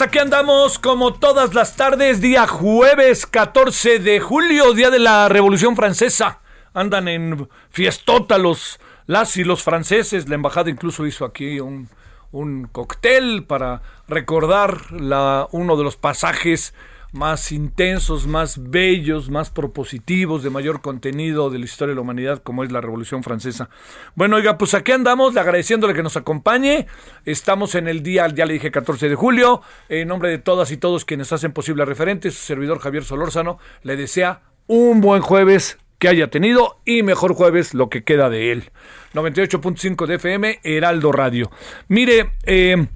Aquí 0.00 0.18
andamos 0.18 0.78
como 0.78 1.12
todas 1.12 1.52
las 1.52 1.76
tardes, 1.76 2.22
día 2.22 2.46
jueves 2.46 3.26
14 3.26 3.98
de 3.98 4.20
julio, 4.20 4.72
día 4.72 4.88
de 4.88 4.98
la 4.98 5.28
Revolución 5.28 5.76
Francesa. 5.76 6.40
Andan 6.72 7.08
en 7.08 7.48
fiestota 7.70 8.38
los 8.38 8.80
las 9.06 9.36
y 9.36 9.44
los 9.44 9.62
franceses, 9.62 10.28
la 10.30 10.36
embajada 10.36 10.70
incluso 10.70 11.06
hizo 11.06 11.26
aquí 11.26 11.60
un, 11.60 11.90
un 12.30 12.68
cóctel 12.72 13.44
para 13.44 13.82
recordar 14.08 14.92
la, 14.92 15.46
uno 15.50 15.76
de 15.76 15.84
los 15.84 15.96
pasajes 15.96 16.72
más 17.12 17.52
intensos, 17.52 18.26
más 18.26 18.70
bellos, 18.70 19.30
más 19.30 19.50
propositivos, 19.50 20.42
de 20.42 20.50
mayor 20.50 20.80
contenido 20.80 21.50
de 21.50 21.58
la 21.58 21.64
historia 21.66 21.90
de 21.92 21.96
la 21.96 22.00
humanidad, 22.00 22.42
como 22.42 22.64
es 22.64 22.72
la 22.72 22.80
Revolución 22.80 23.22
Francesa. 23.22 23.68
Bueno, 24.14 24.36
oiga, 24.36 24.58
pues 24.58 24.74
aquí 24.74 24.92
andamos, 24.92 25.34
le 25.34 25.40
agradeciéndole 25.40 25.94
que 25.94 26.02
nos 26.02 26.16
acompañe. 26.16 26.86
Estamos 27.24 27.74
en 27.74 27.86
el 27.86 28.02
día, 28.02 28.26
ya 28.28 28.46
le 28.46 28.54
dije, 28.54 28.70
14 28.70 29.08
de 29.08 29.14
julio. 29.14 29.62
En 29.88 30.08
nombre 30.08 30.30
de 30.30 30.38
todas 30.38 30.70
y 30.70 30.78
todos 30.78 31.04
quienes 31.04 31.32
hacen 31.32 31.52
posible 31.52 31.84
referente, 31.84 32.30
su 32.30 32.42
servidor 32.42 32.78
Javier 32.78 33.04
Solórzano 33.04 33.58
le 33.82 33.96
desea 33.96 34.40
un 34.66 35.00
buen 35.00 35.20
jueves 35.20 35.78
que 35.98 36.08
haya 36.08 36.30
tenido 36.30 36.80
y 36.84 37.02
mejor 37.02 37.34
jueves 37.34 37.74
lo 37.74 37.88
que 37.88 38.02
queda 38.02 38.28
de 38.30 38.50
él. 38.50 38.70
98.5 39.14 40.06
de 40.06 40.14
FM, 40.16 40.60
Heraldo 40.64 41.12
Radio. 41.12 41.50
Mire, 41.88 42.32
eh, 42.44 42.88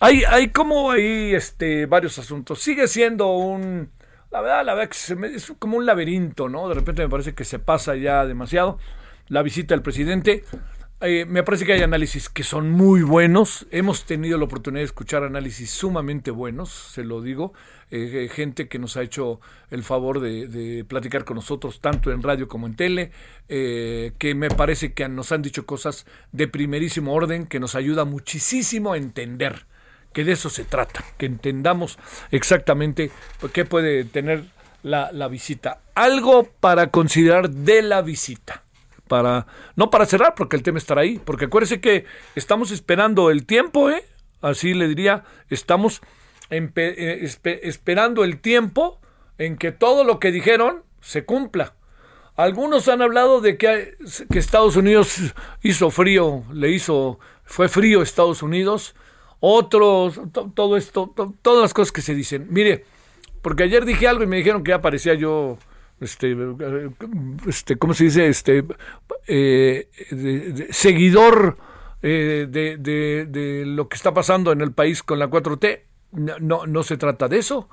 hay, 0.00 0.22
hay 0.28 0.48
como 0.48 0.90
hay 0.90 1.34
este, 1.34 1.86
varios 1.86 2.18
asuntos. 2.18 2.60
Sigue 2.60 2.88
siendo 2.88 3.28
un. 3.36 3.90
La 4.30 4.40
verdad, 4.40 4.64
la 4.64 4.74
verdad 4.74 4.90
que 4.90 4.98
se 4.98 5.14
me- 5.14 5.28
es 5.28 5.52
como 5.58 5.76
un 5.76 5.86
laberinto, 5.86 6.48
¿no? 6.48 6.68
De 6.68 6.74
repente 6.74 7.02
me 7.02 7.08
parece 7.08 7.34
que 7.34 7.44
se 7.44 7.58
pasa 7.58 7.94
ya 7.94 8.26
demasiado. 8.26 8.78
La 9.28 9.42
visita 9.42 9.74
del 9.74 9.82
presidente. 9.82 10.44
Eh, 11.00 11.24
me 11.26 11.42
parece 11.42 11.66
que 11.66 11.72
hay 11.74 11.82
análisis 11.82 12.28
que 12.28 12.42
son 12.42 12.70
muy 12.70 13.02
buenos. 13.02 13.66
Hemos 13.70 14.04
tenido 14.06 14.38
la 14.38 14.44
oportunidad 14.44 14.80
de 14.80 14.86
escuchar 14.86 15.22
análisis 15.22 15.70
sumamente 15.70 16.30
buenos, 16.30 16.70
se 16.70 17.04
lo 17.04 17.20
digo. 17.20 17.52
Eh, 17.90 18.24
eh, 18.24 18.28
gente 18.28 18.68
que 18.68 18.78
nos 18.78 18.96
ha 18.96 19.02
hecho 19.02 19.40
el 19.70 19.82
favor 19.82 20.20
de, 20.20 20.48
de 20.48 20.84
platicar 20.84 21.24
con 21.24 21.36
nosotros, 21.36 21.80
tanto 21.80 22.10
en 22.10 22.22
radio 22.22 22.48
como 22.48 22.66
en 22.66 22.74
tele, 22.76 23.10
que 23.48 24.34
me 24.34 24.48
parece 24.48 24.94
que 24.94 25.08
nos 25.08 25.30
han 25.32 25.42
dicho 25.42 25.66
cosas 25.66 26.06
de 26.32 26.48
primerísimo 26.48 27.12
orden, 27.12 27.46
que 27.46 27.60
nos 27.60 27.74
ayuda 27.74 28.04
muchísimo 28.04 28.94
a 28.94 28.96
entender 28.96 29.66
que 30.14 30.24
de 30.24 30.32
eso 30.32 30.48
se 30.48 30.64
trata, 30.64 31.04
que 31.18 31.26
entendamos 31.26 31.98
exactamente 32.30 33.10
qué 33.52 33.66
puede 33.66 34.04
tener 34.04 34.44
la, 34.82 35.12
la 35.12 35.28
visita. 35.28 35.80
Algo 35.94 36.48
para 36.60 36.86
considerar 36.86 37.50
de 37.50 37.82
la 37.82 38.00
visita. 38.00 38.62
Para, 39.08 39.46
no 39.76 39.90
para 39.90 40.06
cerrar, 40.06 40.34
porque 40.34 40.56
el 40.56 40.62
tema 40.62 40.78
estará 40.78 41.02
ahí, 41.02 41.20
porque 41.22 41.44
acuérdese 41.44 41.78
que 41.78 42.06
estamos 42.34 42.70
esperando 42.70 43.30
el 43.30 43.44
tiempo, 43.44 43.90
¿eh? 43.90 44.02
así 44.40 44.72
le 44.72 44.88
diría, 44.88 45.24
estamos 45.50 46.00
eh, 46.48 46.70
espe- 47.22 47.60
esperando 47.64 48.24
el 48.24 48.38
tiempo 48.40 49.00
en 49.36 49.58
que 49.58 49.72
todo 49.72 50.04
lo 50.04 50.18
que 50.18 50.32
dijeron 50.32 50.84
se 51.02 51.26
cumpla. 51.26 51.74
Algunos 52.34 52.88
han 52.88 53.02
hablado 53.02 53.42
de 53.42 53.58
que, 53.58 53.96
que 54.30 54.38
Estados 54.38 54.74
Unidos 54.74 55.18
hizo 55.62 55.90
frío, 55.90 56.42
le 56.52 56.70
hizo, 56.70 57.20
fue 57.44 57.68
frío 57.68 58.00
Estados 58.00 58.42
Unidos. 58.42 58.94
Otros, 59.40 60.20
to- 60.32 60.50
todo 60.54 60.76
esto, 60.76 61.12
to- 61.14 61.34
todas 61.42 61.62
las 61.62 61.74
cosas 61.74 61.92
que 61.92 62.02
se 62.02 62.14
dicen. 62.14 62.46
Mire, 62.50 62.84
porque 63.42 63.64
ayer 63.64 63.84
dije 63.84 64.08
algo 64.08 64.24
y 64.24 64.26
me 64.26 64.36
dijeron 64.38 64.62
que 64.64 64.70
ya 64.70 64.80
parecía 64.80 65.14
yo, 65.14 65.58
este, 66.00 66.36
este 67.46 67.76
¿cómo 67.76 67.94
se 67.94 68.04
dice? 68.04 68.26
Este, 68.28 68.64
eh, 69.26 69.88
de- 70.10 70.52
de- 70.52 70.72
seguidor 70.72 71.58
eh, 72.02 72.46
de, 72.50 72.76
de- 72.78 73.64
lo 73.66 73.88
que 73.88 73.96
está 73.96 74.12
pasando 74.12 74.52
en 74.52 74.60
el 74.60 74.72
país 74.72 75.02
con 75.02 75.18
la 75.18 75.28
4T. 75.28 75.82
No, 76.12 76.38
no, 76.38 76.66
no 76.66 76.82
se 76.82 76.96
trata 76.96 77.28
de 77.28 77.38
eso. 77.38 77.68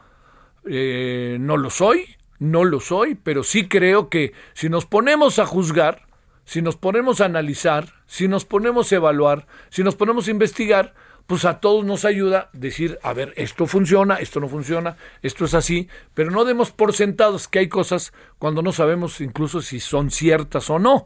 Eh, 0.66 1.38
no 1.40 1.58
lo 1.58 1.70
soy, 1.70 2.06
no 2.40 2.64
lo 2.64 2.80
soy, 2.80 3.16
pero 3.16 3.44
sí 3.44 3.68
creo 3.68 4.10
que 4.10 4.34
si 4.54 4.70
nos 4.70 4.86
ponemos 4.86 5.40
a 5.40 5.46
juzgar, 5.46 6.08
si 6.46 6.62
nos 6.62 6.76
ponemos 6.78 7.20
a 7.22 7.26
analizar, 7.26 7.94
si 8.08 8.28
nos 8.28 8.46
ponemos 8.46 8.92
a 8.92 8.96
evaluar, 8.96 9.48
si 9.70 9.84
nos 9.84 9.96
ponemos 9.96 10.28
a 10.28 10.32
investigar, 10.32 10.94
pues 11.28 11.46
a 11.46 11.60
todos 11.60 11.86
nos 11.86 12.06
ayuda 12.06 12.50
decir, 12.54 13.00
a 13.04 13.14
ver, 13.14 13.34
esto 13.38 13.66
funciona, 13.66 14.16
esto 14.16 14.40
no 14.40 14.48
funciona, 14.48 14.98
esto 15.22 15.46
es 15.46 15.54
así, 15.54 15.88
pero 16.14 16.32
no 16.32 16.46
demos 16.46 16.72
por 16.72 16.94
sentados 16.94 17.48
que 17.48 17.60
hay 17.60 17.70
cosas 17.70 18.14
cuando 18.38 18.62
no 18.62 18.72
sabemos 18.72 19.22
incluso 19.22 19.62
si 19.62 19.80
son 19.80 20.12
ciertas 20.12 20.70
o 20.70 20.80
no. 20.80 21.06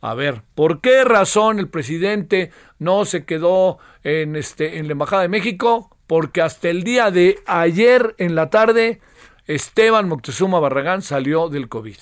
A 0.00 0.14
ver, 0.14 0.42
¿por 0.54 0.80
qué 0.80 1.04
razón 1.04 1.58
el 1.58 1.68
presidente 1.68 2.50
no 2.78 3.04
se 3.04 3.24
quedó 3.24 3.78
en 4.02 4.34
este 4.34 4.78
en 4.78 4.86
la 4.86 4.92
embajada 4.92 5.22
de 5.22 5.28
México? 5.28 5.94
Porque 6.06 6.40
hasta 6.40 6.70
el 6.70 6.82
día 6.82 7.10
de 7.10 7.38
ayer 7.46 8.14
en 8.18 8.34
la 8.34 8.48
tarde 8.48 9.00
Esteban 9.46 10.08
Moctezuma 10.08 10.58
Barragán 10.58 11.02
salió 11.02 11.48
del 11.48 11.68
COVID. 11.68 11.96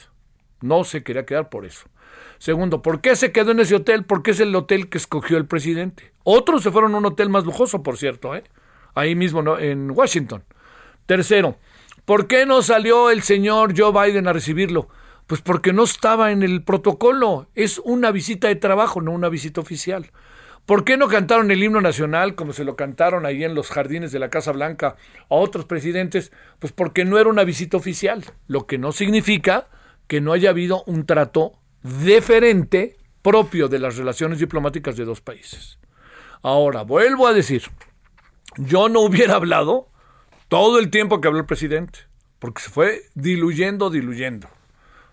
No 0.60 0.84
se 0.84 1.02
quería 1.02 1.26
quedar 1.26 1.48
por 1.48 1.64
eso. 1.64 1.88
Segundo, 2.38 2.82
¿por 2.82 3.00
qué 3.00 3.16
se 3.16 3.32
quedó 3.32 3.50
en 3.50 3.60
ese 3.60 3.74
hotel? 3.74 4.04
Porque 4.04 4.30
es 4.30 4.40
el 4.40 4.54
hotel 4.54 4.88
que 4.88 4.98
escogió 4.98 5.36
el 5.36 5.46
presidente. 5.46 6.12
Otros 6.22 6.62
se 6.62 6.70
fueron 6.70 6.94
a 6.94 6.98
un 6.98 7.06
hotel 7.06 7.28
más 7.28 7.44
lujoso, 7.44 7.82
por 7.82 7.96
cierto, 7.98 8.34
¿eh? 8.34 8.44
ahí 8.94 9.14
mismo 9.14 9.58
en 9.58 9.90
Washington. 9.90 10.44
Tercero, 11.06 11.56
¿por 12.04 12.26
qué 12.26 12.46
no 12.46 12.62
salió 12.62 13.10
el 13.10 13.22
señor 13.22 13.74
Joe 13.76 13.92
Biden 13.92 14.28
a 14.28 14.32
recibirlo? 14.32 14.88
Pues 15.26 15.40
porque 15.42 15.72
no 15.72 15.84
estaba 15.84 16.32
en 16.32 16.42
el 16.42 16.62
protocolo. 16.62 17.48
Es 17.54 17.80
una 17.84 18.10
visita 18.12 18.48
de 18.48 18.56
trabajo, 18.56 19.00
no 19.00 19.12
una 19.12 19.28
visita 19.28 19.60
oficial. 19.60 20.10
¿Por 20.64 20.84
qué 20.84 20.96
no 20.98 21.08
cantaron 21.08 21.50
el 21.50 21.62
himno 21.62 21.80
nacional 21.80 22.34
como 22.34 22.52
se 22.52 22.64
lo 22.64 22.76
cantaron 22.76 23.24
ahí 23.24 23.42
en 23.42 23.54
los 23.54 23.70
jardines 23.70 24.12
de 24.12 24.18
la 24.18 24.28
Casa 24.28 24.52
Blanca 24.52 24.96
a 25.30 25.34
otros 25.34 25.64
presidentes? 25.64 26.30
Pues 26.58 26.72
porque 26.72 27.04
no 27.04 27.18
era 27.18 27.30
una 27.30 27.44
visita 27.44 27.78
oficial, 27.78 28.24
lo 28.46 28.66
que 28.66 28.76
no 28.76 28.92
significa 28.92 29.68
que 30.06 30.20
no 30.20 30.32
haya 30.32 30.50
habido 30.50 30.84
un 30.84 31.06
trato 31.06 31.58
deferente 32.02 32.96
propio 33.22 33.68
de 33.68 33.78
las 33.78 33.96
relaciones 33.96 34.38
diplomáticas 34.38 34.96
de 34.96 35.04
dos 35.04 35.20
países. 35.20 35.78
Ahora, 36.42 36.82
vuelvo 36.82 37.26
a 37.26 37.32
decir, 37.32 37.64
yo 38.56 38.88
no 38.88 39.00
hubiera 39.00 39.34
hablado 39.34 39.88
todo 40.48 40.78
el 40.78 40.90
tiempo 40.90 41.20
que 41.20 41.28
habló 41.28 41.40
el 41.40 41.46
presidente, 41.46 42.00
porque 42.38 42.62
se 42.62 42.70
fue 42.70 43.02
diluyendo, 43.14 43.90
diluyendo. 43.90 44.48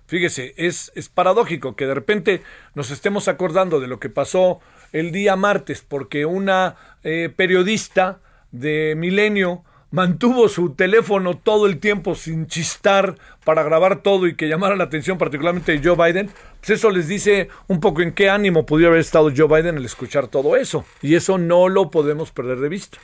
Fíjese, 0.08 0.54
es, 0.58 0.92
es 0.96 1.10
paradójico 1.10 1.76
que 1.76 1.88
de 1.88 1.96
repente 1.96 2.44
nos 2.76 2.92
estemos 2.92 3.28
acordando 3.28 3.80
de 3.80 3.88
lo 3.88 4.00
que 4.00 4.10
pasó 4.10 4.60
el 4.92 5.12
día 5.12 5.36
martes, 5.36 5.82
porque 5.82 6.26
una 6.26 6.76
eh, 7.04 7.34
periodista 7.36 8.20
de 8.52 8.94
Milenio 8.96 9.64
mantuvo 9.92 10.50
su 10.50 10.76
teléfono 10.76 11.38
todo 11.38 11.66
el 11.66 11.80
tiempo 11.80 12.16
sin 12.16 12.48
chistar 12.48 13.16
para 13.44 13.64
grabar 13.64 14.02
todo 14.02 14.28
y 14.28 14.36
que 14.36 14.48
llamara 14.48 14.76
la 14.76 14.84
atención 14.84 15.18
particularmente 15.18 15.72
de 15.72 15.82
Joe 15.84 15.96
Biden, 15.96 16.30
pues 16.66 16.80
eso 16.80 16.90
les 16.90 17.08
dice 17.08 17.50
un 17.68 17.80
poco 17.80 18.02
en 18.02 18.12
qué 18.12 18.28
ánimo 18.28 18.66
pudiera 18.66 18.90
haber 18.90 19.02
estado 19.02 19.32
Joe 19.36 19.48
Biden 19.48 19.78
al 19.78 19.86
escuchar 19.86 20.30
todo 20.30 20.56
eso. 20.56 20.84
Y 21.00 21.14
eso 21.14 21.38
no 21.38 21.70
lo 21.70 21.92
podemos 21.92 22.32
perder 22.32 22.58
de 22.58 22.70
vista. 22.70 22.98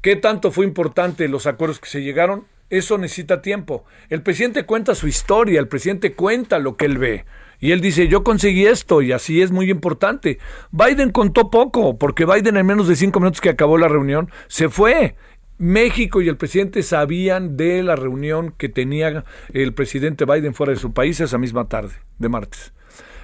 ¿Qué 0.00 0.16
tanto 0.16 0.50
fue 0.50 0.64
importante 0.64 1.28
los 1.28 1.46
acuerdos 1.46 1.78
que 1.78 1.88
se 1.88 2.02
llegaron? 2.02 2.44
Eso 2.70 2.98
necesita 2.98 3.40
tiempo. 3.40 3.84
El 4.08 4.22
presidente 4.22 4.66
cuenta 4.66 4.96
su 4.96 5.06
historia, 5.06 5.60
el 5.60 5.68
presidente 5.68 6.14
cuenta 6.14 6.58
lo 6.58 6.76
que 6.76 6.86
él 6.86 6.98
ve. 6.98 7.24
Y 7.60 7.70
él 7.70 7.80
dice, 7.80 8.08
yo 8.08 8.24
conseguí 8.24 8.66
esto 8.66 9.00
y 9.00 9.12
así 9.12 9.42
es 9.42 9.52
muy 9.52 9.70
importante. 9.70 10.40
Biden 10.72 11.12
contó 11.12 11.50
poco, 11.50 11.96
porque 11.98 12.26
Biden 12.26 12.56
en 12.56 12.66
menos 12.66 12.88
de 12.88 12.96
cinco 12.96 13.20
minutos 13.20 13.40
que 13.40 13.50
acabó 13.50 13.78
la 13.78 13.86
reunión 13.86 14.28
se 14.48 14.68
fue. 14.68 15.14
México 15.62 16.20
y 16.20 16.28
el 16.28 16.36
presidente 16.36 16.82
sabían 16.82 17.56
de 17.56 17.84
la 17.84 17.94
reunión 17.94 18.52
que 18.58 18.68
tenía 18.68 19.24
el 19.52 19.74
presidente 19.74 20.24
Biden 20.24 20.54
fuera 20.54 20.72
de 20.72 20.78
su 20.78 20.92
país 20.92 21.20
esa 21.20 21.38
misma 21.38 21.68
tarde, 21.68 21.94
de 22.18 22.28
martes. 22.28 22.72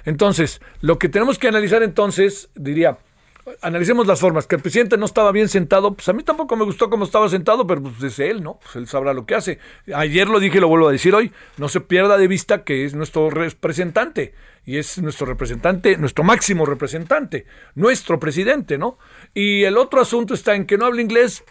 Entonces, 0.05 0.61
lo 0.79 0.97
que 0.97 1.09
tenemos 1.09 1.37
que 1.37 1.49
analizar 1.49 1.83
entonces, 1.83 2.49
diría, 2.55 2.99
analicemos 3.61 4.07
las 4.07 4.19
formas. 4.19 4.47
Que 4.47 4.55
el 4.55 4.61
presidente 4.61 4.97
no 4.97 5.05
estaba 5.05 5.31
bien 5.31 5.49
sentado, 5.49 5.93
pues 5.93 6.07
a 6.09 6.13
mí 6.13 6.23
tampoco 6.23 6.55
me 6.55 6.65
gustó 6.65 6.89
cómo 6.89 7.05
estaba 7.05 7.29
sentado, 7.29 7.65
pero 7.67 7.81
pues 7.81 8.01
es 8.03 8.19
él, 8.19 8.43
¿no? 8.43 8.59
Pues 8.61 8.75
él 8.75 8.87
sabrá 8.87 9.13
lo 9.13 9.25
que 9.25 9.35
hace. 9.35 9.59
Ayer 9.93 10.27
lo 10.27 10.39
dije 10.39 10.57
y 10.57 10.61
lo 10.61 10.67
vuelvo 10.67 10.87
a 10.87 10.91
decir 10.91 11.15
hoy. 11.15 11.31
No 11.57 11.69
se 11.69 11.81
pierda 11.81 12.17
de 12.17 12.27
vista 12.27 12.63
que 12.63 12.85
es 12.85 12.93
nuestro 12.93 13.29
representante. 13.29 14.33
Y 14.65 14.77
es 14.77 15.01
nuestro 15.01 15.25
representante, 15.25 15.97
nuestro 15.97 16.23
máximo 16.23 16.63
representante, 16.63 17.45
nuestro 17.73 18.19
presidente, 18.19 18.77
¿no? 18.77 18.99
Y 19.33 19.63
el 19.63 19.77
otro 19.77 19.99
asunto 19.99 20.35
está 20.35 20.53
en 20.53 20.65
que 20.65 20.77
no 20.77 20.85
habla 20.85 21.01
inglés. 21.01 21.43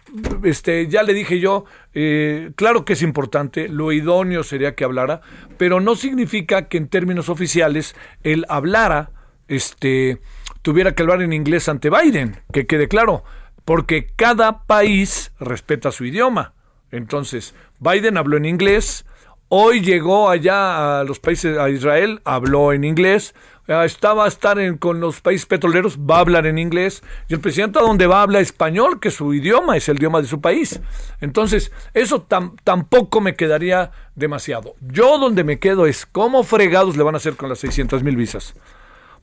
Este, 0.44 0.86
ya 0.86 1.02
le 1.02 1.14
dije 1.14 1.40
yo, 1.40 1.64
eh, 1.94 2.52
claro 2.54 2.84
que 2.84 2.92
es 2.92 3.02
importante, 3.02 3.68
lo 3.68 3.90
idóneo 3.90 4.44
sería 4.44 4.76
que 4.76 4.84
hablara, 4.84 5.20
pero 5.56 5.80
no 5.80 5.96
significa 5.96 6.68
que 6.68 6.76
en 6.76 6.86
términos 6.86 7.28
oficiales 7.28 7.96
él 8.22 8.44
hablara, 8.48 9.10
este, 9.48 10.20
tuviera 10.68 10.92
que 10.92 11.02
hablar 11.02 11.22
en 11.22 11.32
inglés 11.32 11.66
ante 11.70 11.88
Biden, 11.88 12.42
que 12.52 12.66
quede 12.66 12.88
claro, 12.88 13.24
porque 13.64 14.12
cada 14.16 14.64
país 14.64 15.32
respeta 15.40 15.90
su 15.92 16.04
idioma. 16.04 16.52
Entonces, 16.90 17.54
Biden 17.78 18.18
habló 18.18 18.36
en 18.36 18.44
inglés, 18.44 19.06
hoy 19.48 19.80
llegó 19.80 20.28
allá 20.28 21.00
a 21.00 21.04
los 21.04 21.20
países, 21.20 21.56
a 21.56 21.70
Israel, 21.70 22.20
habló 22.26 22.74
en 22.74 22.84
inglés, 22.84 23.34
ah, 23.66 23.86
estaba 23.86 24.26
a 24.26 24.28
estar 24.28 24.58
con 24.78 25.00
los 25.00 25.22
países 25.22 25.46
petroleros, 25.46 25.98
va 26.00 26.18
a 26.18 26.20
hablar 26.20 26.44
en 26.44 26.58
inglés, 26.58 27.02
y 27.28 27.32
el 27.32 27.40
presidente 27.40 27.78
a 27.78 27.82
donde 27.82 28.06
va 28.06 28.20
habla 28.20 28.40
español, 28.40 29.00
que 29.00 29.10
su 29.10 29.32
idioma 29.32 29.74
es 29.74 29.88
el 29.88 29.96
idioma 29.96 30.20
de 30.20 30.28
su 30.28 30.42
país. 30.42 30.82
Entonces, 31.22 31.72
eso 31.94 32.26
tampoco 32.62 33.22
me 33.22 33.36
quedaría 33.36 33.90
demasiado. 34.16 34.74
Yo 34.82 35.16
donde 35.16 35.44
me 35.44 35.60
quedo 35.60 35.86
es, 35.86 36.04
¿cómo 36.04 36.42
fregados 36.42 36.98
le 36.98 37.04
van 37.04 37.14
a 37.14 37.16
hacer 37.16 37.36
con 37.36 37.48
las 37.48 37.60
600 37.60 38.02
mil 38.02 38.16
visas? 38.16 38.54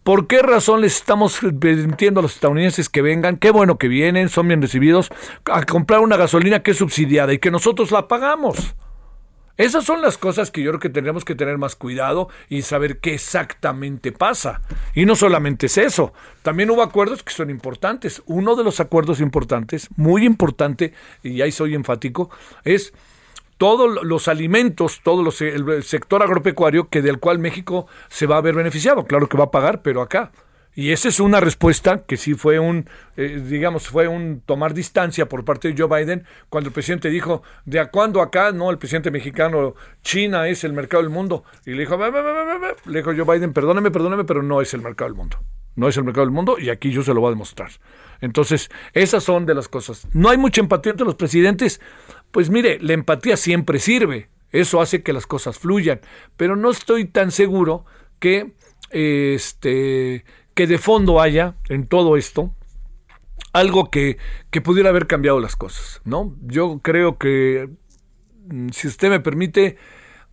¿Por 0.06 0.28
qué 0.28 0.44
razón 0.44 0.81
les 0.81 0.98
estamos 0.98 1.40
permitiendo 1.60 2.19
a 2.19 2.22
los 2.22 2.36
estadounidenses 2.36 2.90
que 2.90 3.02
vengan? 3.02 3.38
Qué 3.38 3.50
bueno 3.50 3.80
que 3.80 3.88
vienen, 3.88 4.30
son 4.30 4.48
bien 4.48 4.62
recibidos, 4.62 5.10
a 5.46 5.63
comprar 5.63 6.02
una 6.02 6.16
gasolina 6.16 6.62
que 6.62 6.72
es 6.72 6.78
subsidiada 6.78 7.34
y 7.34 7.40
que 7.40 7.50
nosotros 7.50 7.90
la 7.90 8.07
pagamos. 8.07 8.75
Esas 9.57 9.84
son 9.84 10.04
las 10.04 10.19
cosas 10.19 10.52
que 10.52 10.62
yo 10.62 10.69
creo 10.69 10.80
que 10.80 10.90
tendremos 10.92 11.25
que 11.25 11.34
tener 11.34 11.57
más 11.57 11.75
cuidado 11.75 12.30
y 12.50 12.62
saber 12.62 13.00
qué 13.00 13.16
exactamente 13.16 14.12
pasa. 14.12 14.62
Y 14.94 15.06
no 15.06 15.16
solamente 15.16 15.66
es 15.66 15.78
eso, 15.80 16.13
también 16.44 16.69
hubo 16.69 16.84
acuerdos 16.84 17.24
que 17.24 17.34
son 17.34 17.50
importantes. 17.50 18.22
Uno 18.28 18.56
de 18.56 18.63
los 18.63 18.80
acuerdos 18.80 19.19
importantes, 19.19 19.90
muy 19.96 20.24
importante, 20.24 20.94
y 21.24 21.42
ahí 21.42 21.51
soy 21.51 21.74
enfático, 21.74 22.30
es 22.63 22.94
todos 23.57 24.04
los 24.04 24.28
alimentos, 24.28 25.02
todo 25.04 25.24
los, 25.24 25.42
el 25.42 25.84
sector 25.84 26.22
agropecuario 26.24 26.90
que 26.90 27.02
del 27.02 27.19
cual 27.19 27.40
México 27.40 27.88
se 28.10 28.25
va 28.25 28.38
a 28.38 28.42
ver 28.42 28.56
beneficiado. 28.56 29.06
Claro 29.06 29.28
que 29.28 29.38
va 29.38 29.46
a 29.46 29.52
pagar, 29.52 29.81
pero 29.81 30.02
acá. 30.02 30.31
Y 30.78 30.92
esa 30.92 31.07
es 31.07 31.22
una 31.22 31.40
respuesta 31.40 32.04
que 32.06 32.18
sí 32.18 32.34
fue 32.34 32.60
un, 32.60 32.90
eh, 33.16 33.42
digamos, 33.48 33.88
fue 33.88 34.10
un 34.10 34.42
tomar 34.46 34.74
distancia 34.74 35.30
por 35.30 35.46
parte 35.46 35.72
de 35.72 35.81
Joe 35.81 36.04
Biden 36.04 36.25
cuando 36.50 36.68
el 36.68 36.74
presidente 36.74 37.10
dijo, 37.10 37.44
¿de 37.63 37.80
a 37.80 37.90
cuándo 37.90 38.22
acá? 38.22 38.52
No, 38.52 38.69
el 38.72 38.78
presidente 38.78 39.10
mexicano, 39.10 39.75
China 40.04 40.50
es 40.50 40.66
el 40.66 40.74
mercado 40.74 41.01
del 41.01 41.12
mundo. 41.12 41.46
Y 41.66 41.72
le 41.72 41.80
dijo, 41.80 41.98
le 41.98 42.98
dijo 43.00 43.13
Joe 43.16 43.38
Biden, 43.38 43.54
perdóneme, 43.54 43.90
perdóneme, 43.90 44.25
pero 44.25 44.44
no 44.44 44.62
es 44.62 44.74
el 44.74 44.81
mercado 44.81 45.10
del 45.10 45.18
mundo. 45.18 45.38
No 45.78 45.88
es 45.88 45.96
el 45.96 46.04
mercado 46.04 46.25
del 46.25 46.34
mundo 46.34 46.58
y 46.60 46.69
aquí 46.69 46.92
yo 46.92 47.04
se 47.04 47.13
lo 47.13 47.22
voy 47.22 47.30
a 47.30 47.31
demostrar. 47.31 47.69
Entonces, 48.19 48.69
esas 48.94 49.24
son 49.24 49.46
de 49.46 49.54
las 49.54 49.69
cosas. 49.69 50.08
No 50.13 50.30
hay 50.30 50.38
mucha 50.38 50.62
empatía 50.62 50.92
entre 50.92 51.06
los 51.06 51.16
presidentes. 51.16 51.80
Pues 52.36 52.50
mire, 52.50 52.80
la 52.82 52.92
empatía 52.92 53.38
siempre 53.38 53.80
sirve. 53.80 54.28
Eso 54.52 54.82
hace 54.82 55.04
que 55.04 55.14
las 55.14 55.26
cosas 55.26 55.58
fluyan. 55.58 56.02
Pero 56.36 56.58
no 56.58 56.70
estoy 56.70 57.06
tan 57.06 57.32
seguro 57.32 57.86
que, 58.20 58.52
este, 58.90 60.26
que 60.54 60.68
de 60.68 60.78
fondo 60.78 61.22
haya 61.22 61.56
en 61.70 61.88
todo 61.88 62.18
esto 62.18 62.54
algo 63.54 63.90
que, 63.90 64.18
que 64.52 64.60
pudiera 64.60 64.90
haber 64.90 65.08
cambiado 65.08 65.40
las 65.40 65.56
cosas. 65.56 66.02
¿no? 66.04 66.36
Yo 66.42 66.82
creo 66.84 67.18
que, 67.18 67.70
mm, 68.50 68.68
si 68.74 68.90
usted 68.90 69.10
me 69.10 69.22
permite, 69.22 69.78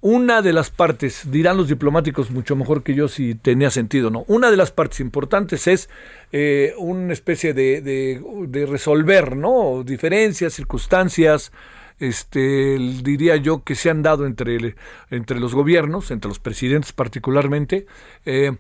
una 0.01 0.43
de 0.43 0.53
las 0.53 0.71
partes, 0.71 1.31
dirán 1.31 1.57
los 1.57 1.69
diplomáticos 1.69 2.33
mucho 2.33 2.57
mejor 2.57 2.83
que 2.83 2.95
yo 2.95 3.07
si 3.07 3.37
tenía 3.37 3.71
sentido, 3.71 4.11
¿no? 4.11 4.25
Una 4.27 4.51
de 4.51 4.57
las 4.57 4.73
partes 4.73 4.99
importantes 4.99 5.69
es 5.69 5.89
eh, 6.33 6.75
una 6.79 7.13
especie 7.13 7.55
de, 7.55 7.81
de, 7.81 8.67
resolver, 8.67 9.37
¿no? 9.37 9.85
Diferencias, 9.85 10.55
circunstancias, 10.55 11.53
este, 11.99 12.79
diría 13.03 13.37
yo 13.37 13.63
que 13.65 13.75
se 13.75 13.91
han 13.91 14.03
dado 14.03 14.27
entre, 14.27 14.77
entre 15.11 15.41
los 15.41 15.55
gobiernos, 15.55 16.11
entre 16.11 16.29
los 16.29 16.39
presidentes 16.39 16.93
particularmente, 16.93 17.87
eh, 18.25 18.53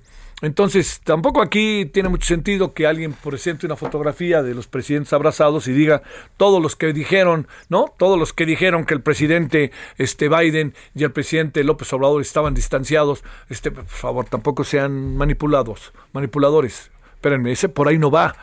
entonces, 0.43 1.01
tampoco 1.05 1.41
aquí 1.41 1.87
tiene 1.87 2.09
mucho 2.09 2.27
sentido 2.27 2.75
que 2.75 2.89
alguien 2.89 3.13
presente 3.13 3.65
una 3.65 3.77
fotografía 3.77 4.43
de 4.43 4.57
los 4.57 4.67
presidentes 4.67 5.13
abrazados 5.13 5.69
y 5.69 5.73
diga 5.73 6.03
todos 6.37 6.61
los 6.61 6.75
que 6.75 6.93
dijeron, 6.93 7.47
¿no? 7.69 7.95
Todos 7.97 8.19
los 8.19 8.33
que 8.33 8.45
dijeron 8.45 8.85
que 8.85 8.93
el 8.93 9.03
presidente 9.03 9.71
este 9.99 10.29
Biden 10.29 10.75
y 10.97 11.05
el 11.05 11.13
presidente 11.13 11.63
López 11.63 11.93
Obrador 11.93 12.21
estaban 12.21 12.55
distanciados, 12.55 13.23
este 13.51 13.71
por 13.71 13.87
favor, 13.87 14.25
tampoco 14.25 14.65
sean 14.65 15.17
manipulados, 15.17 15.93
manipuladores. 16.13 16.91
Espérenme, 17.15 17.53
ese 17.53 17.69
por 17.69 17.87
ahí 17.87 17.99
no 17.99 18.11
va. 18.11 18.35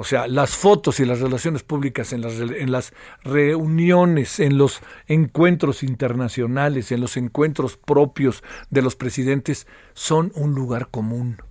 O 0.00 0.04
sea, 0.04 0.28
las 0.28 0.56
fotos 0.56 1.00
y 1.00 1.04
las 1.04 1.20
relaciones 1.20 1.64
públicas 1.64 2.12
en 2.12 2.20
las, 2.20 2.34
en 2.38 2.70
las 2.70 2.92
reuniones, 3.24 4.38
en 4.38 4.56
los 4.56 4.80
encuentros 5.08 5.82
internacionales, 5.82 6.92
en 6.92 7.00
los 7.00 7.16
encuentros 7.16 7.76
propios 7.76 8.44
de 8.70 8.80
los 8.80 8.94
presidentes, 8.94 9.66
son 9.94 10.30
un 10.36 10.54
lugar 10.54 10.88
común. 10.88 11.42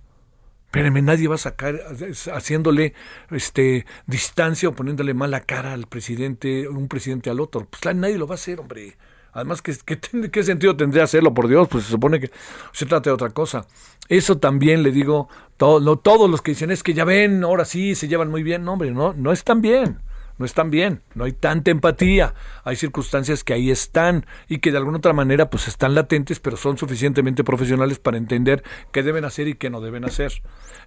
Espérenme, 0.64 1.02
nadie 1.02 1.28
va 1.28 1.34
a 1.34 1.38
sacar 1.38 1.78
haciéndole 2.32 2.94
este 3.30 3.84
distancia 4.06 4.70
o 4.70 4.74
poniéndole 4.74 5.12
mala 5.12 5.40
cara 5.42 5.74
al 5.74 5.86
presidente, 5.86 6.68
un 6.68 6.88
presidente 6.88 7.28
al 7.28 7.40
otro. 7.40 7.66
Pues 7.66 7.94
nadie 7.94 8.16
lo 8.16 8.26
va 8.26 8.34
a 8.34 8.36
hacer, 8.36 8.60
hombre. 8.60 8.96
Además, 9.38 9.62
¿qué, 9.62 9.74
qué, 10.30 10.42
sentido 10.42 10.76
tendría 10.76 11.04
hacerlo, 11.04 11.32
por 11.32 11.48
Dios? 11.48 11.68
Pues 11.68 11.84
se 11.84 11.90
supone 11.90 12.20
que 12.20 12.30
se 12.72 12.86
trata 12.86 13.10
de 13.10 13.14
otra 13.14 13.30
cosa. 13.30 13.66
Eso 14.08 14.38
también 14.38 14.82
le 14.82 14.90
digo, 14.90 15.28
todo, 15.56 15.96
todos 15.98 16.30
los 16.30 16.42
que 16.42 16.52
dicen 16.52 16.70
es 16.70 16.82
que 16.82 16.94
ya 16.94 17.04
ven, 17.04 17.44
ahora 17.44 17.64
sí, 17.64 17.94
se 17.94 18.08
llevan 18.08 18.30
muy 18.30 18.42
bien. 18.42 18.64
No, 18.64 18.74
hombre, 18.74 18.90
no, 18.90 19.12
no 19.14 19.32
están 19.32 19.60
bien 19.60 20.00
no 20.38 20.46
están 20.46 20.70
bien, 20.70 21.02
no 21.14 21.24
hay 21.24 21.32
tanta 21.32 21.70
empatía, 21.70 22.34
hay 22.64 22.76
circunstancias 22.76 23.42
que 23.44 23.52
ahí 23.52 23.70
están 23.70 24.24
y 24.48 24.58
que 24.58 24.70
de 24.70 24.78
alguna 24.78 24.98
otra 24.98 25.12
manera 25.12 25.50
pues 25.50 25.68
están 25.68 25.94
latentes, 25.94 26.38
pero 26.40 26.56
son 26.56 26.78
suficientemente 26.78 27.44
profesionales 27.44 27.98
para 27.98 28.16
entender 28.16 28.62
qué 28.92 29.02
deben 29.02 29.24
hacer 29.24 29.48
y 29.48 29.54
qué 29.54 29.68
no 29.68 29.80
deben 29.80 30.04
hacer. 30.04 30.32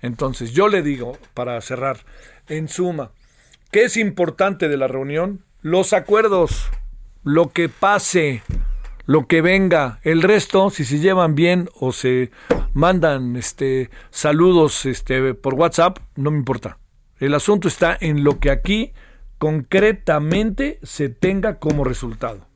Entonces, 0.01 0.53
yo 0.53 0.69
le 0.69 0.81
digo, 0.81 1.17
para 1.33 1.59
cerrar, 1.61 1.99
en 2.47 2.69
suma, 2.69 3.11
¿qué 3.71 3.83
es 3.83 3.97
importante 3.97 4.69
de 4.69 4.77
la 4.77 4.87
reunión? 4.87 5.43
Los 5.61 5.93
acuerdos, 5.93 6.69
lo 7.23 7.51
que 7.51 7.69
pase, 7.69 8.43
lo 9.05 9.27
que 9.27 9.41
venga, 9.41 9.99
el 10.03 10.21
resto, 10.21 10.69
si 10.69 10.85
se 10.85 10.99
llevan 10.99 11.35
bien 11.35 11.69
o 11.79 11.91
se 11.91 12.31
mandan 12.73 13.35
este 13.35 13.89
saludos 14.09 14.85
este 14.85 15.33
por 15.33 15.53
WhatsApp, 15.55 15.99
no 16.15 16.31
me 16.31 16.37
importa. 16.37 16.77
El 17.19 17.33
asunto 17.35 17.67
está 17.67 17.97
en 17.99 18.23
lo 18.23 18.39
que 18.39 18.49
aquí 18.49 18.93
concretamente 19.37 20.79
se 20.83 21.09
tenga 21.09 21.59
como 21.59 21.83
resultado. 21.83 22.47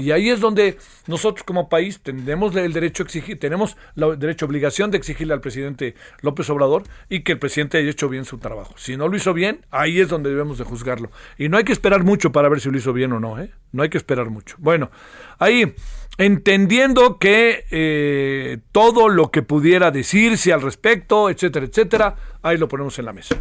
Y 0.00 0.12
ahí 0.12 0.30
es 0.30 0.40
donde 0.40 0.78
nosotros 1.06 1.44
como 1.44 1.68
país 1.68 2.00
tenemos 2.00 2.54
el 2.56 2.72
derecho 2.72 3.02
a 3.02 3.06
exigir, 3.06 3.38
tenemos 3.38 3.76
la 3.94 4.14
derecho 4.16 4.46
obligación 4.46 4.90
de 4.90 4.98
exigirle 4.98 5.34
al 5.34 5.40
presidente 5.40 5.94
López 6.22 6.48
Obrador 6.50 6.84
y 7.08 7.20
que 7.22 7.32
el 7.32 7.38
presidente 7.38 7.78
haya 7.78 7.90
hecho 7.90 8.08
bien 8.08 8.24
su 8.24 8.38
trabajo. 8.38 8.74
Si 8.76 8.96
no 8.96 9.08
lo 9.08 9.16
hizo 9.16 9.32
bien, 9.34 9.64
ahí 9.70 10.00
es 10.00 10.08
donde 10.08 10.30
debemos 10.30 10.58
de 10.58 10.64
juzgarlo. 10.64 11.10
Y 11.38 11.48
no 11.48 11.56
hay 11.56 11.64
que 11.64 11.72
esperar 11.72 12.02
mucho 12.04 12.32
para 12.32 12.48
ver 12.48 12.60
si 12.60 12.70
lo 12.70 12.78
hizo 12.78 12.92
bien 12.92 13.12
o 13.12 13.20
no, 13.20 13.38
¿eh? 13.38 13.50
No 13.72 13.82
hay 13.82 13.88
que 13.88 13.98
esperar 13.98 14.30
mucho. 14.30 14.56
Bueno, 14.58 14.90
ahí 15.38 15.74
entendiendo 16.18 17.18
que 17.18 17.64
eh, 17.70 18.58
todo 18.72 19.08
lo 19.08 19.30
que 19.30 19.42
pudiera 19.42 19.90
decirse 19.90 20.52
al 20.52 20.62
respecto, 20.62 21.30
etcétera, 21.30 21.66
etcétera, 21.66 22.16
ahí 22.42 22.58
lo 22.58 22.68
ponemos 22.68 22.98
en 22.98 23.04
la 23.04 23.12
mesa. 23.12 23.36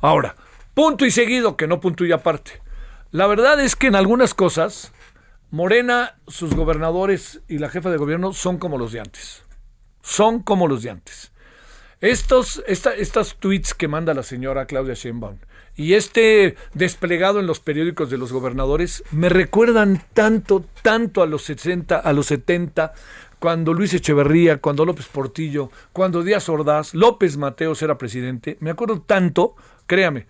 Ahora, 0.00 0.34
Punto 0.74 1.04
y 1.04 1.10
seguido, 1.10 1.56
que 1.56 1.66
no 1.66 1.80
punto 1.80 2.06
y 2.06 2.12
aparte. 2.12 2.62
La 3.10 3.26
verdad 3.26 3.60
es 3.60 3.76
que 3.76 3.88
en 3.88 3.94
algunas 3.94 4.32
cosas, 4.32 4.90
Morena, 5.52 6.16
sus 6.28 6.54
gobernadores 6.54 7.42
y 7.46 7.58
la 7.58 7.68
jefa 7.68 7.90
de 7.90 7.98
gobierno 7.98 8.32
son 8.32 8.56
como 8.56 8.78
los 8.78 8.90
de 8.92 9.00
antes. 9.00 9.42
Son 10.00 10.42
como 10.42 10.66
los 10.66 10.82
de 10.82 10.88
antes. 10.88 11.30
Estos, 12.00 12.64
esta, 12.66 12.94
estas 12.94 13.36
tweets 13.36 13.74
que 13.74 13.86
manda 13.86 14.14
la 14.14 14.22
señora 14.22 14.64
Claudia 14.64 14.94
Sheinbaum 14.94 15.36
y 15.76 15.92
este 15.92 16.56
desplegado 16.72 17.38
en 17.38 17.46
los 17.46 17.60
periódicos 17.60 18.08
de 18.08 18.16
los 18.16 18.32
gobernadores 18.32 19.04
me 19.10 19.28
recuerdan 19.28 20.02
tanto, 20.14 20.64
tanto 20.80 21.20
a 21.20 21.26
los 21.26 21.42
60, 21.42 21.98
a 21.98 22.12
los 22.14 22.28
70, 22.28 22.94
cuando 23.38 23.74
Luis 23.74 23.92
Echeverría, 23.92 24.56
cuando 24.56 24.86
López 24.86 25.08
Portillo, 25.08 25.70
cuando 25.92 26.22
Díaz 26.22 26.48
Ordaz, 26.48 26.94
López 26.94 27.36
Mateos 27.36 27.82
era 27.82 27.98
presidente. 27.98 28.56
Me 28.60 28.70
acuerdo 28.70 29.02
tanto, 29.02 29.54
créame, 29.86 30.28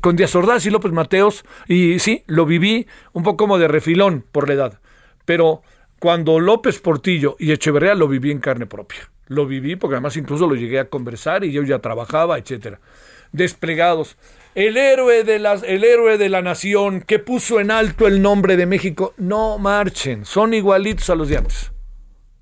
con 0.00 0.16
Díaz 0.16 0.34
Ordaz 0.34 0.66
y 0.66 0.70
López 0.70 0.92
Mateos, 0.92 1.44
y 1.68 1.98
sí, 1.98 2.24
lo 2.26 2.46
viví 2.46 2.86
un 3.12 3.22
poco 3.22 3.36
como 3.36 3.58
de 3.58 3.68
refilón 3.68 4.24
por 4.32 4.48
la 4.48 4.54
edad, 4.54 4.80
pero 5.24 5.62
cuando 5.98 6.40
López 6.40 6.80
Portillo 6.80 7.36
y 7.38 7.52
Echeverría 7.52 7.94
lo 7.94 8.08
viví 8.08 8.30
en 8.30 8.40
carne 8.40 8.66
propia. 8.66 9.10
Lo 9.28 9.46
viví 9.46 9.74
porque 9.74 9.96
además 9.96 10.16
incluso 10.16 10.46
lo 10.46 10.54
llegué 10.54 10.78
a 10.78 10.88
conversar 10.88 11.42
y 11.42 11.50
yo 11.50 11.64
ya 11.64 11.80
trabajaba, 11.80 12.38
etcétera 12.38 12.80
desplegados. 13.32 14.16
El 14.54 14.76
héroe, 14.76 15.22
de 15.24 15.38
las, 15.38 15.62
el 15.62 15.84
héroe 15.84 16.16
de 16.16 16.28
la 16.28 16.42
nación 16.42 17.02
que 17.02 17.18
puso 17.18 17.60
en 17.60 17.70
alto 17.70 18.06
el 18.06 18.22
nombre 18.22 18.56
de 18.56 18.66
México, 18.66 19.14
no 19.18 19.58
marchen, 19.58 20.24
son 20.24 20.54
igualitos 20.54 21.10
a 21.10 21.14
los 21.14 21.28
de 21.28 21.36
antes. 21.36 21.72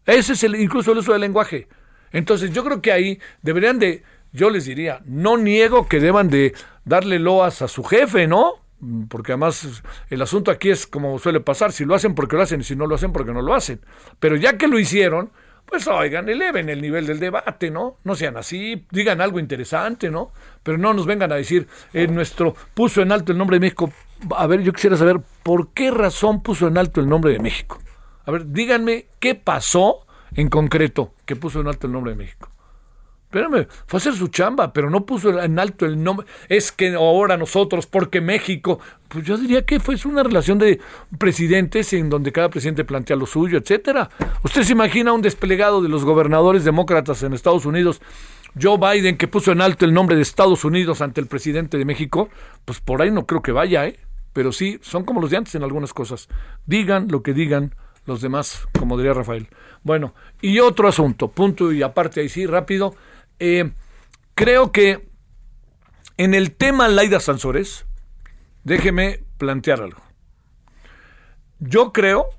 Ese 0.06 0.34
es 0.34 0.44
el, 0.44 0.54
incluso 0.54 0.92
el 0.92 0.98
uso 0.98 1.12
del 1.12 1.22
lenguaje. 1.22 1.66
Entonces 2.12 2.52
yo 2.52 2.62
creo 2.64 2.80
que 2.80 2.92
ahí 2.92 3.18
deberían 3.42 3.80
de, 3.80 4.04
yo 4.34 4.50
les 4.50 4.66
diría, 4.66 5.00
no 5.06 5.38
niego 5.38 5.86
que 5.88 6.00
deban 6.00 6.28
de 6.28 6.54
darle 6.84 7.20
loas 7.20 7.62
a 7.62 7.68
su 7.68 7.84
jefe, 7.84 8.26
¿no? 8.26 8.54
Porque 9.08 9.32
además 9.32 9.82
el 10.10 10.20
asunto 10.20 10.50
aquí 10.50 10.70
es 10.70 10.88
como 10.88 11.18
suele 11.20 11.40
pasar, 11.40 11.70
si 11.70 11.84
lo 11.84 11.94
hacen 11.94 12.16
porque 12.16 12.36
lo 12.36 12.42
hacen 12.42 12.60
y 12.60 12.64
si 12.64 12.74
no 12.74 12.86
lo 12.86 12.96
hacen 12.96 13.12
porque 13.12 13.32
no 13.32 13.40
lo 13.40 13.54
hacen. 13.54 13.80
Pero 14.18 14.34
ya 14.34 14.58
que 14.58 14.66
lo 14.66 14.78
hicieron, 14.78 15.30
pues 15.66 15.86
oigan, 15.86 16.28
eleven 16.28 16.68
el 16.68 16.82
nivel 16.82 17.06
del 17.06 17.20
debate, 17.20 17.70
¿no? 17.70 17.98
No 18.02 18.16
sean 18.16 18.36
así, 18.36 18.84
digan 18.90 19.20
algo 19.20 19.38
interesante, 19.38 20.10
¿no? 20.10 20.32
Pero 20.64 20.78
no 20.78 20.92
nos 20.92 21.06
vengan 21.06 21.30
a 21.30 21.36
decir, 21.36 21.68
eh, 21.92 22.08
nuestro 22.08 22.56
puso 22.74 23.02
en 23.02 23.12
alto 23.12 23.30
el 23.30 23.38
nombre 23.38 23.56
de 23.56 23.60
México. 23.60 23.92
A 24.36 24.48
ver, 24.48 24.62
yo 24.62 24.72
quisiera 24.72 24.96
saber 24.96 25.20
por 25.44 25.72
qué 25.72 25.92
razón 25.92 26.42
puso 26.42 26.66
en 26.66 26.76
alto 26.76 27.00
el 27.00 27.08
nombre 27.08 27.32
de 27.32 27.38
México. 27.38 27.78
A 28.26 28.32
ver, 28.32 28.50
díganme 28.50 29.06
qué 29.20 29.36
pasó 29.36 30.06
en 30.34 30.48
concreto 30.48 31.14
que 31.24 31.36
puso 31.36 31.60
en 31.60 31.68
alto 31.68 31.86
el 31.86 31.92
nombre 31.92 32.12
de 32.12 32.18
México. 32.18 32.53
Espérame, 33.34 33.66
fue 33.88 33.96
a 33.96 33.98
hacer 33.98 34.14
su 34.14 34.28
chamba, 34.28 34.72
pero 34.72 34.88
no 34.90 35.04
puso 35.04 35.42
en 35.42 35.58
alto 35.58 35.86
el 35.86 36.00
nombre. 36.00 36.24
Es 36.48 36.70
que 36.70 36.94
ahora 36.94 37.36
nosotros, 37.36 37.84
porque 37.84 38.20
México, 38.20 38.78
pues 39.08 39.24
yo 39.24 39.36
diría 39.36 39.66
que 39.66 39.80
fue 39.80 39.96
una 40.04 40.22
relación 40.22 40.56
de 40.56 40.80
presidentes 41.18 41.92
en 41.94 42.08
donde 42.08 42.30
cada 42.30 42.48
presidente 42.48 42.84
plantea 42.84 43.16
lo 43.16 43.26
suyo, 43.26 43.58
etcétera. 43.58 44.08
¿Usted 44.44 44.62
se 44.62 44.70
imagina 44.70 45.12
un 45.12 45.20
desplegado 45.20 45.82
de 45.82 45.88
los 45.88 46.04
gobernadores 46.04 46.62
demócratas 46.62 47.24
en 47.24 47.32
Estados 47.32 47.66
Unidos? 47.66 48.00
Joe 48.60 48.78
Biden, 48.78 49.16
que 49.16 49.26
puso 49.26 49.50
en 49.50 49.62
alto 49.62 49.84
el 49.84 49.92
nombre 49.92 50.14
de 50.14 50.22
Estados 50.22 50.64
Unidos 50.64 51.00
ante 51.00 51.20
el 51.20 51.26
presidente 51.26 51.76
de 51.76 51.84
México, 51.84 52.28
pues 52.64 52.78
por 52.78 53.02
ahí 53.02 53.10
no 53.10 53.26
creo 53.26 53.42
que 53.42 53.50
vaya, 53.50 53.84
¿eh? 53.84 53.98
Pero 54.32 54.52
sí, 54.52 54.78
son 54.80 55.04
como 55.04 55.20
los 55.20 55.30
de 55.30 55.38
antes 55.38 55.56
en 55.56 55.64
algunas 55.64 55.92
cosas. 55.92 56.28
Digan 56.66 57.08
lo 57.10 57.24
que 57.24 57.32
digan 57.32 57.74
los 58.06 58.20
demás, 58.20 58.68
como 58.78 58.96
diría 58.96 59.12
Rafael. 59.12 59.48
Bueno, 59.82 60.14
y 60.40 60.60
otro 60.60 60.86
asunto, 60.86 61.28
punto 61.28 61.72
y 61.72 61.82
aparte 61.82 62.20
ahí 62.20 62.28
sí, 62.28 62.46
rápido 62.46 62.94
eh, 63.38 63.72
creo 64.34 64.72
que 64.72 65.08
en 66.16 66.34
el 66.34 66.54
tema 66.54 66.88
Laida 66.88 67.20
Sansores, 67.20 67.86
déjeme 68.62 69.24
plantear 69.38 69.80
algo. 69.80 70.00
Yo 71.58 71.92
creo 71.92 72.30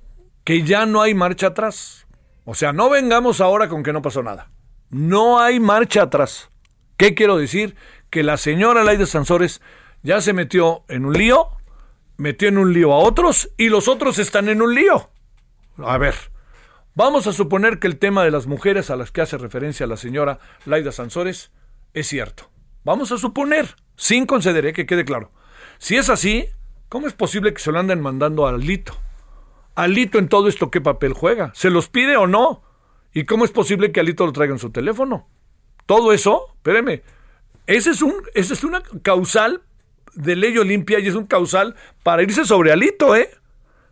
que 0.44 0.64
ya 0.64 0.86
no 0.86 1.02
hay 1.02 1.14
marcha 1.14 1.48
atrás. 1.48 2.08
O 2.46 2.54
sea, 2.54 2.74
no 2.74 2.90
vengamos 2.90 3.42
ahora 3.42 3.68
con 3.70 3.84
que 3.84 3.94
no 3.94 4.02
pasó 4.02 4.24
nada. 4.24 4.52
No 4.90 5.40
hay 5.40 5.60
marcha 5.60 6.04
atrás. 6.04 6.50
¿Qué 6.98 7.16
quiero 7.16 7.38
decir? 7.38 7.76
Que 8.10 8.24
la 8.24 8.38
señora 8.38 8.84
Laida 8.84 9.06
Sansores 9.06 9.62
ya 10.04 10.22
se 10.22 10.34
metió 10.34 10.84
en 10.88 11.06
un 11.06 11.14
lío, 11.14 11.50
metió 12.18 12.48
en 12.48 12.58
un 12.58 12.72
lío 12.74 12.94
a 12.94 13.00
otros 13.00 13.50
y 13.58 13.70
los 13.70 13.88
otros 13.88 14.20
están 14.20 14.48
en 14.48 14.62
un 14.62 14.76
lío. 14.76 15.10
A 15.78 15.98
ver, 15.98 16.16
Vamos 16.98 17.28
a 17.28 17.34
suponer 17.34 17.80
que 17.80 17.88
el 17.88 18.00
tema 18.00 18.24
de 18.24 18.32
las 18.32 18.48
mujeres 18.48 18.90
a 18.90 18.96
las 18.96 19.12
que 19.12 19.20
hace 19.20 19.38
referencia 19.38 19.86
la 19.86 19.98
señora 19.98 20.40
Laida 20.66 20.94
Sansores 20.94 21.52
es 21.94 22.08
cierto. 22.08 22.50
Vamos 22.86 23.12
a 23.12 23.18
suponer, 23.18 23.76
sin 23.98 24.26
concederé 24.26 24.72
que 24.72 24.86
quede 24.86 25.04
claro. 25.04 25.30
Si 25.78 25.98
es 25.98 26.10
así, 26.10 26.46
¿cómo 26.88 27.08
es 27.08 27.14
posible 27.14 27.54
que 27.54 27.60
se 27.60 27.74
lo 27.74 27.80
anden 27.80 28.00
mandando 28.00 28.48
a 28.48 28.52
Alito? 28.52 28.96
Alito 29.76 30.20
en 30.20 30.30
todo 30.30 30.48
esto, 30.48 30.72
¿qué 30.72 30.80
papel 30.80 31.12
juega? 31.12 31.52
¿Se 31.54 31.70
los 31.70 31.90
pide 31.90 32.16
o 32.16 32.28
no? 32.28 32.64
¿Y 33.14 33.26
cómo 33.26 33.44
es 33.44 33.52
posible 33.52 33.92
que 33.92 34.00
Alito 34.00 34.26
lo 34.26 34.32
traiga 34.32 34.54
en 34.54 34.60
su 34.60 34.72
teléfono? 34.72 35.28
Todo 35.86 36.14
eso, 36.14 36.54
espéreme, 36.56 37.04
ese 37.68 37.90
es, 37.90 38.02
un, 38.02 38.14
ese 38.36 38.54
es 38.54 38.62
causal 39.04 39.64
de 40.14 40.38
ley 40.38 40.58
olimpia 40.58 41.00
y 41.00 41.08
es 41.08 41.16
un 41.16 41.28
causal 41.28 41.76
para 42.04 42.24
irse 42.24 42.46
sobre 42.46 42.72
Alito, 42.72 43.18
¿eh? 43.18 43.32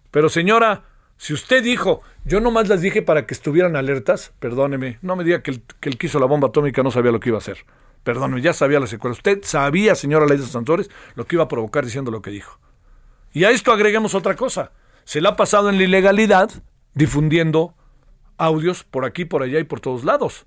Pero 0.10 0.29
señora, 0.29 0.83
si 1.17 1.34
usted 1.34 1.63
dijo, 1.63 2.01
yo 2.25 2.39
nomás 2.39 2.67
las 2.67 2.82
dije 2.82 3.01
para 3.01 3.25
que 3.25 3.34
estuvieran 3.34 3.75
alertas, 3.75 4.34
perdóneme, 4.39 5.00
no 5.01 5.15
me 5.15 5.24
diga 5.24 5.41
que 5.41 5.51
el, 5.51 5.63
que 5.98 6.20
la 6.20 6.25
bomba 6.25 6.50
atómica 6.50 6.84
no 6.84 6.91
sabía 6.91 7.12
lo 7.12 7.20
que 7.20 7.29
iba 7.29 7.38
a 7.38 7.39
hacer. 7.39 7.65
Perdóneme, 8.03 8.41
ya 8.41 8.53
sabía 8.53 8.79
la 8.79 8.88
secuela. 8.88 9.13
Usted 9.13 9.39
sabía, 9.43 9.96
señora 9.96 10.25
Ley 10.25 10.38
de 10.38 10.46
Santores, 10.46 10.89
lo 11.15 11.25
que 11.25 11.38
iba 11.38 11.46
a 11.46 11.48
provocar 11.48 11.86
diciendo 11.86 12.12
lo 12.12 12.22
que 12.22 12.32
dijo. 12.32 12.60
Y 13.32 13.46
a 13.46 13.51
esto 13.51 13.72
agreguemos 13.72 14.15
otra 14.15 14.36
cosa. 14.36 14.72
Se 15.05 15.22
le 15.22 15.29
ha 15.29 15.36
pasado 15.36 15.70
en 15.70 15.77
la 15.77 15.84
ilegalidad 15.84 16.51
difundiendo 16.93 17.74
audios 18.38 18.84
por 18.84 19.05
aquí, 19.05 19.25
por 19.25 19.43
allá 19.43 19.60
y 19.60 19.63
por 19.63 19.79
todos 19.79 20.03
lados. 20.03 20.46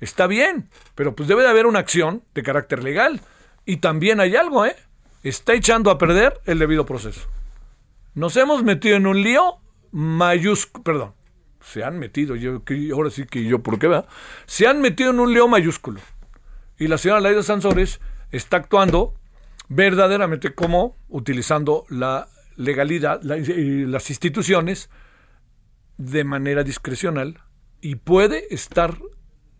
Está 0.00 0.26
bien, 0.26 0.70
pero 0.94 1.14
pues 1.14 1.28
debe 1.28 1.42
de 1.42 1.48
haber 1.48 1.66
una 1.66 1.78
acción 1.78 2.22
de 2.34 2.42
carácter 2.42 2.82
legal. 2.82 3.20
Y 3.64 3.78
también 3.78 4.20
hay 4.20 4.36
algo, 4.36 4.64
¿eh? 4.64 4.76
Está 5.22 5.54
echando 5.54 5.90
a 5.90 5.98
perder 5.98 6.40
el 6.46 6.58
debido 6.58 6.86
proceso. 6.86 7.22
Nos 8.14 8.36
hemos 8.36 8.62
metido 8.64 8.96
en 8.96 9.06
un 9.06 9.22
lío 9.22 9.59
mayúsculo, 9.92 10.84
perdón, 10.84 11.14
se 11.60 11.84
han 11.84 11.98
metido, 11.98 12.36
yo, 12.36 12.62
ahora 12.94 13.10
sí 13.10 13.24
que 13.26 13.44
yo, 13.44 13.62
¿por 13.62 13.78
qué 13.78 13.86
va? 13.86 14.06
Se 14.46 14.66
han 14.66 14.80
metido 14.80 15.10
en 15.10 15.20
un 15.20 15.32
lío 15.32 15.48
mayúsculo. 15.48 16.00
Y 16.78 16.88
la 16.88 16.98
señora 16.98 17.20
Laida 17.20 17.42
Sansores 17.42 18.00
está 18.30 18.56
actuando 18.56 19.14
verdaderamente 19.68 20.54
como 20.54 20.96
utilizando 21.08 21.84
la 21.88 22.28
legalidad 22.56 23.20
y 23.22 23.84
las 23.86 24.10
instituciones 24.10 24.90
de 25.96 26.24
manera 26.24 26.64
discrecional 26.64 27.40
y 27.80 27.96
puede 27.96 28.52
estar 28.52 28.96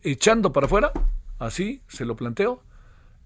echando 0.02 0.52
para 0.52 0.66
afuera, 0.66 0.92
así 1.38 1.82
se 1.88 2.04
lo 2.04 2.16
planteo, 2.16 2.62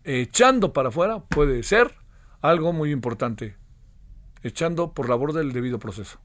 echando 0.02 0.72
para 0.72 0.88
afuera 0.88 1.20
puede 1.20 1.62
ser 1.62 1.94
algo 2.40 2.72
muy 2.72 2.90
importante, 2.90 3.56
echando 4.42 4.92
por 4.92 5.08
la 5.08 5.14
borda 5.14 5.38
del 5.38 5.52
debido 5.52 5.78
proceso. 5.78 6.18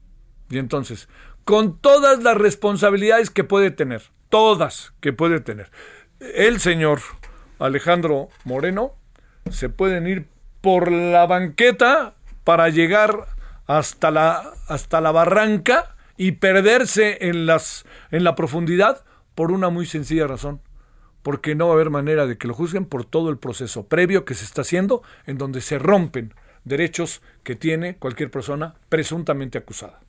Y 0.49 0.57
entonces, 0.57 1.07
con 1.43 1.77
todas 1.77 2.23
las 2.23 2.37
responsabilidades 2.37 3.29
que 3.29 3.43
puede 3.43 3.71
tener, 3.71 4.03
todas 4.29 4.93
que 4.99 5.13
puede 5.13 5.39
tener, 5.39 5.69
el 6.19 6.59
señor 6.59 7.01
Alejandro 7.59 8.29
Moreno 8.43 8.93
se 9.49 9.69
pueden 9.69 10.07
ir 10.07 10.27
por 10.61 10.91
la 10.91 11.25
banqueta 11.25 12.15
para 12.43 12.69
llegar 12.69 13.27
hasta 13.67 14.11
la, 14.11 14.53
hasta 14.67 15.01
la 15.01 15.11
barranca 15.11 15.95
y 16.17 16.33
perderse 16.33 17.29
en, 17.29 17.45
las, 17.45 17.85
en 18.11 18.23
la 18.23 18.35
profundidad 18.35 19.05
por 19.35 19.51
una 19.51 19.69
muy 19.69 19.85
sencilla 19.85 20.27
razón. 20.27 20.61
Porque 21.21 21.53
no 21.53 21.67
va 21.67 21.73
a 21.73 21.75
haber 21.75 21.89
manera 21.89 22.25
de 22.25 22.37
que 22.37 22.47
lo 22.47 22.53
juzguen 22.53 22.85
por 22.85 23.05
todo 23.05 23.29
el 23.29 23.37
proceso 23.37 23.87
previo 23.87 24.25
que 24.25 24.33
se 24.35 24.45
está 24.45 24.61
haciendo, 24.61 25.03
en 25.25 25.37
donde 25.37 25.61
se 25.61 25.77
rompen 25.77 26.33
derechos 26.63 27.21
que 27.43 27.55
tiene 27.55 27.97
cualquier 27.97 28.31
persona 28.31 28.75
presuntamente 28.89 29.57
acusada. 29.57 29.99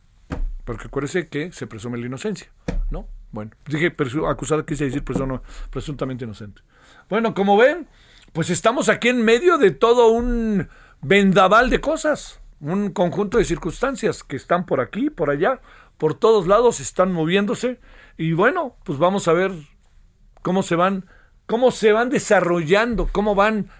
Porque 0.70 0.86
acuérdese 0.86 1.26
que 1.26 1.50
se 1.50 1.66
presume 1.66 1.98
la 1.98 2.06
inocencia, 2.06 2.46
¿no? 2.92 3.08
Bueno, 3.32 3.50
dije 3.66 3.92
acusada, 4.28 4.64
quise 4.64 4.84
decir 4.84 5.02
persona 5.02 5.42
presuntamente 5.68 6.24
inocente. 6.24 6.62
Bueno, 7.08 7.34
como 7.34 7.56
ven, 7.56 7.88
pues 8.32 8.50
estamos 8.50 8.88
aquí 8.88 9.08
en 9.08 9.24
medio 9.24 9.58
de 9.58 9.72
todo 9.72 10.12
un 10.12 10.68
vendaval 11.02 11.70
de 11.70 11.80
cosas, 11.80 12.38
un 12.60 12.92
conjunto 12.92 13.38
de 13.38 13.46
circunstancias 13.46 14.22
que 14.22 14.36
están 14.36 14.64
por 14.64 14.80
aquí, 14.80 15.10
por 15.10 15.30
allá, 15.30 15.60
por 15.98 16.14
todos 16.14 16.46
lados 16.46 16.78
están 16.78 17.10
moviéndose 17.10 17.80
y 18.16 18.32
bueno, 18.34 18.76
pues 18.84 18.96
vamos 18.96 19.26
a 19.26 19.32
ver 19.32 19.50
cómo 20.42 20.62
se 20.62 20.76
van 20.76 21.04
cómo 21.46 21.72
se 21.72 21.90
van 21.90 22.10
desarrollando, 22.10 23.08
cómo 23.10 23.34
van 23.34 23.70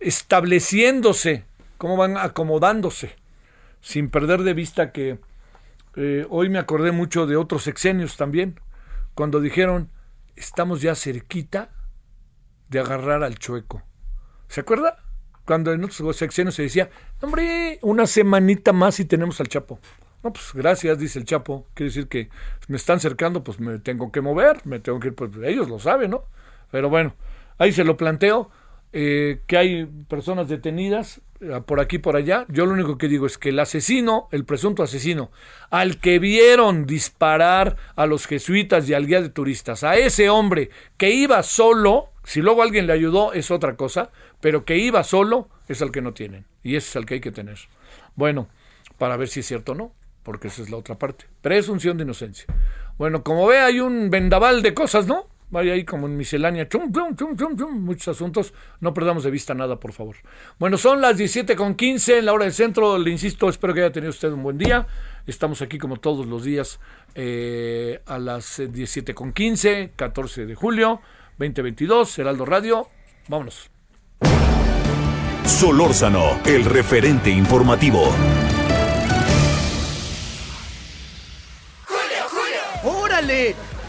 estableciéndose, 0.00 1.44
cómo 1.76 1.98
van 1.98 2.16
acomodándose, 2.16 3.16
sin 3.82 4.08
perder 4.08 4.44
de 4.44 4.54
vista 4.54 4.92
que 4.92 5.18
eh, 5.96 6.26
hoy 6.30 6.48
me 6.48 6.58
acordé 6.58 6.92
mucho 6.92 7.26
de 7.26 7.36
otros 7.36 7.62
sexenios 7.62 8.16
también, 8.16 8.60
cuando 9.14 9.40
dijeron, 9.40 9.90
estamos 10.36 10.80
ya 10.80 10.94
cerquita 10.94 11.70
de 12.68 12.80
agarrar 12.80 13.22
al 13.22 13.38
chueco. 13.38 13.82
¿Se 14.48 14.60
acuerda? 14.60 14.98
cuando 15.48 15.72
en 15.72 15.82
otros 15.82 16.14
secciones 16.14 16.56
se 16.56 16.64
decía, 16.64 16.90
hombre, 17.22 17.78
una 17.80 18.06
semanita 18.06 18.74
más 18.74 19.00
y 19.00 19.06
tenemos 19.06 19.40
al 19.40 19.48
Chapo. 19.48 19.78
No, 20.22 20.30
pues 20.30 20.52
gracias, 20.52 20.98
dice 20.98 21.18
el 21.18 21.24
Chapo. 21.24 21.66
Quiere 21.72 21.88
decir 21.88 22.06
que 22.06 22.28
me 22.66 22.76
están 22.76 23.00
cercando, 23.00 23.42
pues 23.42 23.58
me 23.58 23.78
tengo 23.78 24.12
que 24.12 24.20
mover, 24.20 24.60
me 24.66 24.78
tengo 24.78 25.00
que 25.00 25.08
ir, 25.08 25.14
pues 25.14 25.30
ellos 25.42 25.70
lo 25.70 25.78
saben, 25.78 26.10
¿no? 26.10 26.24
Pero 26.70 26.90
bueno, 26.90 27.14
ahí 27.56 27.72
se 27.72 27.82
lo 27.82 27.96
planteo, 27.96 28.50
eh, 28.92 29.40
que 29.46 29.58
hay 29.58 29.86
personas 30.08 30.48
detenidas 30.48 31.20
eh, 31.40 31.60
por 31.66 31.80
aquí 31.80 31.98
por 31.98 32.16
allá. 32.16 32.46
Yo 32.48 32.66
lo 32.66 32.72
único 32.72 32.98
que 32.98 33.08
digo 33.08 33.26
es 33.26 33.38
que 33.38 33.50
el 33.50 33.58
asesino, 33.60 34.28
el 34.32 34.44
presunto 34.44 34.82
asesino, 34.82 35.30
al 35.70 35.98
que 35.98 36.18
vieron 36.18 36.86
disparar 36.86 37.76
a 37.96 38.06
los 38.06 38.26
jesuitas 38.26 38.88
y 38.88 38.94
al 38.94 39.06
guía 39.06 39.20
de 39.20 39.28
turistas, 39.28 39.84
a 39.84 39.96
ese 39.96 40.30
hombre 40.30 40.70
que 40.96 41.10
iba 41.10 41.42
solo, 41.42 42.08
si 42.24 42.40
luego 42.40 42.62
alguien 42.62 42.86
le 42.86 42.92
ayudó 42.92 43.32
es 43.32 43.50
otra 43.50 43.76
cosa, 43.76 44.10
pero 44.40 44.64
que 44.64 44.78
iba 44.78 45.04
solo 45.04 45.48
es 45.68 45.82
al 45.82 45.92
que 45.92 46.02
no 46.02 46.14
tienen. 46.14 46.46
Y 46.62 46.76
ese 46.76 46.88
es 46.88 46.96
el 46.96 47.06
que 47.06 47.14
hay 47.14 47.20
que 47.20 47.32
tener. 47.32 47.58
Bueno, 48.16 48.48
para 48.96 49.16
ver 49.16 49.28
si 49.28 49.40
es 49.40 49.46
cierto 49.46 49.72
o 49.72 49.74
no, 49.74 49.92
porque 50.22 50.48
esa 50.48 50.62
es 50.62 50.70
la 50.70 50.76
otra 50.76 50.98
parte. 50.98 51.26
Presunción 51.40 51.96
de 51.98 52.04
inocencia. 52.04 52.46
Bueno, 52.98 53.22
como 53.22 53.46
ve, 53.46 53.58
hay 53.58 53.80
un 53.80 54.10
vendaval 54.10 54.62
de 54.62 54.74
cosas, 54.74 55.06
¿no? 55.06 55.26
Vaya 55.50 55.72
ahí 55.72 55.84
como 55.84 56.06
en 56.06 56.16
miscelánea, 56.16 56.68
chum, 56.68 56.92
chum, 56.92 57.16
chum, 57.16 57.36
chum, 57.36 57.56
chum, 57.56 57.80
muchos 57.82 58.08
asuntos. 58.08 58.52
No 58.80 58.92
perdamos 58.92 59.24
de 59.24 59.30
vista 59.30 59.54
nada, 59.54 59.80
por 59.80 59.92
favor. 59.92 60.16
Bueno, 60.58 60.76
son 60.76 61.00
las 61.00 61.16
17 61.16 61.56
con 61.56 61.74
15 61.74 62.18
en 62.18 62.26
la 62.26 62.34
hora 62.34 62.44
del 62.44 62.52
centro. 62.52 62.98
Le 62.98 63.10
insisto, 63.10 63.48
espero 63.48 63.72
que 63.72 63.80
haya 63.80 63.92
tenido 63.92 64.10
usted 64.10 64.30
un 64.30 64.42
buen 64.42 64.58
día. 64.58 64.86
Estamos 65.26 65.62
aquí 65.62 65.78
como 65.78 65.96
todos 65.96 66.26
los 66.26 66.44
días 66.44 66.80
eh, 67.14 68.00
a 68.06 68.18
las 68.18 68.58
17 68.58 69.14
con 69.14 69.32
15, 69.32 69.92
14 69.96 70.46
de 70.46 70.54
julio 70.54 71.00
2022, 71.38 72.18
Heraldo 72.18 72.44
Radio. 72.44 72.88
Vámonos. 73.28 73.70
Solórzano, 75.44 76.40
el 76.44 76.64
referente 76.64 77.30
informativo. 77.30 78.14
¡Órale! 82.84 83.54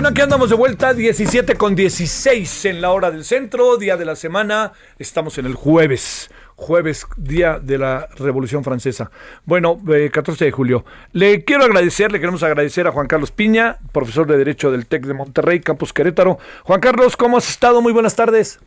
Bueno, 0.00 0.12
aquí 0.12 0.22
andamos 0.22 0.48
de 0.48 0.56
vuelta, 0.56 0.94
17 0.94 1.56
con 1.56 1.74
16 1.74 2.64
en 2.64 2.80
la 2.80 2.90
hora 2.90 3.10
del 3.10 3.22
centro, 3.22 3.76
día 3.76 3.98
de 3.98 4.06
la 4.06 4.16
semana. 4.16 4.72
Estamos 4.98 5.36
en 5.36 5.44
el 5.44 5.52
jueves, 5.52 6.30
jueves, 6.56 7.06
día 7.18 7.58
de 7.58 7.76
la 7.76 8.08
Revolución 8.16 8.64
Francesa. 8.64 9.10
Bueno, 9.44 9.78
14 10.10 10.42
eh, 10.42 10.46
de 10.46 10.52
julio. 10.52 10.86
Le 11.12 11.44
quiero 11.44 11.64
agradecer, 11.64 12.12
le 12.12 12.18
queremos 12.18 12.42
agradecer 12.42 12.86
a 12.86 12.92
Juan 12.92 13.08
Carlos 13.08 13.30
Piña, 13.30 13.76
profesor 13.92 14.26
de 14.26 14.38
Derecho 14.38 14.70
del 14.70 14.86
TEC 14.86 15.04
de 15.04 15.12
Monterrey, 15.12 15.60
Campus 15.60 15.92
Querétaro. 15.92 16.38
Juan 16.64 16.80
Carlos, 16.80 17.14
¿cómo 17.14 17.36
has 17.36 17.50
estado? 17.50 17.82
Muy 17.82 17.92
buenas 17.92 18.16
tardes. 18.16 18.58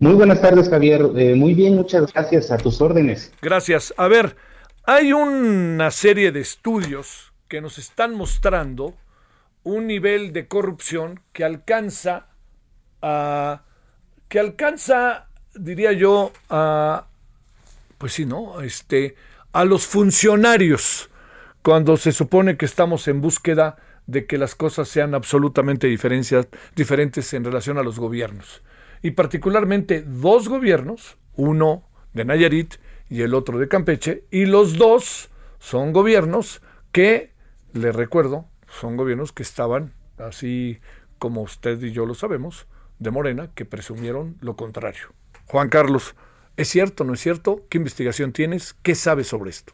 Muy 0.00 0.14
buenas 0.14 0.42
tardes, 0.42 0.68
Javier. 0.68 1.02
Eh, 1.16 1.36
muy 1.36 1.54
bien, 1.54 1.76
muchas 1.76 2.12
gracias. 2.12 2.50
A 2.50 2.56
tus 2.56 2.80
órdenes. 2.80 3.32
Gracias. 3.40 3.94
A 3.96 4.08
ver, 4.08 4.34
hay 4.86 5.12
una 5.12 5.92
serie 5.92 6.32
de 6.32 6.40
estudios 6.40 7.32
que 7.46 7.60
nos 7.60 7.78
están 7.78 8.16
mostrando 8.16 8.96
un 9.68 9.86
nivel 9.86 10.32
de 10.32 10.48
corrupción 10.48 11.20
que 11.32 11.44
alcanza 11.44 12.28
a 13.02 13.62
que 14.28 14.40
alcanza 14.40 15.28
diría 15.54 15.92
yo 15.92 16.32
a 16.48 17.06
pues 17.98 18.14
sí, 18.14 18.24
¿no? 18.24 18.62
Este 18.62 19.14
a 19.52 19.64
los 19.64 19.86
funcionarios 19.86 21.10
cuando 21.62 21.98
se 21.98 22.12
supone 22.12 22.56
que 22.56 22.64
estamos 22.64 23.08
en 23.08 23.20
búsqueda 23.20 23.76
de 24.06 24.26
que 24.26 24.38
las 24.38 24.54
cosas 24.54 24.88
sean 24.88 25.14
absolutamente 25.14 25.86
diferentes 25.86 27.34
en 27.34 27.44
relación 27.44 27.76
a 27.76 27.82
los 27.82 27.98
gobiernos. 27.98 28.62
Y 29.02 29.10
particularmente 29.10 30.02
dos 30.02 30.48
gobiernos, 30.48 31.18
uno 31.36 31.84
de 32.14 32.24
Nayarit 32.24 32.76
y 33.10 33.20
el 33.20 33.34
otro 33.34 33.58
de 33.58 33.68
Campeche, 33.68 34.24
y 34.30 34.46
los 34.46 34.78
dos 34.78 35.28
son 35.58 35.92
gobiernos 35.92 36.62
que, 36.90 37.32
le 37.74 37.92
recuerdo, 37.92 38.46
son 38.68 38.96
gobiernos 38.96 39.32
que 39.32 39.42
estaban, 39.42 39.92
así 40.18 40.78
como 41.18 41.42
usted 41.42 41.82
y 41.82 41.92
yo 41.92 42.06
lo 42.06 42.14
sabemos, 42.14 42.66
de 42.98 43.10
Morena, 43.10 43.50
que 43.54 43.64
presumieron 43.64 44.36
lo 44.40 44.56
contrario. 44.56 45.08
Juan 45.46 45.68
Carlos, 45.68 46.14
¿es 46.56 46.68
cierto 46.68 47.04
no 47.04 47.14
es 47.14 47.20
cierto? 47.20 47.62
¿Qué 47.68 47.78
investigación 47.78 48.32
tienes? 48.32 48.74
¿Qué 48.82 48.94
sabes 48.94 49.28
sobre 49.28 49.50
esto? 49.50 49.72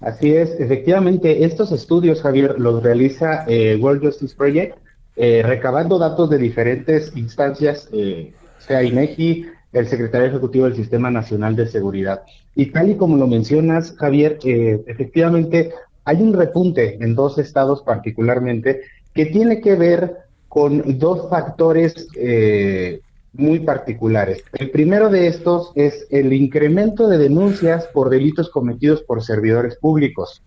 Así 0.00 0.34
es, 0.34 0.50
efectivamente, 0.60 1.44
estos 1.44 1.72
estudios, 1.72 2.20
Javier, 2.20 2.58
los 2.58 2.82
realiza 2.82 3.44
eh, 3.48 3.78
World 3.80 4.04
Justice 4.04 4.34
Project, 4.36 4.76
eh, 5.16 5.42
recabando 5.42 5.98
datos 5.98 6.28
de 6.28 6.36
diferentes 6.36 7.16
instancias, 7.16 7.88
eh, 7.92 8.34
sea 8.58 8.82
INEGI, 8.82 9.46
el 9.72 9.86
secretario 9.86 10.28
ejecutivo 10.28 10.66
del 10.66 10.76
Sistema 10.76 11.10
Nacional 11.10 11.56
de 11.56 11.66
Seguridad. 11.66 12.22
Y 12.54 12.66
tal 12.66 12.90
y 12.90 12.96
como 12.96 13.16
lo 13.16 13.26
mencionas, 13.26 13.94
Javier, 13.98 14.38
efectivamente 14.42 15.72
hay 16.06 16.22
un 16.22 16.32
repunte 16.32 16.96
en 17.02 17.14
dos 17.14 17.36
estados 17.36 17.82
particularmente 17.82 18.82
que 19.12 19.26
tiene 19.26 19.60
que 19.60 19.74
ver 19.74 20.16
con 20.48 20.98
dos 20.98 21.28
factores 21.28 22.06
eh, 22.16 23.00
muy 23.32 23.60
particulares. 23.60 24.42
El 24.52 24.70
primero 24.70 25.10
de 25.10 25.26
estos 25.26 25.72
es 25.74 26.06
el 26.10 26.32
incremento 26.32 27.08
de 27.08 27.18
denuncias 27.18 27.88
por 27.88 28.08
delitos 28.08 28.48
cometidos 28.50 29.02
por 29.02 29.22
servidores 29.22 29.76
públicos. 29.76 30.42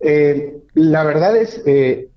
Eh, 0.00 0.62
la 0.72 1.04
verdad 1.04 1.36
es, 1.36 1.62
eh, 1.66 2.08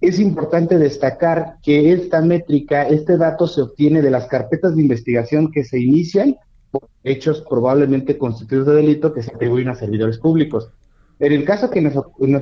es 0.00 0.20
importante 0.20 0.78
destacar 0.78 1.56
que 1.60 1.92
esta 1.92 2.20
métrica, 2.20 2.86
este 2.86 3.16
dato 3.16 3.48
se 3.48 3.62
obtiene 3.62 4.00
de 4.00 4.12
las 4.12 4.28
carpetas 4.28 4.76
de 4.76 4.82
investigación 4.82 5.50
que 5.50 5.64
se 5.64 5.80
inician 5.80 6.36
por 6.70 6.88
hechos 7.02 7.44
probablemente 7.50 8.16
constituidos 8.16 8.68
de 8.68 8.76
delito 8.76 9.12
que 9.12 9.22
se 9.24 9.34
atribuyen 9.34 9.68
a 9.68 9.74
servidores 9.74 10.18
públicos. 10.18 10.70
En 11.18 11.32
el 11.32 11.44
caso 11.44 11.70
que 11.70 11.80
nos, 11.80 11.96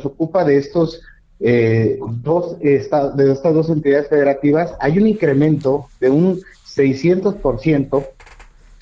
ocupa 0.04 0.44
de 0.44 0.58
estos 0.58 1.02
eh, 1.40 1.98
dos 2.22 2.56
estados, 2.60 3.16
de 3.16 3.32
estas 3.32 3.54
dos 3.54 3.68
entidades 3.68 4.08
federativas, 4.08 4.74
hay 4.80 4.98
un 4.98 5.06
incremento 5.06 5.86
de 6.00 6.10
un 6.10 6.40
600% 6.66 8.06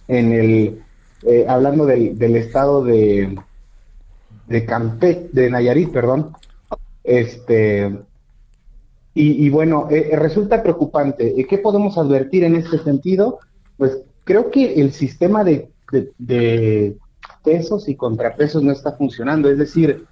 en 0.09 0.33
el, 0.33 0.83
eh, 1.23 1.45
hablando 1.49 1.87
del, 1.87 2.37
estado 2.37 2.85
de, 2.85 3.37
de 4.47 4.65
Campe, 4.65 5.29
de 5.33 5.51
Nayarit, 5.51 5.91
perdón, 5.91 6.33
este, 7.03 7.99
y, 9.13 9.51
bueno, 9.51 9.89
eh, 9.91 10.11
resulta 10.15 10.63
preocupante. 10.63 11.35
¿Qué 11.47 11.59
podemos 11.59 11.99
advertir 11.99 12.45
en 12.45 12.55
este 12.55 12.79
sentido? 12.79 13.41
Pues 13.77 13.99
creo 14.25 14.51
que 14.51 14.75
el 14.75 14.93
sistema 14.93 15.45
de 15.45 15.69
pesos 17.43 17.89
y 17.89 17.97
contrapesos 17.97 18.63
no 18.63 18.73
está 18.73 18.93
funcionando. 18.93 19.51
Es 19.51 19.59
decir, 19.59 20.05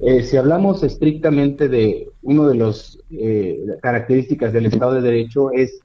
eh, 0.00 0.22
si 0.22 0.36
hablamos 0.36 0.82
estrictamente 0.82 1.68
de 1.68 2.10
una 2.22 2.48
de 2.48 2.54
las 2.54 2.98
eh, 3.10 3.58
características 3.80 4.52
del 4.52 4.66
Estado 4.66 4.94
de 4.94 5.00
Derecho 5.00 5.50
es 5.52 5.80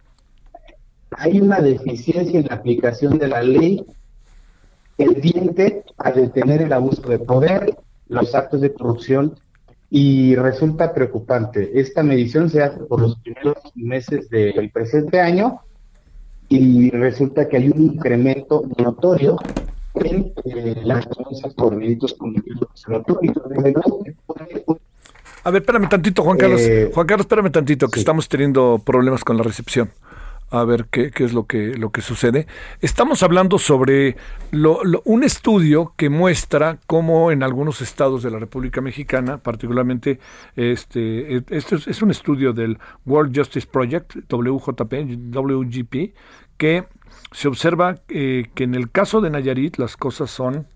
hay 1.12 1.42
una 1.42 1.60
deficiencia 1.60 2.40
en 2.40 2.48
la 2.48 2.56
aplicación 2.56 3.18
de 3.18 3.28
la 3.28 3.42
ley 3.42 3.86
tendiente 4.96 5.84
a 5.98 6.12
detener 6.12 6.62
el 6.62 6.74
abuso 6.74 7.02
de 7.10 7.20
poder, 7.20 7.76
los 8.08 8.34
actos 8.34 8.62
de 8.62 8.74
corrupción 8.74 9.38
y 9.90 10.36
resulta 10.36 10.94
preocupante. 10.94 11.80
Esta 11.80 12.02
medición 12.02 12.50
se 12.50 12.64
hace 12.64 12.80
por 12.80 13.02
los 13.02 13.18
primeros 13.20 13.58
meses 13.76 14.30
del 14.30 14.72
presente 14.72 15.20
año 15.20 15.62
y 16.48 16.90
resulta 16.92 17.48
que 17.48 17.58
hay 17.58 17.70
un 17.70 17.82
incremento 17.82 18.64
notorio 18.78 19.38
en 20.06 20.34
eh, 20.46 20.82
las 20.84 21.08
denuncias 21.10 21.54
por 21.54 21.78
delitos 21.78 22.14
cometidos 22.16 22.70
A 25.44 25.52
ver, 25.52 25.62
espérame 25.62 25.90
tantito, 25.90 26.24
Juan 26.24 26.38
Carlos. 26.38 26.62
Eh, 26.62 26.92
Juan 26.94 27.08
Carlos, 27.08 27.26
espérame 27.26 27.52
tantito, 27.52 27.90
que 27.90 28.00
estamos 28.00 28.28
teniendo 28.30 28.82
problemas 28.84 29.24
con 29.24 29.38
la 29.38 29.44
recepción. 29.44 29.92
A 30.50 30.66
ver 30.66 30.88
qué, 30.92 31.12
qué 31.12 31.24
es 31.24 31.32
lo 31.32 31.46
que, 31.46 31.76
lo 31.78 31.92
que 31.92 32.02
sucede. 32.02 32.46
Estamos 32.82 33.24
hablando 33.24 33.58
sobre 33.58 34.18
un 35.06 35.24
estudio 35.24 35.94
que 35.96 36.10
muestra 36.10 36.78
cómo 36.88 37.32
en 37.32 37.42
algunos 37.42 37.82
estados 37.82 38.22
de 38.22 38.32
la 38.32 38.40
República 38.40 38.82
Mexicana, 38.82 39.38
particularmente, 39.38 40.20
este, 40.58 41.38
este 41.50 41.76
es, 41.76 42.02
un 42.02 42.12
estudio 42.12 42.52
del 42.52 42.78
World 43.06 43.38
Justice 43.38 43.66
Project, 43.66 44.30
WJP, 44.30 44.94
WGP, 45.34 46.14
que 46.58 46.86
se 47.32 47.48
observa 47.48 48.00
eh, 48.10 48.50
que 48.54 48.64
en 48.64 48.76
el 48.76 48.92
caso 48.92 49.22
de 49.22 49.30
Nayarit 49.30 49.78
las 49.78 49.98
cosas 49.98 50.30
son, 50.30 50.68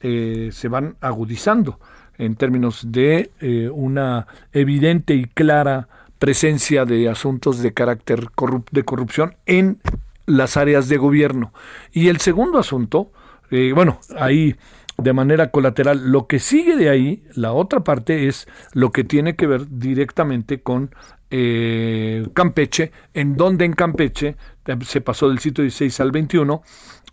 eh, 0.00 0.50
se 0.52 0.68
van 0.68 0.96
agudizando 1.00 1.78
en 2.18 2.36
términos 2.36 2.92
de 2.92 3.30
eh, 3.40 3.68
una 3.72 4.26
evidente 4.52 5.14
y 5.14 5.24
clara 5.24 5.88
presencia 6.18 6.84
de 6.84 7.08
asuntos 7.08 7.60
de 7.60 7.74
carácter 7.74 8.28
de 8.70 8.84
corrupción 8.84 9.34
en 9.46 9.78
las 10.26 10.56
áreas 10.56 10.88
de 10.88 10.96
gobierno. 10.96 11.52
Y 11.92 12.08
el 12.08 12.18
segundo 12.20 12.58
asunto, 12.58 13.10
bueno, 13.50 14.00
ahí 14.16 14.56
de 14.96 15.12
manera 15.12 15.50
colateral, 15.50 16.10
lo 16.10 16.26
que 16.26 16.38
sigue 16.38 16.76
de 16.76 16.88
ahí, 16.88 17.24
la 17.34 17.52
otra 17.52 17.80
parte 17.80 18.28
es 18.28 18.46
lo 18.72 18.92
que 18.92 19.04
tiene 19.04 19.34
que 19.34 19.46
ver 19.46 19.66
directamente 19.68 20.60
con 20.60 20.94
eh, 21.36 22.28
Campeche, 22.32 22.92
en 23.12 23.36
donde 23.36 23.64
en 23.64 23.72
Campeche 23.72 24.36
se 24.82 25.00
pasó 25.00 25.28
del 25.28 25.40
sitio 25.40 25.62
16 25.62 25.98
al 25.98 26.12
21 26.12 26.62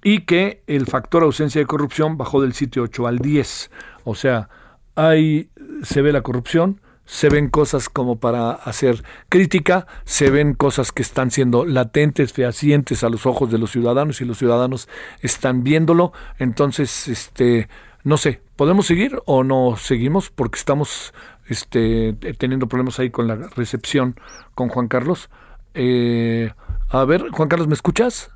y 0.04 0.22
que 0.26 0.62
el 0.68 0.86
factor 0.86 1.24
ausencia 1.24 1.60
de 1.60 1.66
corrupción 1.66 2.20
bajó 2.20 2.40
del 2.40 2.54
sitio 2.54 2.84
8 2.84 3.08
al 3.08 3.18
10. 3.18 3.72
O 4.04 4.14
sea, 4.14 4.48
ahí 4.94 5.50
se 5.82 6.04
ve 6.04 6.12
la 6.12 6.22
corrupción, 6.22 6.82
se 7.06 7.30
ven 7.30 7.50
cosas 7.50 7.90
como 7.90 8.20
para 8.20 8.52
hacer 8.52 9.04
crítica, 9.28 9.88
se 10.06 10.30
ven 10.30 10.54
cosas 10.54 10.92
que 10.92 11.02
están 11.02 11.32
siendo 11.32 11.66
latentes, 11.66 12.32
fehacientes 12.32 13.04
a 13.04 13.10
los 13.10 13.26
ojos 13.26 13.50
de 13.52 13.58
los 13.58 13.72
ciudadanos 13.72 14.22
y 14.22 14.26
los 14.26 14.38
ciudadanos 14.38 14.88
están 15.22 15.64
viéndolo. 15.64 16.14
Entonces, 16.38 17.08
este, 17.08 17.70
no 18.04 18.18
sé, 18.18 18.40
¿podemos 18.56 18.86
seguir 18.86 19.20
o 19.26 19.44
no 19.44 19.78
seguimos? 19.78 20.30
Porque 20.30 20.60
estamos 20.60 21.12
este, 21.52 22.14
teniendo 22.38 22.68
problemas 22.68 23.00
ahí 23.00 23.10
con 23.10 23.28
la 23.28 23.36
recepción 23.36 24.16
con 24.56 24.70
Juan 24.70 24.88
Carlos. 24.88 25.30
Eh, 25.74 26.52
a 26.90 27.06
ver, 27.06 27.30
Juan 27.30 27.50
Carlos, 27.50 27.68
¿me 27.68 27.74
escuchas? 27.74 28.32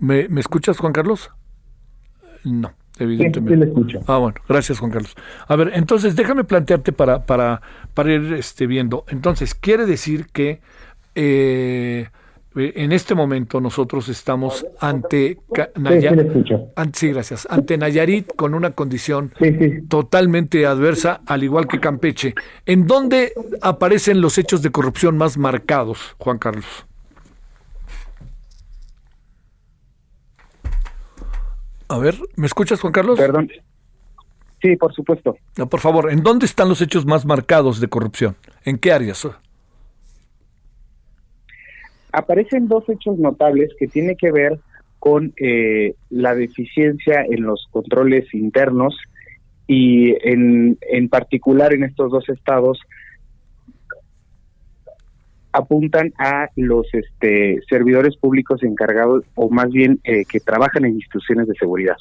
¿Me, 0.00 0.28
¿Me 0.28 0.40
escuchas, 0.40 0.78
Juan 0.78 0.92
Carlos? 0.92 1.30
No 2.44 2.72
evidentemente. 2.98 4.00
Ah, 4.06 4.18
bueno, 4.18 4.36
gracias 4.48 4.78
Juan 4.78 4.90
Carlos. 4.90 5.14
A 5.46 5.56
ver, 5.56 5.72
entonces 5.74 6.16
déjame 6.16 6.44
plantearte 6.44 6.92
para, 6.92 7.24
para, 7.24 7.60
para 7.94 8.12
ir 8.12 8.32
este, 8.34 8.66
viendo. 8.66 9.04
Entonces, 9.08 9.54
quiere 9.54 9.86
decir 9.86 10.26
que 10.32 10.60
eh, 11.14 12.08
en 12.54 12.92
este 12.92 13.14
momento 13.14 13.60
nosotros 13.60 14.08
estamos 14.08 14.66
ante 14.80 15.38
Nayarit, 15.76 16.28
sí, 16.92 17.08
gracias, 17.08 17.46
ante 17.50 17.78
Nayarit 17.78 18.34
con 18.34 18.54
una 18.54 18.72
condición 18.72 19.32
totalmente 19.88 20.66
adversa, 20.66 21.20
al 21.26 21.44
igual 21.44 21.68
que 21.68 21.78
Campeche. 21.80 22.34
¿En 22.66 22.86
dónde 22.86 23.32
aparecen 23.60 24.20
los 24.20 24.38
hechos 24.38 24.62
de 24.62 24.70
corrupción 24.70 25.16
más 25.16 25.36
marcados, 25.36 26.16
Juan 26.18 26.38
Carlos? 26.38 26.86
A 31.88 31.98
ver, 31.98 32.16
¿me 32.36 32.46
escuchas, 32.46 32.80
Juan 32.80 32.92
Carlos? 32.92 33.18
Perdón. 33.18 33.50
Sí, 34.60 34.76
por 34.76 34.92
supuesto. 34.92 35.36
No, 35.56 35.68
por 35.68 35.80
favor, 35.80 36.10
¿en 36.10 36.22
dónde 36.22 36.46
están 36.46 36.68
los 36.68 36.80
hechos 36.80 37.06
más 37.06 37.24
marcados 37.24 37.80
de 37.80 37.88
corrupción? 37.88 38.36
¿En 38.64 38.78
qué 38.78 38.92
áreas? 38.92 39.26
Aparecen 42.18 42.66
dos 42.66 42.82
hechos 42.88 43.16
notables 43.16 43.70
que 43.78 43.86
tienen 43.86 44.16
que 44.16 44.32
ver 44.32 44.58
con 44.98 45.32
eh, 45.36 45.94
la 46.10 46.34
deficiencia 46.34 47.22
en 47.22 47.44
los 47.44 47.68
controles 47.70 48.34
internos 48.34 48.96
y 49.68 50.16
en, 50.28 50.76
en 50.80 51.08
particular 51.08 51.72
en 51.72 51.84
estos 51.84 52.10
dos 52.10 52.28
estados 52.28 52.80
apuntan 55.52 56.12
a 56.18 56.48
los 56.56 56.86
este, 56.92 57.60
servidores 57.70 58.16
públicos 58.16 58.64
encargados 58.64 59.24
o 59.36 59.48
más 59.48 59.70
bien 59.70 60.00
eh, 60.02 60.24
que 60.24 60.40
trabajan 60.40 60.84
en 60.86 60.94
instituciones 60.94 61.46
de 61.46 61.54
seguridad. 61.54 61.96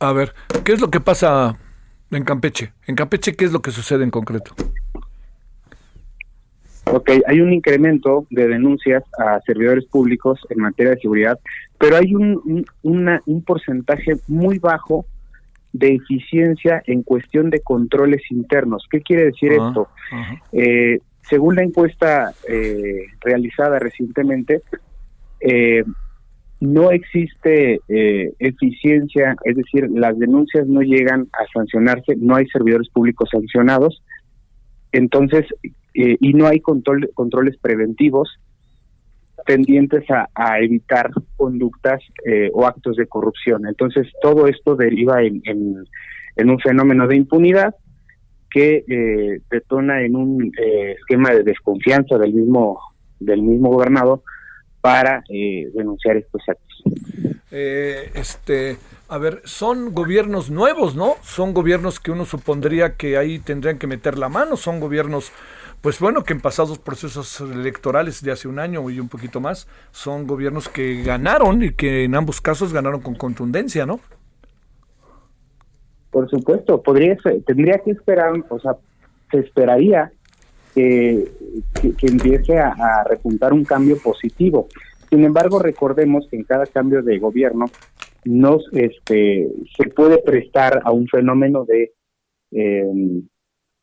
A 0.00 0.12
ver, 0.12 0.34
¿qué 0.64 0.72
es 0.72 0.80
lo 0.80 0.90
que 0.90 0.98
pasa 0.98 1.56
en 2.10 2.24
Campeche? 2.24 2.72
En 2.88 2.96
Campeche, 2.96 3.36
¿qué 3.36 3.44
es 3.44 3.52
lo 3.52 3.62
que 3.62 3.70
sucede 3.70 4.02
en 4.02 4.10
concreto? 4.10 4.52
Ok, 6.84 7.10
hay 7.26 7.40
un 7.40 7.52
incremento 7.52 8.26
de 8.30 8.48
denuncias 8.48 9.04
a 9.18 9.40
servidores 9.46 9.84
públicos 9.86 10.40
en 10.50 10.60
materia 10.60 10.94
de 10.94 11.00
seguridad, 11.00 11.38
pero 11.78 11.96
hay 11.96 12.14
un, 12.14 12.64
un 12.82 13.44
porcentaje 13.44 14.16
muy 14.26 14.58
bajo 14.58 15.06
de 15.72 15.94
eficiencia 15.94 16.82
en 16.86 17.02
cuestión 17.02 17.50
de 17.50 17.60
controles 17.60 18.22
internos. 18.30 18.86
¿Qué 18.90 19.00
quiere 19.00 19.26
decir 19.26 19.52
esto? 19.52 19.88
Eh, 20.52 20.98
según 21.22 21.56
la 21.56 21.62
encuesta 21.62 22.32
eh, 22.48 23.06
realizada 23.20 23.78
recientemente, 23.78 24.62
eh, 25.40 25.84
no 26.60 26.92
existe 26.92 27.80
eficiencia, 27.88 29.34
es 29.44 29.56
decir, 29.56 29.88
las 29.90 30.16
denuncias 30.16 30.66
no 30.68 30.80
llegan 30.80 31.26
a 31.32 31.44
sancionarse, 31.52 32.14
no 32.16 32.36
hay 32.36 32.46
servidores 32.46 32.88
públicos 32.90 33.28
sancionados, 33.32 34.00
entonces, 34.92 35.46
y 35.94 36.32
no 36.34 36.46
hay 36.46 36.60
controles 36.60 37.56
preventivos 37.58 38.38
tendientes 39.44 40.04
a, 40.10 40.60
evitar 40.60 41.10
conductas 41.36 42.00
eh, 42.24 42.50
o 42.52 42.66
actos 42.66 42.96
de 42.96 43.06
corrupción. 43.06 43.66
Entonces, 43.66 44.08
todo 44.20 44.46
esto 44.46 44.76
deriva 44.76 45.22
en, 45.22 45.42
en, 45.44 46.50
un 46.50 46.58
fenómeno 46.60 47.06
de 47.06 47.16
impunidad 47.16 47.74
que 48.50 48.84
eh, 48.86 49.40
detona 49.50 50.02
en 50.02 50.16
un 50.16 50.52
eh, 50.58 50.92
esquema 50.98 51.30
de 51.30 51.42
desconfianza 51.42 52.18
del 52.18 52.34
mismo 52.34 52.78
del 53.18 53.40
mismo 53.40 53.70
gobernador 53.70 54.22
para 54.80 55.22
denunciar 55.28 56.16
estos 56.16 56.42
actos. 56.48 56.82
este, 57.52 58.76
a 59.08 59.18
ver, 59.18 59.42
son 59.44 59.94
gobiernos 59.94 60.50
nuevos, 60.50 60.96
¿no? 60.96 61.14
Son 61.22 61.54
gobiernos 61.54 62.00
que 62.00 62.10
uno 62.10 62.24
supondría 62.24 62.96
que 62.96 63.16
ahí 63.16 63.38
tendrían 63.38 63.78
que 63.78 63.86
meter 63.86 64.18
la 64.18 64.28
mano, 64.28 64.56
son 64.56 64.80
gobiernos 64.80 65.30
pues 65.82 65.98
bueno, 65.98 66.24
que 66.24 66.32
en 66.32 66.40
pasados 66.40 66.78
procesos 66.78 67.40
electorales 67.40 68.22
de 68.22 68.32
hace 68.32 68.48
un 68.48 68.58
año 68.58 68.88
y 68.88 69.00
un 69.00 69.08
poquito 69.08 69.40
más, 69.40 69.68
son 69.90 70.26
gobiernos 70.26 70.68
que 70.68 71.02
ganaron 71.02 71.62
y 71.62 71.72
que 71.72 72.04
en 72.04 72.14
ambos 72.14 72.40
casos 72.40 72.72
ganaron 72.72 73.00
con 73.00 73.16
contundencia, 73.16 73.84
¿no? 73.84 74.00
Por 76.10 76.30
supuesto, 76.30 76.82
podría 76.82 77.16
tendría 77.46 77.78
que 77.78 77.90
esperar, 77.90 78.32
o 78.48 78.60
sea, 78.60 78.76
se 79.30 79.40
esperaría 79.40 80.12
que, 80.74 81.28
que, 81.98 82.06
empiece 82.06 82.58
a, 82.58 82.68
a, 82.68 83.04
repuntar 83.04 83.52
un 83.52 83.64
cambio 83.64 83.98
positivo. 83.98 84.68
Sin 85.10 85.24
embargo, 85.24 85.58
recordemos 85.58 86.26
que 86.30 86.36
en 86.36 86.44
cada 86.44 86.66
cambio 86.66 87.02
de 87.02 87.18
gobierno 87.18 87.66
nos, 88.24 88.66
este, 88.72 89.48
se 89.76 89.88
puede 89.90 90.18
prestar 90.18 90.80
a 90.84 90.92
un 90.92 91.08
fenómeno 91.08 91.64
de, 91.64 91.92
eh, 92.52 93.22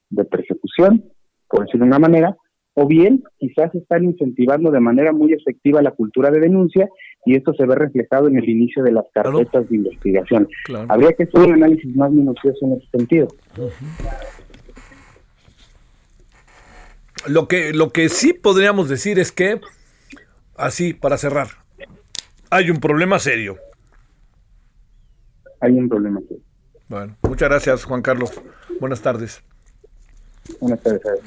de 0.10 0.26
persecución, 0.26 1.04
por 1.50 1.66
decirlo 1.66 1.86
de 1.86 1.90
una 1.90 2.00
manera, 2.00 2.38
o 2.74 2.88
bien 2.88 3.24
quizás 3.38 3.74
están 3.76 4.06
incentivando 4.06 4.72
de 4.72 4.80
manera 4.80 5.12
muy 5.12 5.34
efectiva 5.34 5.82
la 5.82 5.92
cultura 5.92 6.32
de 6.32 6.40
denuncia 6.40 6.88
y 7.26 7.36
esto 7.36 7.54
se 7.54 7.66
ve 7.66 7.76
reflejado 7.76 8.28
en 8.28 8.38
el 8.38 8.48
inicio 8.48 8.84
de 8.84 8.92
las 8.92 9.06
carpetas 9.14 9.70
de 9.70 9.76
investigación. 9.76 10.48
Habría 10.88 11.12
que 11.14 11.24
hacer 11.24 11.42
un 11.42 11.54
análisis 11.54 11.94
más 11.96 12.12
minucioso 12.12 12.66
en 12.66 12.74
ese 12.74 12.88
sentido. 12.92 13.28
Lo 17.28 17.48
que, 17.48 17.74
lo 17.74 17.90
que 17.90 18.08
sí 18.08 18.32
podríamos 18.34 18.88
decir 18.88 19.20
es 19.20 19.32
que, 19.32 19.60
así, 20.56 20.94
para 20.94 21.18
cerrar, 21.18 21.48
hay 22.50 22.70
un 22.70 22.80
problema 22.80 23.20
serio. 23.20 23.58
Hay 25.60 25.74
un 25.74 25.90
problema 25.90 26.22
serio. 26.22 26.44
Bueno, 26.88 27.18
muchas 27.24 27.50
gracias, 27.50 27.84
Juan 27.84 28.02
Carlos. 28.02 28.42
Buenas 28.80 29.02
tardes. 29.02 29.44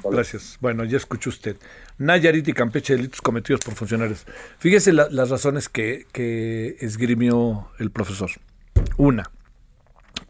Gracias. 0.05 0.59
Bueno, 0.61 0.85
ya 0.85 0.97
escuchó 0.97 1.31
usted. 1.31 1.57
Nayarit 1.99 2.49
y 2.49 2.53
Campeche, 2.53 2.97
delitos 2.97 3.21
cometidos 3.21 3.61
por 3.65 3.75
funcionarios. 3.75 4.27
Fíjese 4.59 4.93
las 4.93 5.31
razones 5.31 5.69
que, 5.69 6.07
que 6.13 6.77
esgrimió 6.81 7.69
el 7.79 7.91
profesor. 7.91 8.31
Una, 8.97 9.31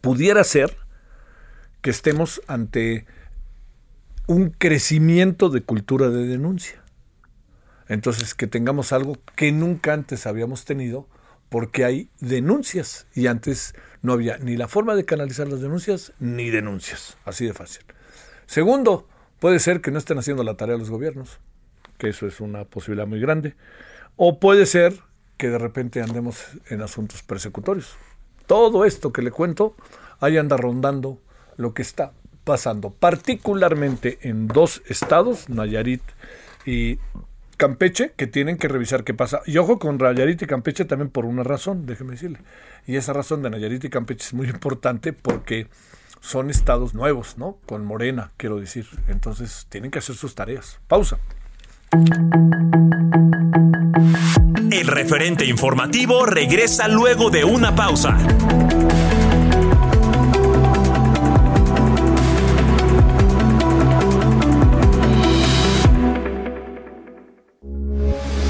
pudiera 0.00 0.44
ser 0.44 0.76
que 1.80 1.90
estemos 1.90 2.42
ante 2.46 3.06
un 4.26 4.50
crecimiento 4.50 5.48
de 5.48 5.62
cultura 5.62 6.10
de 6.10 6.26
denuncia. 6.26 6.82
Entonces, 7.88 8.34
que 8.34 8.46
tengamos 8.46 8.92
algo 8.92 9.18
que 9.36 9.52
nunca 9.52 9.92
antes 9.92 10.26
habíamos 10.26 10.64
tenido, 10.64 11.08
porque 11.48 11.84
hay 11.84 12.08
denuncias 12.20 13.06
y 13.14 13.26
antes 13.26 13.74
no 14.00 14.14
había 14.14 14.38
ni 14.38 14.56
la 14.56 14.68
forma 14.68 14.94
de 14.94 15.04
canalizar 15.04 15.48
las 15.48 15.60
denuncias 15.60 16.12
ni 16.18 16.48
denuncias, 16.48 17.18
así 17.24 17.44
de 17.44 17.52
fácil. 17.52 17.84
Segundo, 18.46 19.06
puede 19.38 19.58
ser 19.58 19.80
que 19.80 19.90
no 19.90 19.98
estén 19.98 20.18
haciendo 20.18 20.44
la 20.44 20.56
tarea 20.56 20.76
los 20.76 20.90
gobiernos, 20.90 21.38
que 21.98 22.08
eso 22.08 22.26
es 22.26 22.40
una 22.40 22.64
posibilidad 22.64 23.06
muy 23.06 23.20
grande, 23.20 23.54
o 24.16 24.38
puede 24.38 24.66
ser 24.66 24.94
que 25.36 25.48
de 25.48 25.58
repente 25.58 26.00
andemos 26.00 26.44
en 26.68 26.82
asuntos 26.82 27.22
persecutorios. 27.22 27.96
Todo 28.46 28.84
esto 28.84 29.12
que 29.12 29.22
le 29.22 29.30
cuento, 29.30 29.74
ahí 30.20 30.36
anda 30.36 30.56
rondando 30.56 31.20
lo 31.56 31.74
que 31.74 31.82
está 31.82 32.12
pasando, 32.44 32.90
particularmente 32.90 34.18
en 34.22 34.48
dos 34.48 34.82
estados, 34.88 35.48
Nayarit 35.48 36.02
y 36.66 36.98
Campeche, 37.56 38.12
que 38.16 38.26
tienen 38.26 38.58
que 38.58 38.68
revisar 38.68 39.04
qué 39.04 39.14
pasa. 39.14 39.40
Y 39.46 39.58
ojo 39.58 39.78
con 39.78 39.96
Nayarit 39.98 40.42
y 40.42 40.46
Campeche 40.46 40.84
también 40.84 41.10
por 41.10 41.24
una 41.24 41.44
razón, 41.44 41.86
déjeme 41.86 42.12
decirle. 42.12 42.40
Y 42.86 42.96
esa 42.96 43.12
razón 43.12 43.42
de 43.42 43.50
Nayarit 43.50 43.84
y 43.84 43.90
Campeche 43.90 44.26
es 44.26 44.34
muy 44.34 44.46
importante 44.50 45.12
porque 45.12 45.68
son 46.22 46.50
estados 46.50 46.94
nuevos, 46.94 47.36
¿no? 47.36 47.58
Con 47.66 47.84
Morena, 47.84 48.30
quiero 48.38 48.58
decir. 48.58 48.86
Entonces 49.08 49.66
tienen 49.68 49.90
que 49.90 49.98
hacer 49.98 50.16
sus 50.16 50.34
tareas. 50.34 50.78
Pausa. 50.88 51.18
El 54.70 54.86
referente 54.86 55.44
informativo 55.44 56.24
regresa 56.24 56.88
luego 56.88 57.28
de 57.28 57.44
una 57.44 57.74
pausa. 57.74 58.16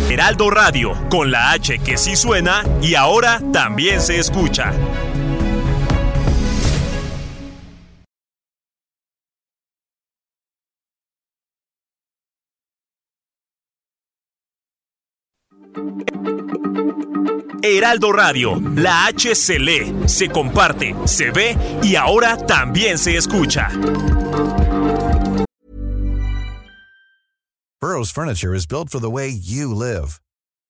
Heraldo 0.08 0.50
Radio, 0.50 0.92
con 1.08 1.32
la 1.32 1.52
H 1.52 1.78
que 1.78 1.96
sí 1.96 2.16
suena 2.16 2.62
y 2.82 2.94
ahora 2.94 3.40
también 3.50 4.00
se 4.02 4.18
escucha. 4.18 4.72
Heraldo 17.64 18.10
Radio, 18.12 18.54
la 18.54 19.06
H 19.06 19.34
se 19.36 19.58
lee, 19.58 20.08
se 20.08 20.28
comparte, 20.28 20.94
se 21.06 21.30
ve 21.30 21.56
y 21.82 21.94
ahora 21.94 22.36
también 22.36 22.98
se 22.98 23.16
escucha. 23.16 23.68
Burroughs 27.80 28.10
Furniture 28.10 28.54
is 28.54 28.66
built 28.66 28.90
for 28.90 29.00
the 29.00 29.10
way 29.10 29.28
you 29.28 29.74
live. 29.74 30.20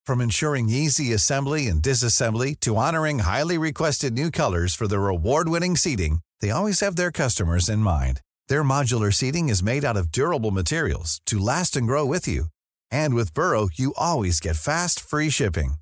From 0.07 0.21
ensuring 0.21 0.69
easy 0.69 1.13
assembly 1.13 1.67
and 1.67 1.83
disassembly 1.83 2.59
to 2.61 2.77
honoring 2.77 3.21
highly 3.21 3.59
requested 3.59 4.13
new 4.13 4.31
colors 4.31 4.75
for 4.75 4.89
their 4.89 5.09
award-winning 5.09 5.77
seating, 5.77 6.21
they 6.41 6.51
always 6.51 6.81
have 6.81 6.97
their 6.97 7.11
customers 7.13 7.69
in 7.69 7.81
mind. 7.81 8.21
Their 8.49 8.65
modular 8.65 9.13
seating 9.13 9.49
is 9.49 9.63
made 9.63 9.85
out 9.85 9.97
of 9.97 10.11
durable 10.11 10.51
materials 10.51 11.21
to 11.27 11.39
last 11.39 11.77
and 11.77 11.87
grow 11.87 12.05
with 12.05 12.27
you. 12.27 12.47
And 12.91 13.15
with 13.15 13.35
Burrow, 13.35 13.69
you 13.75 13.93
always 13.97 14.41
get 14.41 14.57
fast, 14.57 14.99
free 14.99 15.31
shipping. 15.31 15.75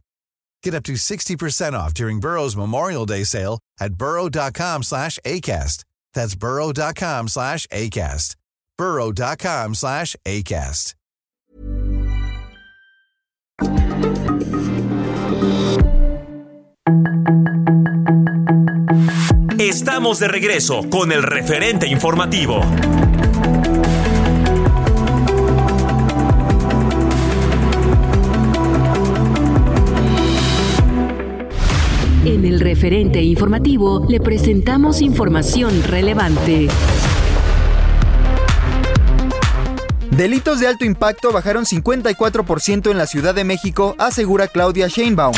Get 0.63 0.75
up 0.75 0.85
to 0.85 0.93
60% 0.95 1.73
off 1.73 1.95
during 1.95 2.21
Burrow's 2.21 2.57
Memorial 2.57 3.07
Day 3.07 3.25
sale 3.25 3.59
at 3.81 3.95
burrow.com 3.95 4.83
slash 4.83 5.19
ACAST. 5.25 5.85
That's 6.15 6.35
burrow.com 6.35 7.29
slash 7.29 7.67
ACAST. 7.69 8.37
burrow.com 8.79 9.75
slash 9.75 10.17
ACAST. 10.27 10.95
Estamos 19.59 20.19
de 20.19 20.29
regreso 20.29 20.89
con 20.89 21.13
el 21.13 21.23
referente 21.23 21.87
informativo. 21.87 22.63
El 32.51 32.59
referente 32.59 33.23
informativo 33.23 34.05
le 34.09 34.19
presentamos 34.19 35.03
información 35.03 35.85
relevante. 35.85 36.67
Delitos 40.11 40.59
de 40.59 40.67
alto 40.67 40.85
impacto 40.85 41.31
bajaron 41.31 41.65
54% 41.65 42.91
en 42.91 42.99
la 42.99 43.07
Ciudad 43.07 43.37
de 43.37 43.45
México, 43.45 43.95
asegura 43.99 44.49
Claudia 44.49 44.89
Sheinbaum. 44.89 45.35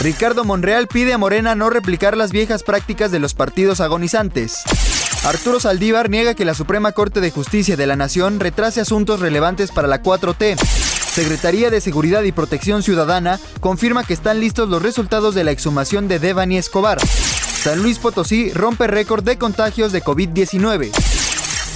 Ricardo 0.00 0.44
Monreal 0.44 0.88
pide 0.88 1.12
a 1.12 1.18
Morena 1.18 1.54
no 1.54 1.68
replicar 1.68 2.16
las 2.16 2.32
viejas 2.32 2.62
prácticas 2.62 3.10
de 3.10 3.18
los 3.18 3.34
partidos 3.34 3.82
agonizantes. 3.82 4.62
Arturo 5.24 5.60
Saldívar 5.60 6.08
niega 6.08 6.32
que 6.32 6.46
la 6.46 6.54
Suprema 6.54 6.92
Corte 6.92 7.20
de 7.20 7.30
Justicia 7.30 7.76
de 7.76 7.86
la 7.86 7.96
Nación 7.96 8.40
retrase 8.40 8.80
asuntos 8.80 9.20
relevantes 9.20 9.70
para 9.70 9.86
la 9.86 10.02
4T. 10.02 10.56
Secretaría 11.18 11.68
de 11.68 11.80
Seguridad 11.80 12.22
y 12.22 12.30
Protección 12.30 12.84
Ciudadana 12.84 13.40
confirma 13.58 14.04
que 14.04 14.14
están 14.14 14.38
listos 14.38 14.68
los 14.68 14.80
resultados 14.80 15.34
de 15.34 15.42
la 15.42 15.50
exhumación 15.50 16.06
de 16.06 16.20
Devani 16.20 16.58
Escobar. 16.58 17.00
San 17.00 17.82
Luis 17.82 17.98
Potosí 17.98 18.52
rompe 18.52 18.86
récord 18.86 19.24
de 19.24 19.36
contagios 19.36 19.90
de 19.90 20.00
COVID-19. 20.00 20.92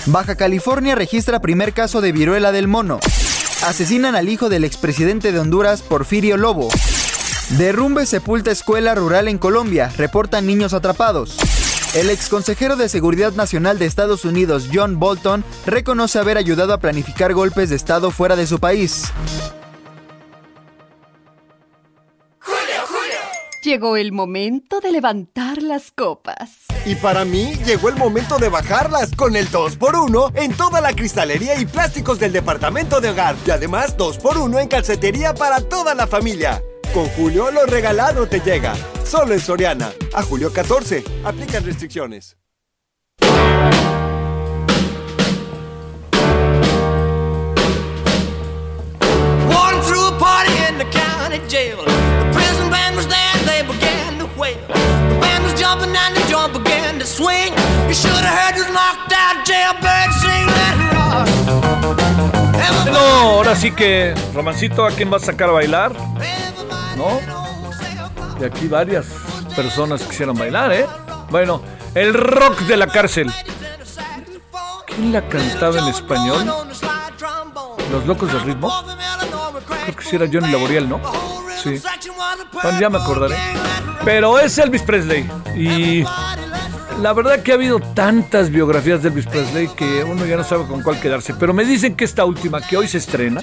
Baja 0.06 0.36
California 0.36 0.94
registra 0.94 1.40
primer 1.40 1.72
caso 1.72 2.00
de 2.00 2.12
viruela 2.12 2.52
del 2.52 2.68
mono. 2.68 3.00
Asesinan 3.66 4.14
al 4.14 4.28
hijo 4.28 4.48
del 4.48 4.62
expresidente 4.62 5.32
de 5.32 5.40
Honduras, 5.40 5.82
Porfirio 5.82 6.36
Lobo. 6.36 6.68
Derrumbe 7.58 8.06
sepulta 8.06 8.52
escuela 8.52 8.94
rural 8.94 9.26
en 9.26 9.38
Colombia, 9.38 9.92
reportan 9.96 10.46
niños 10.46 10.72
atrapados. 10.72 11.36
El 11.94 12.08
exconsejero 12.08 12.76
de 12.76 12.88
Seguridad 12.88 13.32
Nacional 13.32 13.78
de 13.78 13.84
Estados 13.84 14.24
Unidos, 14.24 14.70
John 14.72 14.98
Bolton, 14.98 15.44
reconoce 15.66 16.18
haber 16.18 16.38
ayudado 16.38 16.72
a 16.72 16.78
planificar 16.78 17.34
golpes 17.34 17.68
de 17.68 17.76
Estado 17.76 18.10
fuera 18.10 18.34
de 18.34 18.46
su 18.46 18.58
país. 18.58 19.12
Llegó 23.62 23.96
el 23.96 24.10
momento 24.10 24.80
de 24.80 24.90
levantar 24.90 25.62
las 25.62 25.92
copas. 25.92 26.50
Y 26.86 26.94
para 26.96 27.26
mí 27.26 27.52
llegó 27.64 27.90
el 27.90 27.96
momento 27.96 28.38
de 28.38 28.48
bajarlas 28.48 29.14
con 29.14 29.36
el 29.36 29.48
2x1 29.50 30.32
en 30.34 30.56
toda 30.56 30.80
la 30.80 30.94
cristalería 30.94 31.60
y 31.60 31.66
plásticos 31.66 32.18
del 32.18 32.32
departamento 32.32 33.02
de 33.02 33.10
hogar. 33.10 33.36
Y 33.46 33.50
además 33.50 33.96
2x1 33.98 34.62
en 34.62 34.68
calcetería 34.68 35.34
para 35.34 35.60
toda 35.60 35.94
la 35.94 36.06
familia. 36.06 36.62
Con 36.92 37.08
Julio 37.16 37.50
lo 37.50 37.64
regalado 37.64 38.26
te 38.26 38.40
llega. 38.40 38.74
Solo 39.02 39.32
en 39.32 39.40
Soriana. 39.40 39.92
A 40.12 40.22
julio 40.22 40.52
14. 40.52 41.02
Aplican 41.24 41.64
restricciones. 41.64 42.36
Walking 49.48 49.80
through 49.86 50.06
a 50.06 50.18
party 50.18 50.52
in 50.68 50.76
the 50.76 50.84
county 50.90 51.40
jail. 51.48 51.78
The 51.78 52.30
prison 52.32 52.68
band 52.70 52.96
was 52.96 53.06
there 53.08 53.30
and 53.36 53.48
they 53.48 53.62
began 53.62 54.18
to 54.18 54.26
wail. 54.38 54.58
The 54.68 55.18
band 55.18 55.44
was 55.44 55.54
jumping 55.58 55.96
and 55.96 56.14
the 56.14 56.22
joint 56.30 56.52
began 56.52 56.98
to 56.98 57.06
swing. 57.06 57.54
You 57.88 57.94
should 57.94 58.12
have 58.12 58.36
heard 58.38 58.54
those 58.60 58.70
knocked 58.70 59.12
out 59.14 59.46
jailbirds 59.46 60.20
sing 60.20 60.46
that 60.46 60.76
rock. 60.92 61.26
No, 62.92 63.38
ahora 63.38 63.54
sí 63.54 63.70
que, 63.70 64.14
Romancito, 64.34 64.84
¿a 64.84 64.90
quién 64.90 65.08
vas 65.08 65.22
a 65.22 65.26
sacar 65.26 65.48
a 65.48 65.52
bailar? 65.52 65.92
¿No? 66.96 67.20
De 68.38 68.46
aquí 68.46 68.68
varias 68.68 69.06
personas 69.54 70.02
quisieron 70.02 70.36
bailar, 70.36 70.72
¿eh? 70.72 70.86
Bueno, 71.30 71.62
el 71.94 72.14
rock 72.14 72.60
de 72.60 72.76
la 72.76 72.86
cárcel. 72.86 73.32
¿Quién 74.86 75.12
la 75.12 75.26
cantaba 75.28 75.78
en 75.78 75.88
español? 75.88 76.52
¿Los 77.90 78.06
locos 78.06 78.32
del 78.32 78.42
ritmo? 78.42 78.72
Creo 79.84 79.96
que 79.96 80.04
sí 80.04 80.16
era 80.16 80.26
Johnny 80.26 80.50
Laboriel, 80.50 80.88
¿no? 80.88 81.00
Sí. 81.62 81.80
Bueno, 82.52 82.80
ya 82.80 82.90
me 82.90 82.98
acordaré. 82.98 83.36
Pero 84.04 84.38
es 84.38 84.56
Elvis 84.58 84.82
Presley. 84.82 85.28
Y 85.56 86.04
la 87.00 87.12
verdad 87.12 87.42
que 87.42 87.52
ha 87.52 87.54
habido 87.54 87.80
tantas 87.80 88.50
biografías 88.50 89.02
de 89.02 89.08
Elvis 89.08 89.26
Presley 89.26 89.68
que 89.68 90.04
uno 90.04 90.24
ya 90.26 90.36
no 90.36 90.44
sabe 90.44 90.66
con 90.66 90.82
cuál 90.82 91.00
quedarse. 91.00 91.34
Pero 91.34 91.52
me 91.52 91.64
dicen 91.64 91.94
que 91.94 92.04
esta 92.04 92.24
última, 92.24 92.60
que 92.60 92.76
hoy 92.76 92.88
se 92.88 92.98
estrena, 92.98 93.40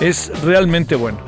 es 0.00 0.30
realmente 0.42 0.94
buena. 0.96 1.18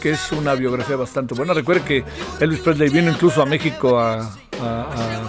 Que 0.00 0.12
es 0.12 0.32
una 0.32 0.54
biografía 0.54 0.96
bastante 0.96 1.34
buena. 1.34 1.52
Recuerde 1.52 1.82
que 1.82 2.04
Elvis 2.40 2.60
Presley 2.60 2.88
vino 2.88 3.10
incluso 3.10 3.42
a 3.42 3.46
México, 3.46 3.98
a, 3.98 4.30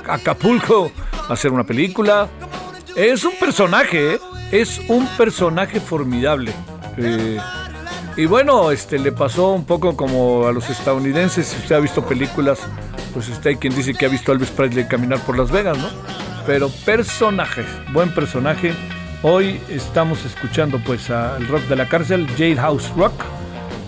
Acapulco, 0.07 0.91
a 1.27 1.33
hacer 1.33 1.51
una 1.51 1.63
película. 1.63 2.27
Es 2.95 3.23
un 3.23 3.33
personaje, 3.39 4.13
¿eh? 4.13 4.19
es 4.51 4.79
un 4.87 5.07
personaje 5.17 5.79
formidable. 5.79 6.53
Eh, 6.97 7.37
y 8.17 8.25
bueno, 8.25 8.71
este 8.71 8.99
le 8.99 9.11
pasó 9.11 9.51
un 9.51 9.65
poco 9.65 9.95
como 9.95 10.47
a 10.47 10.51
los 10.51 10.69
estadounidenses. 10.69 11.47
Si 11.47 11.57
usted 11.57 11.75
ha 11.75 11.79
visto 11.79 12.05
películas, 12.05 12.59
pues 13.13 13.29
usted 13.29 13.51
hay 13.51 13.55
quien 13.55 13.73
dice 13.73 13.93
que 13.93 14.05
ha 14.05 14.09
visto 14.09 14.31
a 14.31 14.35
Elvis 14.35 14.51
Presley 14.51 14.87
caminar 14.87 15.19
por 15.19 15.37
Las 15.37 15.51
Vegas, 15.51 15.77
¿no? 15.77 15.89
Pero 16.45 16.69
personaje, 16.85 17.63
buen 17.93 18.13
personaje. 18.13 18.73
Hoy 19.23 19.61
estamos 19.69 20.25
escuchando 20.25 20.79
pues 20.85 21.09
al 21.09 21.47
rock 21.47 21.61
de 21.63 21.75
la 21.75 21.87
cárcel, 21.87 22.27
Jade 22.31 22.57
House 22.57 22.91
Rock. 22.97 23.13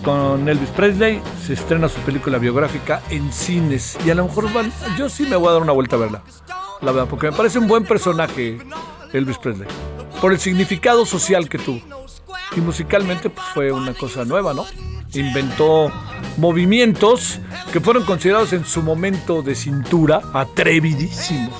Con 0.04 0.48
Elvis 0.48 0.68
Presley, 0.70 1.20
se 1.44 1.54
estrena 1.54 1.88
su 1.88 1.98
película 2.00 2.38
biográfica 2.38 3.02
en 3.10 3.32
cines. 3.32 3.98
Y 4.04 4.10
a 4.10 4.14
lo 4.14 4.26
mejor 4.26 4.48
yo 4.96 5.08
sí 5.08 5.24
me 5.24 5.36
voy 5.36 5.48
a 5.48 5.52
dar 5.52 5.62
una 5.62 5.72
vuelta 5.72 5.96
a 5.96 5.98
verla. 5.98 6.22
La 6.82 6.92
verdad, 6.92 7.08
porque 7.08 7.30
me 7.30 7.36
parece 7.36 7.58
un 7.58 7.66
buen 7.66 7.84
personaje 7.84 8.58
Elvis 9.12 9.38
Presley. 9.38 9.66
Por 10.20 10.32
el 10.32 10.38
significado 10.38 11.06
social 11.06 11.48
que 11.48 11.58
tuvo. 11.58 11.80
Y 12.56 12.60
musicalmente 12.60 13.30
pues, 13.30 13.46
fue 13.54 13.72
una 13.72 13.94
cosa 13.94 14.24
nueva, 14.24 14.54
¿no? 14.54 14.66
Inventó 15.14 15.90
movimientos 16.36 17.40
que 17.72 17.80
fueron 17.80 18.04
considerados 18.04 18.52
en 18.52 18.64
su 18.64 18.82
momento 18.82 19.42
de 19.42 19.54
cintura 19.54 20.20
atrevidísimos. 20.32 21.54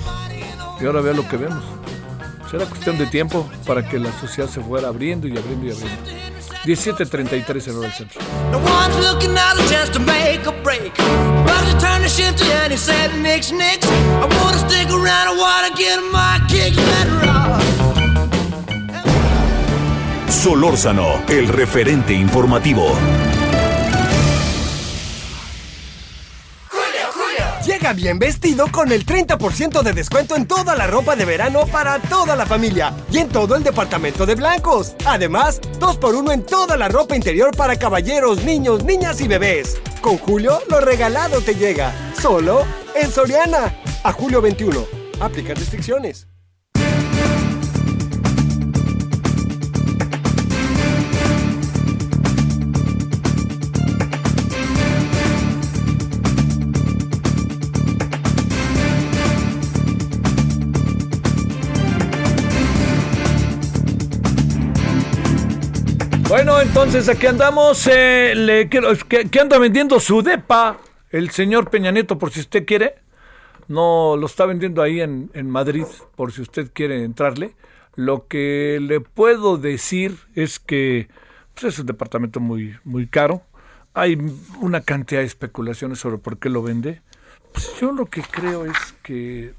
Y 0.79 0.85
ahora 0.85 1.01
vea 1.01 1.13
lo 1.13 1.27
que 1.27 1.37
vemos. 1.37 1.63
Será 2.51 2.65
cuestión 2.65 2.97
de 2.97 3.07
tiempo 3.07 3.49
para 3.65 3.87
que 3.87 3.97
la 3.97 4.11
sociedad 4.19 4.49
se 4.49 4.61
fuera 4.61 4.89
abriendo 4.89 5.27
y 5.27 5.37
abriendo 5.37 5.65
y 5.67 5.71
abriendo. 5.71 6.34
17.33 6.65 7.67
en 7.67 7.75
hora 7.75 7.87
del 7.87 7.93
centro. 7.93 8.21
No 8.51 8.57
one's 8.57 8.95
looking 8.97 9.37
at 9.37 9.55
Bien 27.93 28.17
vestido 28.17 28.65
con 28.71 28.91
el 28.91 29.05
30% 29.05 29.83
de 29.83 29.93
descuento 29.93 30.35
en 30.35 30.47
toda 30.47 30.75
la 30.75 30.87
ropa 30.87 31.15
de 31.15 31.23
verano 31.23 31.65
para 31.67 31.99
toda 31.99 32.35
la 32.35 32.45
familia 32.45 32.93
y 33.11 33.19
en 33.19 33.29
todo 33.29 33.55
el 33.55 33.63
departamento 33.63 34.25
de 34.25 34.35
blancos. 34.35 34.95
Además, 35.05 35.61
2x1 35.79 36.33
en 36.33 36.43
toda 36.43 36.77
la 36.77 36.89
ropa 36.89 37.15
interior 37.15 37.55
para 37.55 37.77
caballeros, 37.77 38.43
niños, 38.43 38.83
niñas 38.83 39.21
y 39.21 39.27
bebés. 39.27 39.77
Con 40.01 40.17
Julio, 40.17 40.59
lo 40.67 40.81
regalado 40.81 41.41
te 41.41 41.55
llega. 41.55 41.93
Solo 42.19 42.65
en 42.95 43.11
Soriana. 43.11 43.73
A 44.03 44.11
julio 44.11 44.41
21. 44.41 44.85
Aplica 45.19 45.53
restricciones. 45.53 46.27
Entonces 66.65 67.07
aquí 67.09 67.27
andamos. 67.27 67.87
eh, 67.87 68.33
le 68.35 68.67
quiero, 68.69 68.89
anda 69.39 69.57
vendiendo 69.59 69.99
su 69.99 70.21
depa 70.21 70.79
el 71.11 71.29
señor 71.29 71.69
Peña 71.69 71.91
Nieto, 71.91 72.17
por 72.17 72.31
si 72.31 72.39
usted 72.39 72.65
quiere. 72.65 72.95
No 73.67 74.15
lo 74.17 74.25
está 74.25 74.45
vendiendo 74.45 74.81
ahí 74.81 75.01
en, 75.01 75.31
en 75.33 75.49
Madrid, 75.49 75.85
por 76.15 76.31
si 76.31 76.41
usted 76.41 76.71
quiere 76.73 77.03
entrarle. 77.03 77.55
Lo 77.95 78.27
que 78.27 78.79
le 78.81 78.99
puedo 78.99 79.57
decir 79.57 80.17
es 80.35 80.59
que 80.59 81.07
pues, 81.53 81.73
es 81.73 81.79
un 81.79 81.85
departamento 81.85 82.39
muy, 82.39 82.75
muy 82.83 83.07
caro. 83.07 83.43
Hay 83.93 84.17
una 84.59 84.81
cantidad 84.81 85.21
de 85.21 85.27
especulaciones 85.27 85.99
sobre 85.99 86.17
por 86.17 86.37
qué 86.37 86.49
lo 86.49 86.61
vende. 86.61 87.01
Pues 87.53 87.71
yo 87.79 87.91
lo 87.91 88.07
que 88.07 88.21
creo 88.21 88.65
es 88.65 88.77
que 89.03 89.53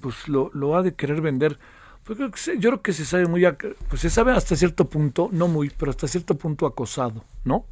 pues 0.00 0.28
lo, 0.28 0.50
lo 0.54 0.76
ha 0.76 0.82
de 0.82 0.94
querer 0.94 1.20
vender. 1.20 1.58
Pues 2.08 2.18
yo 2.58 2.70
creo 2.70 2.80
que 2.80 2.94
se 2.94 3.04
sabe 3.04 3.26
muy, 3.26 3.46
pues 3.90 4.00
se 4.00 4.08
sabe 4.08 4.32
hasta 4.32 4.56
cierto 4.56 4.86
punto, 4.88 5.28
no 5.30 5.46
muy, 5.46 5.68
pero 5.68 5.90
hasta 5.90 6.08
cierto 6.08 6.38
punto 6.38 6.64
acosado, 6.64 7.22
¿no? 7.44 7.66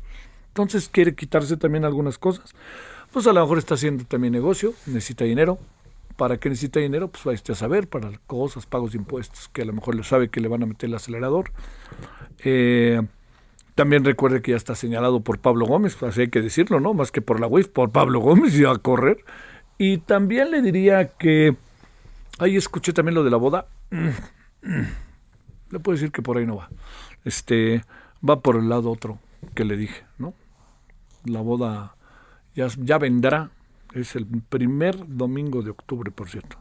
Entonces 0.49 0.91
quiere 0.93 1.15
quitarse 1.15 1.57
también 1.57 1.87
algunas 1.87 2.19
cosas. 2.19 2.55
Pues 3.13 3.27
a 3.27 3.33
lo 3.33 3.41
mejor 3.41 3.57
está 3.57 3.77
haciendo 3.77 4.05
también 4.05 4.35
negocio, 4.35 4.75
necesita 4.85 5.25
dinero. 5.25 5.59
¿Para 6.19 6.37
qué 6.37 6.51
necesita 6.51 6.81
dinero? 6.81 7.09
Pues 7.09 7.25
usted 7.25 7.55
a 7.55 7.57
saber, 7.57 7.89
para 7.89 8.11
cosas, 8.27 8.67
pagos 8.67 8.93
de 8.93 8.99
impuestos, 8.99 9.49
que 9.55 9.63
a 9.63 9.65
lo 9.65 9.73
mejor 9.73 9.95
le 9.95 10.05
sabe 10.05 10.29
que 10.29 10.43
le 10.43 10.49
van 10.49 10.63
a 10.63 10.67
meter 10.67 10.91
el 10.91 10.97
acelerador. 10.97 11.51
Eh, 12.45 13.01
también 13.75 14.05
recuerde 14.05 14.43
que 14.43 14.51
ya 14.51 14.59
está 14.59 14.75
señalado 14.75 15.21
por 15.21 15.39
Pablo 15.39 15.65
Gómez, 15.65 16.03
así 16.03 16.21
hay 16.21 16.29
que 16.29 16.43
decirlo, 16.43 16.79
¿no? 16.79 16.93
Más 16.93 17.11
que 17.11 17.23
por 17.23 17.41
la 17.41 17.47
UIF, 17.47 17.69
por 17.69 17.91
Pablo 17.91 18.21
Gómez 18.21 18.55
y 18.59 18.67
a 18.67 18.75
correr. 18.75 19.17
Y 19.79 19.97
también 19.97 20.51
le 20.51 20.61
diría 20.61 21.09
que 21.09 21.57
ahí 22.39 22.59
escuché 22.59 22.93
también 22.93 23.15
lo 23.15 23.25
de 23.25 23.31
la 23.31 23.39
boda. 23.39 23.69
Le 23.91 25.81
puedo 25.81 25.97
decir 25.97 26.13
que 26.13 26.23
por 26.23 26.39
ahí 26.39 26.47
no 26.47 26.57
va. 26.57 26.71
Este 27.25 27.85
va 28.29 28.41
por 28.41 28.57
el 28.57 28.69
lado 28.69 28.91
otro 28.91 29.19
que 29.55 29.65
le 29.65 29.77
dije, 29.77 30.05
¿no? 30.19 30.35
La 31.25 31.41
boda 31.41 31.97
ya, 32.55 32.69
ya 32.79 32.99
vendrá. 32.99 33.51
Es 33.95 34.15
el 34.17 34.27
primer 34.27 34.97
domingo 35.07 35.63
de 35.63 35.71
octubre, 35.71 36.11
por 36.11 36.29
cierto. 36.29 36.59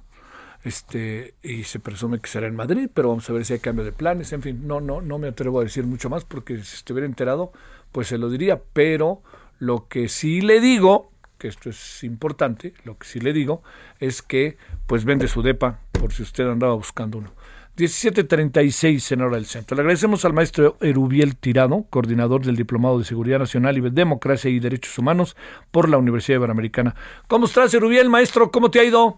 Este, 0.64 1.36
y 1.44 1.64
se 1.64 1.80
presume 1.80 2.20
que 2.20 2.28
será 2.28 2.48
en 2.48 2.56
Madrid, 2.56 2.90
pero 2.92 3.10
vamos 3.10 3.30
a 3.30 3.34
ver 3.34 3.46
si 3.46 3.54
hay 3.54 3.60
cambio 3.60 3.86
de 3.86 3.92
planes. 3.92 4.34
En 4.34 4.42
fin, 4.42 4.66
no, 4.66 4.82
no, 4.82 5.00
no 5.02 5.20
me 5.20 5.28
atrevo 5.28 5.60
a 5.60 5.64
decir 5.64 5.86
mucho 5.86 6.10
más 6.10 6.26
porque 6.26 6.58
si 6.58 6.76
estuviera 6.76 7.06
enterado, 7.06 7.52
pues 7.92 8.08
se 8.08 8.18
lo 8.18 8.30
diría. 8.30 8.62
Pero 8.74 9.22
lo 9.60 9.88
que 9.88 10.10
sí 10.10 10.42
le 10.42 10.60
digo, 10.60 11.12
que 11.38 11.48
esto 11.48 11.70
es 11.70 12.04
importante, 12.04 12.74
lo 12.84 12.98
que 12.98 13.08
sí 13.08 13.20
le 13.20 13.34
digo 13.34 13.64
es 14.00 14.22
que 14.22 14.58
pues 14.88 15.06
vende 15.06 15.28
su 15.28 15.42
depa 15.42 15.80
por 15.92 16.14
si 16.14 16.24
usted 16.24 16.48
andaba 16.48 16.74
buscando 16.74 17.18
uno. 17.18 17.32
17.36 17.78 19.12
en 19.12 19.22
hora 19.22 19.36
del 19.36 19.46
centro. 19.46 19.76
Le 19.76 19.82
agradecemos 19.82 20.24
al 20.24 20.32
maestro 20.32 20.78
Erubiel 20.80 21.36
Tirado, 21.36 21.86
coordinador 21.90 22.46
del 22.46 22.56
Diplomado 22.56 23.00
de 23.00 23.04
Seguridad 23.04 23.40
Nacional 23.40 23.78
y 23.78 23.90
Democracia 23.90 24.50
y 24.50 24.60
Derechos 24.60 24.98
Humanos 24.98 25.36
por 25.72 25.90
la 25.90 25.98
Universidad 25.98 26.38
Iberoamericana. 26.38 26.96
¿Cómo 27.28 27.48
estás, 27.48 27.74
Erubiel, 27.74 28.10
maestro? 28.10 28.50
¿Cómo 28.50 28.72
te 28.72 28.80
ha 28.80 28.86
ido? 28.86 29.18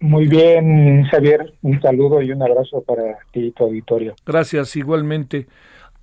Muy 0.00 0.26
bien, 0.26 1.04
Javier. 1.04 1.54
Un 1.62 1.80
saludo 1.80 2.20
y 2.20 2.30
un 2.30 2.42
abrazo 2.42 2.82
para 2.82 3.18
ti 3.32 3.46
y 3.46 3.50
tu 3.52 3.64
auditorio. 3.64 4.14
Gracias, 4.26 4.76
igualmente. 4.76 5.46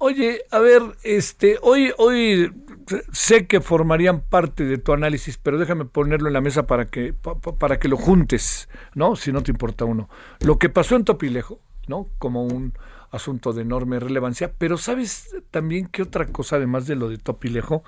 Oye, 0.03 0.41
a 0.49 0.57
ver, 0.57 0.81
este, 1.03 1.59
hoy, 1.61 1.91
hoy 1.99 2.51
sé 3.11 3.45
que 3.45 3.61
formarían 3.61 4.21
parte 4.21 4.65
de 4.65 4.79
tu 4.79 4.93
análisis, 4.93 5.37
pero 5.37 5.59
déjame 5.59 5.85
ponerlo 5.85 6.27
en 6.27 6.33
la 6.33 6.41
mesa 6.41 6.65
para 6.65 6.87
que, 6.87 7.13
pa- 7.13 7.37
pa- 7.39 7.53
para 7.55 7.77
que 7.77 7.87
lo 7.87 7.97
juntes, 7.97 8.67
¿no? 8.95 9.15
Si 9.15 9.31
no 9.31 9.43
te 9.43 9.51
importa 9.51 9.85
uno. 9.85 10.09
Lo 10.39 10.57
que 10.57 10.69
pasó 10.69 10.95
en 10.95 11.03
Topilejo, 11.05 11.59
¿no? 11.87 12.07
Como 12.17 12.43
un 12.43 12.73
asunto 13.11 13.53
de 13.53 13.61
enorme 13.61 13.99
relevancia, 13.99 14.51
pero 14.57 14.75
¿sabes 14.79 15.35
también 15.51 15.85
qué 15.85 16.01
otra 16.01 16.25
cosa, 16.25 16.55
además 16.55 16.87
de 16.87 16.95
lo 16.95 17.07
de 17.07 17.19
Topilejo? 17.19 17.83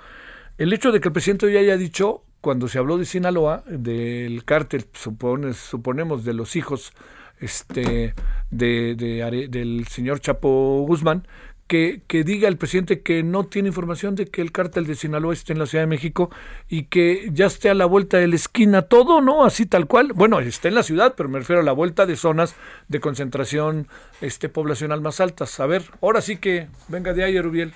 El 0.56 0.72
hecho 0.72 0.92
de 0.92 1.00
que 1.00 1.08
el 1.08 1.12
presidente 1.12 1.46
hoy 1.46 1.56
haya 1.56 1.76
dicho, 1.76 2.22
cuando 2.40 2.68
se 2.68 2.78
habló 2.78 2.96
de 2.96 3.06
Sinaloa, 3.06 3.64
del 3.66 4.44
cártel, 4.44 4.86
supone- 4.92 5.52
suponemos, 5.52 6.24
de 6.24 6.34
los 6.34 6.54
hijos 6.54 6.92
este, 7.40 8.14
de, 8.52 8.94
de 8.94 9.22
Are- 9.24 9.48
del 9.48 9.88
señor 9.88 10.20
Chapo 10.20 10.84
Guzmán, 10.86 11.26
que, 11.66 12.02
que 12.06 12.24
diga 12.24 12.48
el 12.48 12.56
presidente 12.58 13.00
que 13.00 13.22
no 13.22 13.44
tiene 13.44 13.68
información 13.68 14.14
de 14.14 14.26
que 14.26 14.42
el 14.42 14.52
cártel 14.52 14.86
de 14.86 14.94
Sinaloa 14.94 15.32
esté 15.32 15.52
en 15.54 15.58
la 15.58 15.66
Ciudad 15.66 15.84
de 15.84 15.88
México 15.88 16.30
y 16.68 16.84
que 16.84 17.30
ya 17.32 17.46
esté 17.46 17.70
a 17.70 17.74
la 17.74 17.86
vuelta 17.86 18.18
de 18.18 18.28
la 18.28 18.34
esquina 18.36 18.82
todo, 18.82 19.20
¿no? 19.20 19.44
Así 19.44 19.64
tal 19.66 19.86
cual. 19.86 20.12
Bueno, 20.14 20.40
está 20.40 20.68
en 20.68 20.74
la 20.74 20.82
ciudad, 20.82 21.14
pero 21.16 21.28
me 21.28 21.38
refiero 21.38 21.62
a 21.62 21.64
la 21.64 21.72
vuelta 21.72 22.04
de 22.06 22.16
zonas 22.16 22.54
de 22.88 23.00
concentración 23.00 23.88
este, 24.20 24.48
poblacional 24.48 25.00
más 25.00 25.20
altas. 25.20 25.58
A 25.60 25.66
ver, 25.66 25.82
ahora 26.02 26.20
sí 26.20 26.36
que 26.36 26.66
venga 26.88 27.12
de 27.14 27.24
ahí, 27.24 27.40
Rubiel. 27.40 27.72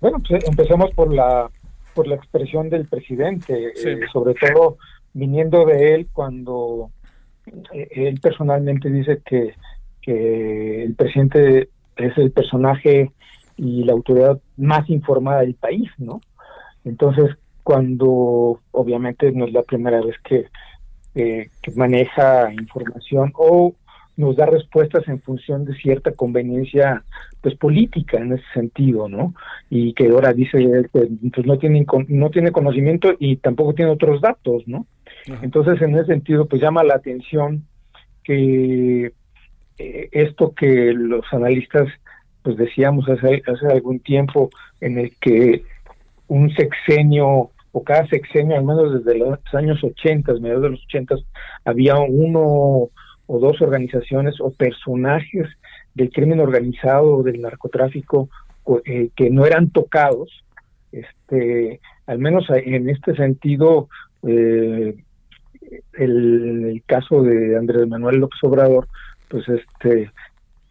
Bueno, 0.00 0.18
pues 0.26 0.44
empecemos 0.46 0.90
por 0.94 1.12
la 1.12 1.50
por 1.94 2.06
la 2.06 2.14
expresión 2.14 2.70
del 2.70 2.86
presidente, 2.86 3.72
Sí. 3.74 3.88
eh, 3.88 4.00
sobre 4.12 4.34
todo 4.34 4.78
viniendo 5.14 5.66
de 5.66 5.94
él 5.96 6.06
cuando 6.12 6.90
eh, 7.72 7.88
él 7.90 8.20
personalmente 8.20 8.88
dice 8.88 9.20
que, 9.26 9.54
que 10.00 10.84
el 10.84 10.94
presidente 10.94 11.70
es 11.98 12.16
el 12.16 12.30
personaje 12.30 13.10
y 13.56 13.84
la 13.84 13.92
autoridad 13.92 14.40
más 14.56 14.88
informada 14.88 15.40
del 15.40 15.54
país, 15.54 15.90
¿no? 15.98 16.20
Entonces, 16.84 17.36
cuando 17.62 18.60
obviamente 18.70 19.30
no 19.32 19.44
es 19.44 19.52
la 19.52 19.62
primera 19.62 20.00
vez 20.00 20.16
que, 20.24 20.46
eh, 21.14 21.50
que 21.60 21.70
maneja 21.72 22.52
información 22.52 23.32
o 23.34 23.74
nos 24.16 24.36
da 24.36 24.46
respuestas 24.46 25.06
en 25.06 25.20
función 25.20 25.64
de 25.64 25.74
cierta 25.74 26.12
conveniencia 26.12 27.04
pues 27.40 27.54
política 27.54 28.18
en 28.18 28.32
ese 28.32 28.44
sentido, 28.52 29.08
¿no? 29.08 29.34
Y 29.70 29.92
que 29.92 30.08
ahora 30.08 30.32
dice 30.32 30.58
él 30.58 30.90
que 30.92 31.08
pues, 31.32 31.46
no 31.46 31.58
tiene 31.58 31.86
no 32.08 32.30
tiene 32.30 32.50
conocimiento 32.50 33.14
y 33.18 33.36
tampoco 33.36 33.74
tiene 33.74 33.92
otros 33.92 34.20
datos, 34.20 34.64
¿no? 34.66 34.86
Entonces, 35.42 35.80
en 35.82 35.94
ese 35.94 36.06
sentido, 36.06 36.46
pues 36.46 36.62
llama 36.62 36.82
la 36.82 36.94
atención 36.94 37.64
que 38.24 39.12
eh, 39.78 40.08
esto 40.12 40.54
que 40.54 40.92
los 40.92 41.24
analistas 41.32 41.88
pues 42.42 42.56
decíamos 42.56 43.08
hace, 43.08 43.42
hace 43.46 43.66
algún 43.66 44.00
tiempo 44.00 44.50
en 44.80 44.98
el 44.98 45.16
que 45.20 45.64
un 46.28 46.50
sexenio 46.54 47.50
o 47.72 47.84
cada 47.84 48.06
sexenio, 48.06 48.56
al 48.56 48.64
menos 48.64 49.04
desde 49.04 49.18
los 49.18 49.38
años 49.52 49.82
80, 49.82 50.32
mediados 50.34 50.62
de 50.62 50.70
los 50.70 50.84
80, 50.84 51.16
había 51.64 51.96
uno 51.96 52.88
o 53.26 53.38
dos 53.38 53.60
organizaciones 53.60 54.40
o 54.40 54.50
personajes 54.50 55.46
del 55.94 56.10
crimen 56.10 56.40
organizado 56.40 57.18
o 57.18 57.22
del 57.22 57.42
narcotráfico 57.42 58.30
eh, 58.84 59.10
que 59.14 59.30
no 59.30 59.44
eran 59.44 59.70
tocados, 59.70 60.44
este, 60.92 61.80
al 62.06 62.18
menos 62.18 62.46
en 62.50 62.88
este 62.88 63.14
sentido, 63.14 63.88
eh, 64.26 64.96
el, 65.92 66.64
el, 66.70 66.82
caso 66.86 67.22
de 67.22 67.56
Andrés 67.56 67.86
Manuel 67.86 68.16
López 68.16 68.38
Obrador, 68.42 68.88
pues 69.28 69.48
este, 69.48 70.10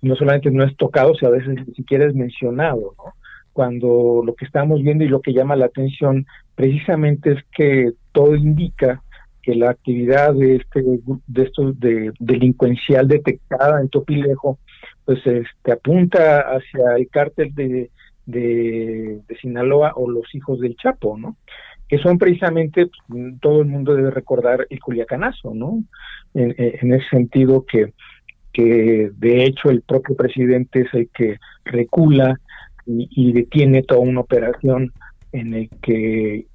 no 0.01 0.15
solamente 0.15 0.51
no 0.51 0.63
es 0.63 0.75
tocado, 0.77 1.15
sino 1.15 1.29
a 1.29 1.35
veces 1.35 1.67
ni 1.67 1.73
siquiera 1.73 2.05
es 2.05 2.15
mencionado, 2.15 2.93
¿no? 2.97 3.13
Cuando 3.53 4.21
lo 4.23 4.35
que 4.35 4.45
estamos 4.45 4.81
viendo 4.83 5.03
y 5.03 5.07
lo 5.07 5.21
que 5.21 5.33
llama 5.33 5.55
la 5.55 5.65
atención 5.65 6.27
precisamente 6.55 7.31
es 7.33 7.43
que 7.55 7.91
todo 8.11 8.35
indica 8.35 9.01
que 9.41 9.55
la 9.55 9.71
actividad 9.71 10.33
de 10.33 10.57
este 10.57 10.83
de 11.27 11.43
estos 11.43 11.79
de 11.79 12.11
delincuencial 12.19 13.07
detectada 13.07 13.81
en 13.81 13.89
Topilejo 13.89 14.59
pues 15.05 15.25
este 15.25 15.71
apunta 15.71 16.41
hacia 16.41 16.97
el 16.97 17.07
cártel 17.09 17.55
de, 17.55 17.89
de, 18.25 19.21
Sinaloa 19.41 19.93
o 19.95 20.09
los 20.09 20.35
hijos 20.35 20.59
del 20.59 20.75
Chapo, 20.75 21.17
¿no? 21.17 21.37
Que 21.87 21.97
son 21.97 22.17
precisamente, 22.17 22.89
pues, 23.07 23.39
todo 23.39 23.61
el 23.61 23.67
mundo 23.67 23.95
debe 23.95 24.11
recordar 24.11 24.67
el 24.69 24.79
Culiacanazo, 24.81 25.53
¿no? 25.53 25.81
En, 26.33 26.53
en 26.57 26.93
ese 26.93 27.07
sentido 27.09 27.65
que, 27.65 27.93
que 28.57 29.11
de 29.15 29.43
hecho 29.43 29.69
el 29.69 29.83
propio 29.83 30.15
presidente 30.15 30.81
es 30.81 30.93
el 30.93 31.09
que 31.09 31.37
recula 31.63 32.39
y, 32.87 33.31
detiene 33.31 33.83
toda 33.83 33.99
una 33.99 34.21
operación 34.21 34.91
en 35.31 35.53
el 35.53 35.69
que 35.79 36.47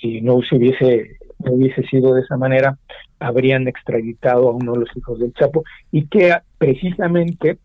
si 0.00 0.20
no 0.20 0.40
se 0.42 0.54
hubiese 0.54 1.16
hubiese 1.38 1.82
sido 1.88 2.14
de 2.14 2.20
esa 2.20 2.36
manera, 2.36 2.78
habrían 3.18 3.66
extraditado 3.66 4.48
a 4.48 4.52
uno 4.52 4.72
de 4.72 4.80
los 4.80 4.96
hijos 4.96 5.18
del 5.18 5.32
Chapo. 5.34 5.64
Y 5.90 6.06
que 6.06 6.36
precisamente, 6.58 7.58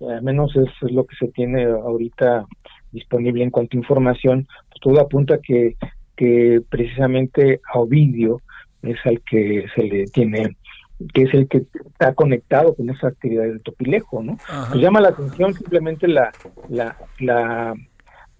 al 0.00 0.22
menos 0.22 0.54
es 0.56 0.92
lo 0.92 1.04
que 1.04 1.16
se 1.16 1.28
tiene 1.28 1.64
ahorita 1.64 2.46
disponible 2.92 3.42
en 3.42 3.50
cuanto 3.50 3.76
a 3.76 3.80
información, 3.80 4.46
pues 4.70 4.80
todo 4.80 5.00
apunta 5.00 5.38
que, 5.38 5.76
que 6.16 6.62
precisamente 6.70 7.60
a 7.72 7.80
Ovidio 7.80 8.40
es 8.82 8.96
al 9.04 9.20
que 9.22 9.66
se 9.74 9.82
le 9.82 10.04
tiene 10.06 10.56
que 11.12 11.22
es 11.22 11.34
el 11.34 11.48
que 11.48 11.66
está 11.86 12.14
conectado 12.14 12.74
con 12.74 12.90
esa 12.90 13.08
actividad 13.08 13.44
del 13.44 13.60
Topilejo, 13.60 14.22
¿no? 14.22 14.38
Pues 14.70 14.80
llama 14.80 15.00
la 15.00 15.10
atención 15.10 15.54
simplemente 15.54 16.08
la, 16.08 16.32
la, 16.68 16.96
la, 17.18 17.74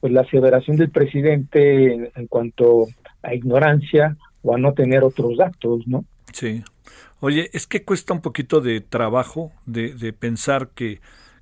pues 0.01 0.13
la 0.13 0.23
aseveración 0.23 0.77
del 0.77 0.91
presidente 0.91 1.93
en, 1.93 2.11
en 2.15 2.27
cuanto 2.27 2.87
a 3.23 3.35
ignorancia 3.35 4.17
o 4.43 4.55
a 4.55 4.59
no 4.59 4.75
tener 4.75 5.03
otros 5.03 5.37
datos, 5.37 5.87
¿no? 5.87 6.05
Sí. 6.33 6.63
Oye, 7.21 7.49
es 7.53 7.67
que 7.67 7.85
cuesta 7.85 8.13
un 8.13 8.21
poquito 8.21 8.61
de 8.61 8.81
trabajo 8.81 9.53
de, 9.67 9.95
de 9.95 10.13
pensar 10.13 10.69
que, 10.75 11.01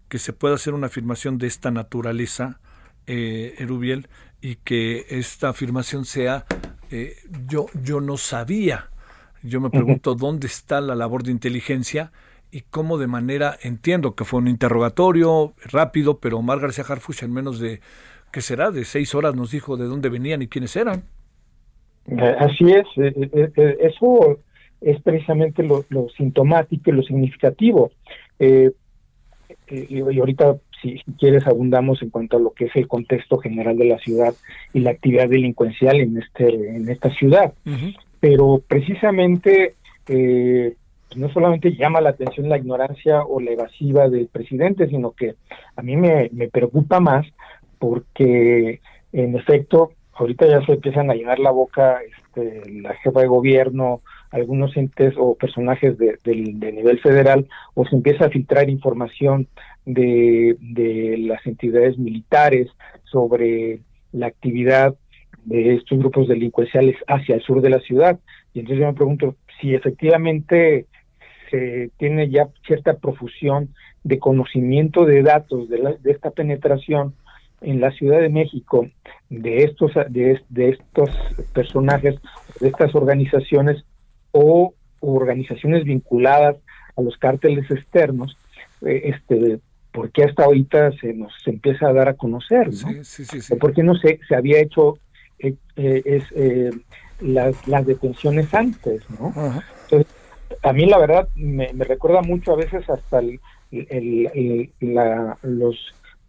que, 0.08 0.18
se 0.18 0.32
pueda 0.32 0.54
hacer 0.54 0.74
una 0.74 0.86
afirmación 0.86 1.38
de 1.38 1.48
esta 1.48 1.70
naturaleza, 1.70 2.60
eh, 3.06 3.54
Erubiel, 3.58 4.08
y 4.40 4.56
que 4.56 5.06
esta 5.08 5.48
afirmación 5.48 6.04
sea 6.04 6.44
eh, 6.92 7.16
yo, 7.48 7.66
yo 7.82 8.00
no 8.00 8.16
sabía. 8.16 8.90
Yo 9.42 9.60
me 9.60 9.70
pregunto 9.70 10.14
dónde 10.14 10.46
está 10.46 10.80
la 10.80 10.94
labor 10.94 11.22
de 11.22 11.32
inteligencia 11.32 12.12
y 12.50 12.60
cómo 12.60 12.98
de 12.98 13.06
manera, 13.06 13.56
entiendo 13.62 14.14
que 14.14 14.24
fue 14.24 14.40
un 14.40 14.48
interrogatorio 14.48 15.54
rápido, 15.64 16.18
pero 16.18 16.38
Omar 16.38 16.60
García 16.60 16.84
Harfuch 16.86 17.22
en 17.22 17.32
menos 17.32 17.58
de, 17.58 17.80
¿qué 18.30 18.40
será? 18.40 18.70
De 18.70 18.84
seis 18.84 19.14
horas 19.14 19.34
nos 19.34 19.50
dijo 19.50 19.76
de 19.76 19.86
dónde 19.86 20.10
venían 20.10 20.42
y 20.42 20.48
quiénes 20.48 20.76
eran. 20.76 21.04
Así 22.38 22.64
es, 22.70 22.86
eso 22.96 24.38
es 24.80 25.00
precisamente 25.02 25.62
lo, 25.62 25.84
lo 25.88 26.08
sintomático 26.10 26.90
y 26.90 26.94
lo 26.94 27.02
significativo. 27.02 27.92
Eh, 28.38 28.70
y, 29.68 30.00
ahorita, 30.00 30.56
si, 30.82 30.98
si, 30.98 31.12
quieres, 31.18 31.46
abundamos 31.46 32.02
en 32.02 32.10
cuanto 32.10 32.36
a 32.36 32.40
lo 32.40 32.50
que 32.50 32.66
es 32.66 32.76
el 32.76 32.88
contexto 32.88 33.38
general 33.38 33.76
de 33.78 33.84
la 33.86 33.98
ciudad 33.98 34.34
y 34.74 34.80
la 34.80 34.90
actividad 34.90 35.28
delincuencial 35.28 36.00
en 36.00 36.18
este 36.18 36.76
en 36.76 36.88
esta 36.88 37.10
ciudad. 37.10 37.54
Uh 37.64 37.70
-huh. 37.70 37.96
Pero 38.22 38.62
precisamente 38.68 39.74
eh, 40.06 40.76
no 41.16 41.28
solamente 41.32 41.74
llama 41.74 42.00
la 42.00 42.10
atención 42.10 42.48
la 42.48 42.56
ignorancia 42.56 43.24
o 43.24 43.40
la 43.40 43.50
evasiva 43.50 44.08
del 44.08 44.28
presidente, 44.28 44.86
sino 44.86 45.10
que 45.10 45.34
a 45.74 45.82
mí 45.82 45.96
me, 45.96 46.30
me 46.32 46.46
preocupa 46.46 47.00
más 47.00 47.26
porque, 47.80 48.80
en 49.12 49.36
efecto, 49.36 49.90
ahorita 50.12 50.46
ya 50.46 50.64
se 50.64 50.74
empiezan 50.74 51.10
a 51.10 51.14
llenar 51.14 51.40
la 51.40 51.50
boca 51.50 51.98
este, 52.02 52.70
la 52.70 52.94
jefa 52.94 53.22
de 53.22 53.26
gobierno, 53.26 54.02
algunos 54.30 54.76
entes 54.76 55.14
o 55.18 55.34
personajes 55.34 55.98
de, 55.98 56.16
de, 56.22 56.52
de, 56.54 56.72
nivel 56.72 57.00
federal, 57.00 57.48
o 57.74 57.84
se 57.86 57.96
empieza 57.96 58.26
a 58.26 58.30
filtrar 58.30 58.70
información 58.70 59.48
de, 59.84 60.56
de 60.60 61.16
las 61.18 61.44
entidades 61.44 61.98
militares 61.98 62.68
sobre 63.02 63.80
la 64.12 64.28
actividad 64.28 64.94
de 65.44 65.74
estos 65.74 65.98
grupos 65.98 66.28
delincuenciales 66.28 66.96
hacia 67.06 67.34
el 67.34 67.42
sur 67.42 67.60
de 67.60 67.70
la 67.70 67.80
ciudad. 67.80 68.18
Y 68.54 68.60
entonces 68.60 68.80
yo 68.80 68.86
me 68.86 68.94
pregunto 68.94 69.36
si 69.60 69.74
efectivamente 69.74 70.86
se 71.50 71.90
tiene 71.98 72.30
ya 72.30 72.48
cierta 72.66 72.94
profusión 72.94 73.68
de 74.04 74.18
conocimiento 74.18 75.04
de 75.04 75.22
datos 75.22 75.68
de, 75.68 75.78
la, 75.78 75.92
de 75.92 76.10
esta 76.10 76.30
penetración 76.30 77.14
en 77.60 77.80
la 77.80 77.92
Ciudad 77.92 78.20
de 78.20 78.28
México 78.28 78.88
de 79.30 79.64
estos 79.64 79.92
de, 80.08 80.40
de 80.48 80.70
estos 80.70 81.10
personajes 81.54 82.16
de 82.60 82.68
estas 82.68 82.94
organizaciones 82.94 83.84
o 84.32 84.74
organizaciones 85.00 85.84
vinculadas 85.84 86.56
a 86.96 87.02
los 87.02 87.16
cárteles 87.18 87.70
externos 87.70 88.36
eh, 88.84 89.14
este 89.14 89.60
porque 89.92 90.24
hasta 90.24 90.44
ahorita 90.44 90.90
se 90.92 91.14
nos 91.14 91.32
se 91.44 91.50
empieza 91.50 91.88
a 91.88 91.92
dar 91.92 92.08
a 92.08 92.14
conocer 92.14 92.66
¿no? 92.66 92.72
sí, 92.72 93.04
sí, 93.04 93.24
sí, 93.24 93.40
sí. 93.40 93.54
porque 93.56 93.82
no 93.82 93.94
se 93.94 94.18
se 94.26 94.34
había 94.34 94.60
hecho 94.60 94.98
eh, 95.42 95.54
eh, 95.76 96.02
es 96.04 96.24
las, 97.20 97.68
las 97.68 97.86
detenciones 97.86 98.52
antes 98.54 99.02
no 99.18 99.32
entonces 99.84 100.12
a 100.62 100.72
mí 100.72 100.86
la 100.86 100.98
verdad 100.98 101.28
me, 101.34 101.72
me, 101.72 101.84
recuerda 101.84 102.22
mucho 102.22 102.52
a 102.52 102.56
veces 102.56 102.88
hasta 102.88 103.18
el, 103.18 103.40
el, 103.70 104.30
el, 104.80 104.94
la, 104.94 105.38
los 105.42 105.76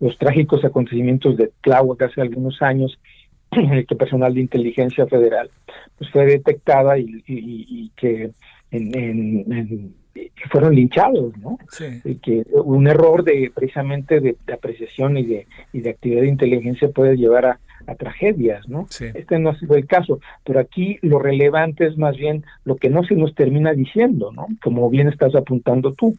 los 0.04 0.18
trágicos 0.18 0.66
acontecimientos 0.66 1.38
de 1.38 1.52
Tláhuac 1.62 2.02
hace 2.02 2.20
algunos 2.20 2.62
años, 2.62 3.00
en 3.52 3.72
el 3.72 3.86
que 3.88 3.96
personal 3.96 4.34
de 4.34 4.42
inteligencia 4.42 5.08
federal 5.08 5.50
pues 5.98 6.10
fue 6.12 6.26
detectada 6.26 6.98
y, 6.98 7.06
y, 7.26 7.66
y 7.70 7.92
que 7.96 8.32
en, 8.72 8.98
en, 8.98 9.54
en, 9.54 9.96
que 10.14 10.50
fueron 10.52 10.76
linchados, 10.76 11.36
¿no? 11.38 11.58
Sí. 11.70 12.02
Y 12.04 12.16
que 12.16 12.44
un 12.52 12.88
error 12.88 13.24
de 13.24 13.52
precisamente 13.54 14.20
de, 14.20 14.36
de, 14.46 14.54
apreciación 14.54 15.18
y 15.18 15.26
de, 15.26 15.48
y 15.72 15.82
de 15.82 15.90
actividad 15.90 16.22
de 16.22 16.28
inteligencia 16.28 16.90
puede 16.90 17.18
llevar 17.18 17.46
a, 17.46 17.60
a 17.88 17.96
tragedias, 17.96 18.68
¿no? 18.68 18.88
Sí. 18.90 19.06
Este 19.14 19.40
no 19.40 19.50
ha 19.50 19.60
sido 19.60 19.76
el 19.76 19.88
caso, 19.88 20.20
pero 20.44 20.60
aquí 20.60 21.00
lo 21.02 21.20
relevante 21.20 21.88
es 21.88 21.98
más 21.98 22.16
bien 22.16 22.46
lo 22.66 22.76
que 22.76 22.90
no 22.90 23.04
se 23.04 23.16
nos 23.16 23.34
termina 23.36 23.74
diciendo, 23.74 24.32
¿no? 24.32 24.48
Como 24.64 24.90
bien 24.90 25.08
estás 25.08 25.36
apuntando 25.36 25.94
tú. 25.94 26.18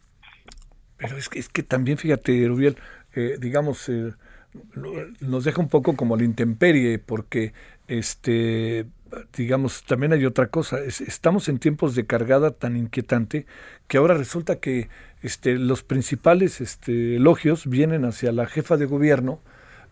Pero 0.97 1.17
es 1.17 1.29
que, 1.29 1.39
es 1.39 1.49
que 1.49 1.63
también, 1.63 1.97
fíjate, 1.97 2.47
Rubiel, 2.47 2.77
eh, 3.15 3.37
digamos, 3.39 3.89
eh, 3.89 4.11
nos 5.21 5.43
deja 5.43 5.61
un 5.61 5.69
poco 5.69 5.95
como 5.95 6.15
la 6.15 6.23
intemperie, 6.23 6.99
porque, 6.99 7.53
este, 7.87 8.85
digamos, 9.35 9.83
también 9.83 10.13
hay 10.13 10.25
otra 10.25 10.47
cosa. 10.47 10.79
Es, 10.79 11.01
estamos 11.01 11.47
en 11.49 11.59
tiempos 11.59 11.95
de 11.95 12.05
cargada 12.05 12.51
tan 12.51 12.75
inquietante 12.75 13.45
que 13.87 13.97
ahora 13.97 14.15
resulta 14.15 14.57
que 14.57 14.89
este, 15.21 15.55
los 15.55 15.83
principales 15.83 16.61
este, 16.61 17.15
elogios 17.15 17.67
vienen 17.67 18.05
hacia 18.05 18.31
la 18.31 18.45
jefa 18.45 18.77
de 18.77 18.85
gobierno 18.85 19.41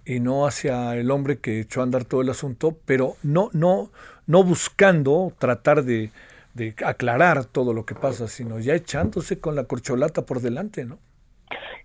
y 0.05 0.20
no 0.20 0.45
hacia 0.45 0.95
el 0.95 1.11
hombre 1.11 1.39
que 1.39 1.61
echó 1.61 1.80
a 1.80 1.84
andar 1.84 2.05
todo 2.05 2.22
el 2.22 2.30
asunto, 2.30 2.78
pero 2.86 3.16
no, 3.24 3.49
no, 3.53 3.91
no 4.28 4.43
buscando 4.43 5.34
tratar 5.39 5.84
de, 5.84 6.11
de 6.53 6.76
aclarar 6.86 7.45
todo 7.45 7.74
lo 7.74 7.86
que 7.86 7.95
pasa, 7.95 8.28
sino 8.28 8.59
ya 8.59 8.76
echándose 8.76 9.39
con 9.39 9.55
la 9.55 9.64
corcholata 9.64 10.26
por 10.26 10.41
delante, 10.41 10.86
¿no? 10.86 10.99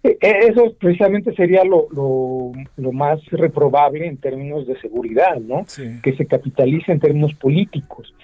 Eso 0.02 0.74
precisamente 0.78 1.34
sería 1.34 1.64
lo, 1.64 1.88
lo, 1.90 2.52
lo, 2.76 2.92
más 2.92 3.24
reprobable 3.26 4.06
en 4.06 4.16
términos 4.16 4.66
de 4.66 4.78
seguridad, 4.80 5.36
¿no? 5.40 5.64
Sí. 5.66 6.00
Que 6.02 6.14
se 6.16 6.26
capitalice 6.26 6.92
en 6.92 7.00
términos 7.00 7.34
políticos. 7.34 8.14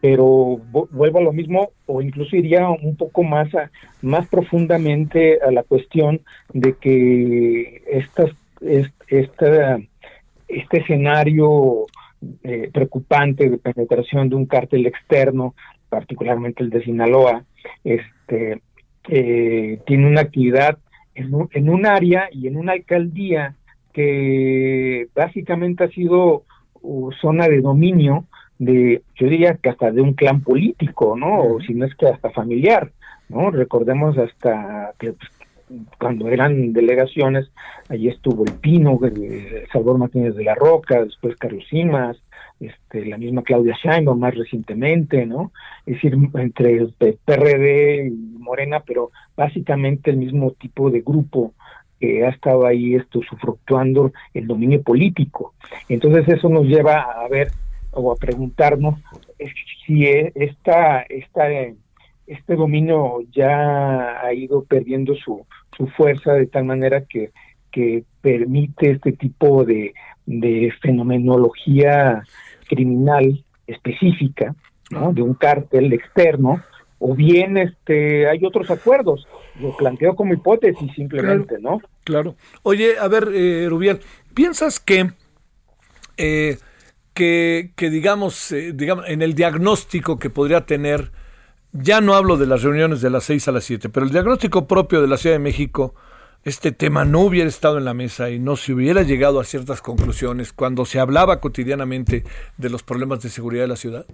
Pero 0.00 0.60
vuelvo 0.90 1.18
a 1.18 1.22
lo 1.22 1.32
mismo, 1.32 1.70
o 1.86 2.00
incluso 2.00 2.34
iría 2.34 2.68
un 2.68 2.96
poco 2.96 3.22
más, 3.22 3.54
a, 3.54 3.70
más 4.02 4.26
profundamente 4.28 5.38
a 5.40 5.50
la 5.50 5.62
cuestión 5.62 6.22
de 6.52 6.74
que 6.74 7.82
estas, 7.86 8.30
esta, 9.08 9.78
este 10.48 10.78
escenario 10.78 11.86
eh, 12.42 12.70
preocupante 12.72 13.50
de 13.50 13.58
penetración 13.58 14.30
de 14.30 14.36
un 14.36 14.46
cártel 14.46 14.86
externo, 14.86 15.54
particularmente 15.90 16.62
el 16.62 16.70
de 16.70 16.82
Sinaloa, 16.82 17.44
este, 17.84 18.60
eh, 19.08 19.80
tiene 19.86 20.06
una 20.06 20.22
actividad 20.22 20.78
en 21.20 21.34
un, 21.34 21.48
en 21.52 21.68
un 21.68 21.86
área 21.86 22.28
y 22.32 22.46
en 22.46 22.56
una 22.56 22.72
alcaldía 22.72 23.54
que 23.92 25.08
básicamente 25.14 25.84
ha 25.84 25.88
sido 25.88 26.44
uh, 26.82 27.12
zona 27.12 27.48
de 27.48 27.60
dominio 27.60 28.24
de, 28.58 29.02
yo 29.16 29.26
diría 29.26 29.54
que 29.54 29.70
hasta 29.70 29.90
de 29.90 30.02
un 30.02 30.14
clan 30.14 30.42
político, 30.42 31.16
¿no? 31.16 31.40
O 31.40 31.60
si 31.60 31.74
no 31.74 31.86
es 31.86 31.94
que 31.94 32.06
hasta 32.06 32.30
familiar, 32.30 32.90
¿no? 33.28 33.50
Recordemos 33.50 34.18
hasta 34.18 34.92
que 34.98 35.12
pues, 35.12 35.30
cuando 35.98 36.28
eran 36.28 36.72
delegaciones, 36.72 37.50
allí 37.88 38.08
estuvo 38.08 38.44
el 38.44 38.52
Pino, 38.54 38.98
eh, 39.02 39.64
Salvador 39.72 39.98
Martínez 39.98 40.34
de 40.34 40.44
la 40.44 40.54
Roca, 40.54 41.04
después 41.04 41.36
Carlos 41.36 41.64
Simas, 41.70 42.18
este, 42.60 43.06
la 43.06 43.16
misma 43.16 43.42
Claudia 43.42 43.74
Sheinbaum 43.82 44.20
más 44.20 44.34
recientemente, 44.34 45.24
¿no? 45.24 45.50
Es 45.86 45.94
decir, 45.94 46.16
entre 46.34 46.86
PRD 47.24 48.08
y 48.08 48.38
Morena, 48.38 48.80
pero 48.80 49.10
básicamente 49.34 50.10
el 50.10 50.18
mismo 50.18 50.52
tipo 50.52 50.90
de 50.90 51.00
grupo 51.00 51.54
que 51.98 52.24
ha 52.24 52.30
estado 52.30 52.66
ahí 52.66 52.94
esto 52.94 53.20
sufructuando 53.22 54.12
el 54.34 54.46
dominio 54.46 54.82
político. 54.82 55.54
Entonces 55.88 56.28
eso 56.28 56.48
nos 56.48 56.64
lleva 56.64 57.00
a 57.00 57.28
ver 57.28 57.48
o 57.92 58.12
a 58.12 58.16
preguntarnos 58.16 58.96
si 59.86 60.04
e, 60.04 60.32
esta, 60.34 61.02
esta, 61.02 61.48
este 62.26 62.56
dominio 62.56 63.20
ya 63.32 64.20
ha 64.20 64.32
ido 64.32 64.64
perdiendo 64.64 65.14
su, 65.14 65.46
su 65.76 65.86
fuerza 65.88 66.34
de 66.34 66.46
tal 66.46 66.64
manera 66.64 67.04
que, 67.04 67.30
que 67.70 68.04
permite 68.20 68.92
este 68.92 69.12
tipo 69.12 69.64
de, 69.64 69.94
de 70.26 70.72
fenomenología 70.80 72.22
criminal 72.70 73.44
específica, 73.66 74.54
¿no? 74.90 75.12
de 75.12 75.22
un 75.22 75.34
cártel 75.34 75.92
externo, 75.92 76.62
o 77.00 77.14
bien 77.14 77.56
este 77.56 78.28
hay 78.28 78.44
otros 78.44 78.70
acuerdos. 78.70 79.26
Lo 79.60 79.76
planteo 79.76 80.14
como 80.14 80.32
hipótesis 80.32 80.92
simplemente, 80.94 81.56
¿no? 81.60 81.80
Claro. 82.04 82.36
Oye, 82.62 82.98
a 82.98 83.08
ver, 83.08 83.28
eh, 83.34 83.66
Rubiel, 83.68 84.00
¿piensas 84.32 84.78
que, 84.78 85.10
eh, 86.16 86.58
que, 87.12 87.72
que, 87.74 87.90
digamos, 87.90 88.52
eh, 88.52 88.72
digamos, 88.72 89.08
en 89.08 89.22
el 89.22 89.34
diagnóstico 89.34 90.18
que 90.18 90.30
podría 90.30 90.64
tener, 90.66 91.10
ya 91.72 92.00
no 92.00 92.14
hablo 92.14 92.36
de 92.36 92.46
las 92.46 92.62
reuniones 92.62 93.00
de 93.00 93.10
las 93.10 93.24
6 93.24 93.48
a 93.48 93.52
las 93.52 93.64
7, 93.64 93.88
pero 93.88 94.06
el 94.06 94.12
diagnóstico 94.12 94.66
propio 94.66 95.02
de 95.02 95.08
la 95.08 95.16
Ciudad 95.16 95.36
de 95.36 95.40
México, 95.40 95.94
este 96.44 96.72
tema 96.72 97.04
no 97.04 97.20
hubiera 97.20 97.48
estado 97.48 97.78
en 97.78 97.84
la 97.84 97.94
mesa 97.94 98.30
y 98.30 98.38
no 98.38 98.56
se 98.56 98.72
hubiera 98.72 99.02
llegado 99.02 99.40
a 99.40 99.44
ciertas 99.44 99.82
conclusiones 99.82 100.52
cuando 100.52 100.84
se 100.84 100.98
hablaba 100.98 101.40
cotidianamente 101.40 102.24
de 102.56 102.70
los 102.70 102.82
problemas 102.82 103.22
de 103.22 103.28
seguridad 103.28 103.64
de 103.64 103.68
la 103.68 103.76
ciudad? 103.76 104.06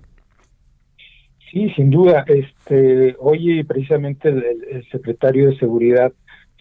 Sí, 1.51 1.71
sin 1.77 1.91
duda. 1.91 2.25
Este, 2.27 3.15
hoy 3.19 3.63
precisamente 3.65 4.29
el, 4.29 4.87
secretario 4.91 5.51
de 5.51 5.59
Seguridad 5.59 6.13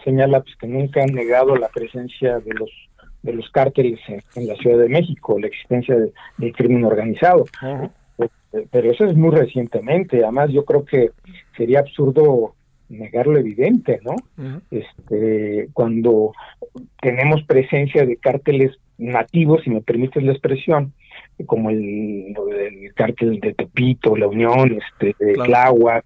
señala 0.03 0.41
pues, 0.41 0.55
que 0.57 0.67
nunca 0.67 1.01
han 1.01 1.13
negado 1.13 1.55
la 1.55 1.69
presencia 1.69 2.39
de 2.39 2.53
los 2.53 2.69
de 3.23 3.33
los 3.33 3.49
cárteles 3.49 3.99
en, 4.07 4.47
la 4.47 4.53
Ciudad 4.55 4.77
de 4.77 4.87
México, 4.87 5.39
la 5.39 5.47
existencia 5.47 5.95
del 6.37 6.53
crimen 6.53 6.85
organizado. 6.85 7.45
Pero 8.71 8.91
eso 8.91 9.05
es 9.05 9.15
muy 9.15 9.35
recientemente. 9.35 10.23
Además, 10.23 10.51
yo 10.51 10.63
creo 10.63 10.85
que 10.85 11.09
sería 11.57 11.79
absurdo 11.79 12.53
negar 12.95 13.27
lo 13.27 13.37
evidente, 13.37 13.99
¿no? 14.03 14.15
Este, 14.71 15.69
cuando 15.73 16.33
tenemos 17.01 17.43
presencia 17.43 18.05
de 18.05 18.17
cárteles 18.17 18.77
nativos, 18.97 19.63
si 19.63 19.69
me 19.69 19.81
permites 19.81 20.23
la 20.23 20.31
expresión, 20.31 20.93
como 21.45 21.69
el, 21.69 22.35
el 22.59 22.93
cártel 22.93 23.39
de 23.39 23.53
Tepito, 23.53 24.15
La 24.15 24.27
Unión, 24.27 24.79
este, 24.81 25.15
de 25.23 25.33
claro. 25.33 26.01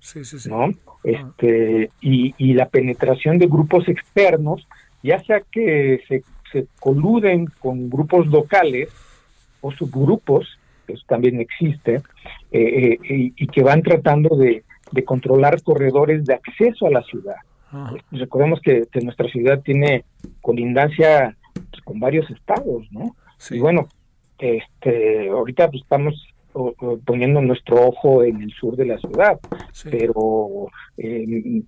¿no? 0.49 0.69
Este, 1.03 1.89
y, 2.01 2.33
y 2.37 2.53
la 2.53 2.67
penetración 2.67 3.37
de 3.37 3.47
grupos 3.47 3.87
externos, 3.87 4.67
ya 5.03 5.19
sea 5.23 5.41
que 5.51 6.01
se, 6.07 6.23
se 6.51 6.67
coluden 6.79 7.45
con 7.59 7.89
grupos 7.89 8.27
locales 8.27 8.89
o 9.61 9.71
subgrupos, 9.71 10.59
que 10.85 10.93
eso 10.93 11.03
también 11.07 11.39
existe, 11.39 12.01
eh, 12.51 12.97
eh, 13.03 13.31
y, 13.35 13.47
que 13.47 13.63
van 13.63 13.81
tratando 13.81 14.35
de, 14.35 14.63
de, 14.91 15.03
controlar 15.03 15.61
corredores 15.63 16.25
de 16.25 16.33
acceso 16.33 16.87
a 16.87 16.91
la 16.91 17.03
ciudad. 17.03 17.35
Recordemos 18.11 18.59
que, 18.61 18.87
que, 18.91 19.01
nuestra 19.01 19.27
ciudad 19.29 19.61
tiene 19.61 20.03
colindancia 20.41 21.35
pues, 21.53 21.83
con 21.83 21.99
varios 21.99 22.29
estados, 22.31 22.87
¿no? 22.91 23.15
Y 23.51 23.59
bueno, 23.59 23.87
este, 24.39 25.29
ahorita 25.29 25.69
pues, 25.69 25.83
estamos 25.83 26.27
poniendo 27.05 27.41
nuestro 27.41 27.87
ojo 27.87 28.23
en 28.23 28.41
el 28.41 28.51
sur 28.51 28.75
de 28.75 28.85
la 28.85 28.97
ciudad, 28.97 29.39
pero 29.89 30.67
en, 30.97 31.65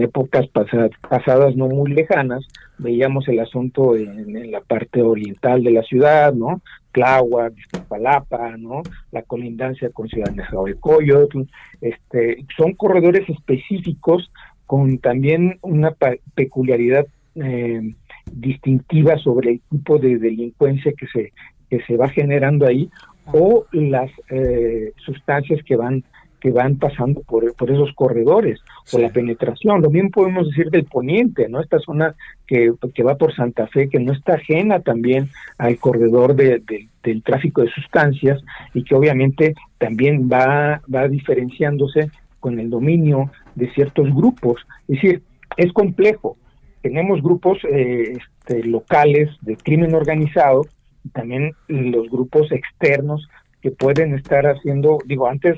épocas 0.00 0.46
pasadas 0.48 1.56
no 1.56 1.68
muy 1.68 1.92
lejanas 1.92 2.46
veíamos 2.78 3.28
el 3.28 3.40
asunto 3.40 3.96
en, 3.96 4.50
la 4.50 4.60
parte 4.60 5.02
oriental 5.02 5.62
de 5.62 5.70
la 5.70 5.82
ciudad, 5.82 6.32
¿no? 6.34 6.60
Tláhuac, 6.92 7.54
Palapa, 7.88 8.56
¿no? 8.56 8.82
La 9.10 9.22
colindancia 9.22 9.90
con 9.90 10.08
Ciudad 10.08 10.32
de 10.32 10.74
Coyotl, 10.76 11.42
este, 11.80 12.44
son 12.56 12.74
corredores 12.74 13.28
específicos 13.28 14.30
con 14.66 14.98
también 14.98 15.58
una 15.62 15.94
peculiaridad 16.34 17.06
eh, 17.34 17.94
distintiva 18.32 19.18
sobre 19.18 19.50
el 19.52 19.60
tipo 19.70 19.98
de 19.98 20.18
delincuencia 20.18 20.92
que 20.96 21.06
se 21.08 21.32
que 21.70 21.82
se 21.84 21.96
va 21.96 22.08
generando 22.08 22.66
ahí 22.66 22.90
o 23.32 23.66
las 23.72 24.10
eh, 24.30 24.92
sustancias 25.04 25.60
que 25.64 25.76
van 25.76 26.04
que 26.44 26.50
van 26.50 26.76
pasando 26.76 27.22
por, 27.22 27.54
por 27.56 27.70
esos 27.70 27.90
corredores 27.94 28.60
o 28.92 28.98
la 28.98 29.08
penetración. 29.08 29.80
Lo 29.80 29.88
mismo 29.88 30.10
podemos 30.10 30.46
decir 30.50 30.68
del 30.70 30.84
poniente, 30.84 31.48
¿no? 31.48 31.58
Esta 31.58 31.78
zona 31.78 32.14
que, 32.46 32.70
que 32.94 33.02
va 33.02 33.16
por 33.16 33.34
Santa 33.34 33.66
Fe, 33.68 33.88
que 33.88 33.98
no 33.98 34.12
está 34.12 34.34
ajena 34.34 34.80
también 34.80 35.30
al 35.56 35.78
corredor 35.78 36.36
de, 36.36 36.60
del 37.02 37.22
tráfico 37.22 37.62
de 37.62 37.70
sustancias 37.70 38.42
y 38.74 38.84
que 38.84 38.94
obviamente 38.94 39.54
también 39.78 40.28
va, 40.30 40.82
va 40.94 41.08
diferenciándose 41.08 42.10
con 42.40 42.60
el 42.60 42.68
dominio 42.68 43.30
de 43.54 43.72
ciertos 43.72 44.14
grupos. 44.14 44.66
Es 44.86 45.00
decir, 45.00 45.22
es 45.56 45.72
complejo. 45.72 46.36
Tenemos 46.82 47.22
grupos 47.22 47.56
eh, 47.70 48.18
este, 48.18 48.64
locales 48.64 49.30
de 49.40 49.56
crimen 49.56 49.94
organizado 49.94 50.66
también 51.12 51.52
los 51.68 52.08
grupos 52.08 52.50
externos 52.52 53.28
que 53.60 53.70
pueden 53.70 54.14
estar 54.14 54.46
haciendo, 54.46 54.98
digo, 55.06 55.28
antes 55.28 55.56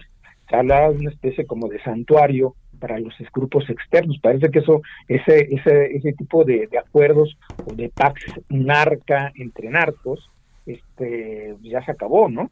se 0.48 0.56
hablaba 0.56 0.90
de 0.90 0.98
una 0.98 1.10
especie 1.10 1.44
como 1.44 1.68
de 1.68 1.82
santuario 1.82 2.54
para 2.78 2.98
los 2.98 3.14
grupos 3.34 3.68
externos. 3.68 4.18
Parece 4.22 4.50
que 4.50 4.60
eso, 4.60 4.82
ese, 5.08 5.48
ese, 5.54 5.96
ese 5.96 6.12
tipo 6.12 6.44
de, 6.44 6.68
acuerdos 6.78 7.36
o 7.64 7.74
de 7.74 7.88
pax 7.88 8.22
narca 8.48 9.32
entre 9.34 9.70
narcos, 9.70 10.30
este, 10.66 11.56
ya 11.62 11.84
se 11.84 11.92
acabó, 11.92 12.28
¿no? 12.28 12.50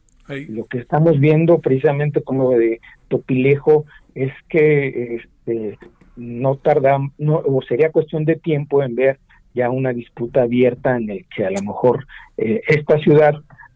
Lo 0.49 0.65
que 0.65 0.79
estamos 0.79 1.21
viendo 1.21 1.59
precisamente 1.59 2.23
como 2.23 2.53
de 2.53 2.81
Topilejo 3.09 3.85
es 4.15 4.33
que 4.49 5.17
este, 5.17 5.79
no 6.17 6.57
tarda, 6.57 6.99
no, 7.19 7.43
o 7.45 7.61
sería 7.63 7.93
cuestión 7.93 8.25
de 8.25 8.37
tiempo 8.37 8.83
en 8.83 8.95
ver 8.95 9.19
ya 9.55 9.71
una 9.71 9.93
disputa 9.93 10.43
abierta 10.43 10.97
en 10.97 11.11
el 11.11 11.27
que 11.35 11.47
a 11.47 11.51
lo 11.51 11.63
mejor 11.63 12.07
eh, 12.37 12.61
esta 12.67 12.99
ciudad, 12.99 13.35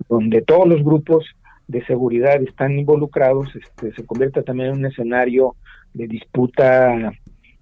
donde 0.08 0.42
todos 0.42 0.68
los 0.68 0.82
grupos 0.82 1.24
de 1.68 1.84
seguridad 1.86 2.42
están 2.42 2.78
involucrados, 2.78 3.48
este, 3.54 3.94
se 3.94 4.04
convierta 4.04 4.42
también 4.42 4.70
en 4.70 4.78
un 4.78 4.86
escenario 4.86 5.54
de 5.94 6.08
disputa 6.08 7.12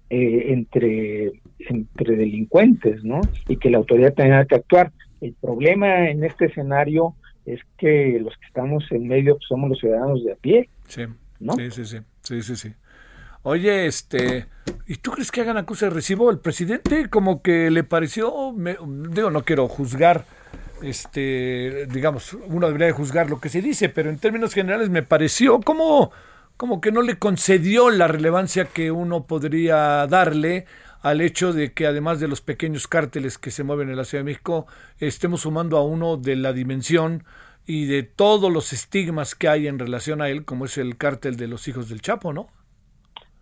eh, 0.09 0.45
entre, 0.47 1.33
entre 1.59 2.15
delincuentes, 2.15 3.03
¿no? 3.03 3.21
Y 3.47 3.57
que 3.57 3.69
la 3.69 3.77
autoridad 3.77 4.13
tenga 4.13 4.45
que 4.45 4.55
actuar. 4.55 4.91
El 5.21 5.33
problema 5.33 6.09
en 6.09 6.23
este 6.23 6.45
escenario 6.45 7.15
es 7.45 7.59
que 7.77 8.19
los 8.21 8.35
que 8.37 8.45
estamos 8.47 8.85
en 8.91 9.07
medio 9.07 9.35
pues, 9.35 9.47
somos 9.47 9.69
los 9.69 9.79
ciudadanos 9.79 10.23
de 10.23 10.31
a 10.31 10.35
pie. 10.35 10.69
Sí, 10.87 11.03
¿no? 11.39 11.53
sí, 11.53 11.71
sí, 11.71 11.85
sí, 11.85 11.97
sí, 12.21 12.41
sí, 12.41 12.55
sí. 12.55 12.73
Oye, 13.49 13.85
este, 13.85 14.45
¿y 14.87 14.97
tú 14.97 15.11
crees 15.11 15.31
que 15.31 15.39
hagan 15.39 15.55
acusa 15.55 15.85
de 15.85 15.91
recibo? 15.91 16.29
El 16.29 16.39
presidente 16.39 17.09
como 17.09 17.41
que 17.41 17.71
le 17.71 17.85
pareció, 17.85 18.53
digo, 18.53 19.31
no 19.31 19.45
quiero 19.45 19.69
juzgar, 19.69 20.25
este, 20.81 21.87
digamos, 21.89 22.33
uno 22.33 22.67
debería 22.67 22.87
de 22.87 22.91
juzgar 22.91 23.29
lo 23.29 23.39
que 23.39 23.47
se 23.47 23.61
dice, 23.61 23.87
pero 23.87 24.09
en 24.09 24.19
términos 24.19 24.53
generales 24.53 24.89
me 24.89 25.01
pareció 25.01 25.61
como, 25.61 26.11
como 26.57 26.81
que 26.81 26.91
no 26.91 27.01
le 27.01 27.19
concedió 27.19 27.89
la 27.89 28.09
relevancia 28.09 28.65
que 28.65 28.91
uno 28.91 29.27
podría 29.27 30.05
darle 30.07 30.65
al 31.01 31.21
hecho 31.21 31.53
de 31.53 31.71
que 31.71 31.87
además 31.87 32.19
de 32.19 32.27
los 32.27 32.41
pequeños 32.41 32.85
cárteles 32.89 33.37
que 33.37 33.51
se 33.51 33.63
mueven 33.63 33.89
en 33.89 33.95
la 33.95 34.03
Ciudad 34.03 34.25
de 34.25 34.31
México, 34.31 34.67
estemos 34.99 35.43
sumando 35.43 35.77
a 35.77 35.85
uno 35.85 36.17
de 36.17 36.35
la 36.35 36.51
dimensión 36.51 37.23
y 37.65 37.85
de 37.85 38.03
todos 38.03 38.51
los 38.51 38.73
estigmas 38.73 39.35
que 39.35 39.47
hay 39.47 39.67
en 39.67 39.79
relación 39.79 40.21
a 40.21 40.27
él, 40.27 40.43
como 40.43 40.65
es 40.65 40.77
el 40.77 40.97
cártel 40.97 41.37
de 41.37 41.47
los 41.47 41.69
hijos 41.69 41.87
del 41.87 42.01
Chapo, 42.01 42.33
¿no? 42.33 42.49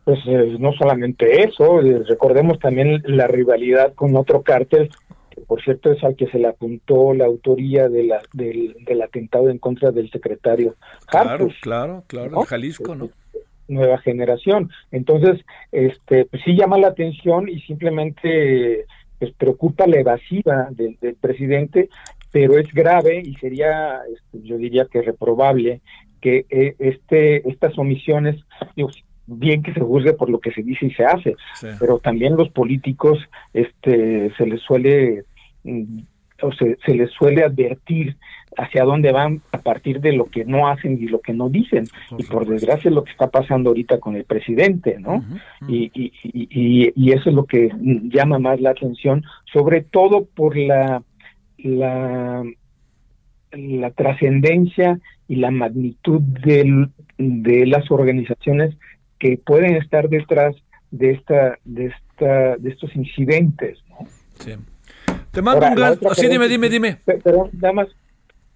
Pues 0.05 0.19
eh, 0.27 0.55
no 0.59 0.71
solamente 0.73 1.43
eso, 1.43 1.81
eh, 1.81 2.03
recordemos 2.07 2.59
también 2.59 3.01
la 3.05 3.27
rivalidad 3.27 3.93
con 3.95 4.15
otro 4.15 4.43
cártel, 4.43 4.89
que 5.31 5.41
por 5.41 5.61
cierto 5.63 5.91
es 5.91 6.03
al 6.03 6.15
que 6.15 6.27
se 6.27 6.37
le 6.37 6.47
apuntó 6.47 7.13
la 7.15 7.25
autoría 7.25 7.89
de 7.89 8.03
la, 8.03 8.21
del, 8.31 8.75
del 8.85 9.01
atentado 9.01 9.49
en 9.49 9.57
contra 9.57 9.91
del 9.91 10.09
secretario 10.11 10.75
Claro, 11.07 11.49
claro, 11.59 12.03
claro, 12.07 12.41
Jalisco, 12.43 12.95
¿no? 12.95 13.09
Nueva 13.67 13.97
generación. 13.97 14.69
Entonces, 14.91 15.43
este, 15.71 16.25
pues 16.25 16.43
sí 16.45 16.55
llama 16.55 16.77
la 16.77 16.89
atención 16.89 17.49
y 17.49 17.59
simplemente 17.61 18.85
pues 19.17 19.33
preocupa 19.33 19.87
la 19.87 20.01
evasiva 20.01 20.67
del, 20.69 20.97
del 21.01 21.15
presidente, 21.15 21.89
pero 22.31 22.59
es 22.59 22.71
grave 22.73 23.23
y 23.25 23.33
sería, 23.35 24.01
este, 24.13 24.47
yo 24.47 24.57
diría 24.57 24.85
que 24.85 25.01
reprobable 25.01 25.81
que 26.21 26.45
eh, 26.49 26.75
este 26.79 27.47
estas 27.49 27.77
omisiones, 27.77 28.35
bien 29.27 29.63
que 29.63 29.73
se 29.73 29.79
juzgue 29.79 30.13
por 30.13 30.29
lo 30.29 30.39
que 30.39 30.51
se 30.51 30.61
dice 30.61 30.87
y 30.87 30.93
se 30.93 31.05
hace, 31.05 31.35
pero 31.79 31.99
también 31.99 32.35
los 32.35 32.49
políticos 32.49 33.19
este 33.53 34.31
se 34.37 34.45
les 34.45 34.61
suele 34.61 35.23
mm, 35.63 35.99
o 36.41 36.51
se, 36.51 36.77
se 36.85 36.93
les 36.93 37.11
suele 37.11 37.43
advertir 37.43 38.17
hacia 38.57 38.83
dónde 38.83 39.11
van 39.11 39.41
a 39.51 39.59
partir 39.59 39.99
de 39.99 40.13
lo 40.13 40.25
que 40.25 40.45
no 40.45 40.67
hacen 40.67 40.97
y 41.01 41.07
lo 41.07 41.19
que 41.19 41.33
no 41.33 41.49
dicen. 41.49 41.85
y 42.17 42.23
por 42.23 42.47
desgracia 42.47 42.89
es 42.89 42.95
lo 42.95 43.03
que 43.03 43.11
está 43.11 43.29
pasando 43.29 43.69
ahorita 43.69 43.99
con 43.99 44.15
el 44.15 44.25
presidente, 44.25 44.97
¿no? 44.99 45.23
y, 45.67 45.91
y, 45.93 46.11
y, 46.23 46.93
y, 46.95 47.11
eso 47.11 47.29
es 47.29 47.35
lo 47.35 47.45
que 47.45 47.69
llama 47.79 48.39
más 48.39 48.61
la 48.61 48.71
atención, 48.71 49.23
sobre 49.51 49.81
todo 49.81 50.25
por 50.25 50.57
la, 50.57 51.03
la, 51.57 52.43
la 53.51 53.91
trascendencia 53.91 54.99
y 55.27 55.37
la 55.37 55.51
magnitud 55.51 56.21
del, 56.21 56.89
de 57.17 57.65
las 57.65 57.89
organizaciones 57.91 58.75
que 59.19 59.37
pueden 59.37 59.75
estar 59.75 60.09
detrás 60.09 60.55
de 60.91 61.11
esta 61.11 61.57
de 61.63 61.87
esta 61.87 62.57
de 62.57 62.69
estos 62.69 62.95
incidentes, 62.95 63.79
¿no? 63.89 64.07
Sí. 64.39 64.53
Te 65.31 65.41
mando 65.41 65.67
un 65.67 65.75
gran... 65.75 65.97
Sí, 66.13 66.27
dime, 66.27 66.47
dime, 66.47 66.69
dime. 66.69 66.97
Pero 67.05 67.49
nada 67.53 67.73
más 67.73 67.87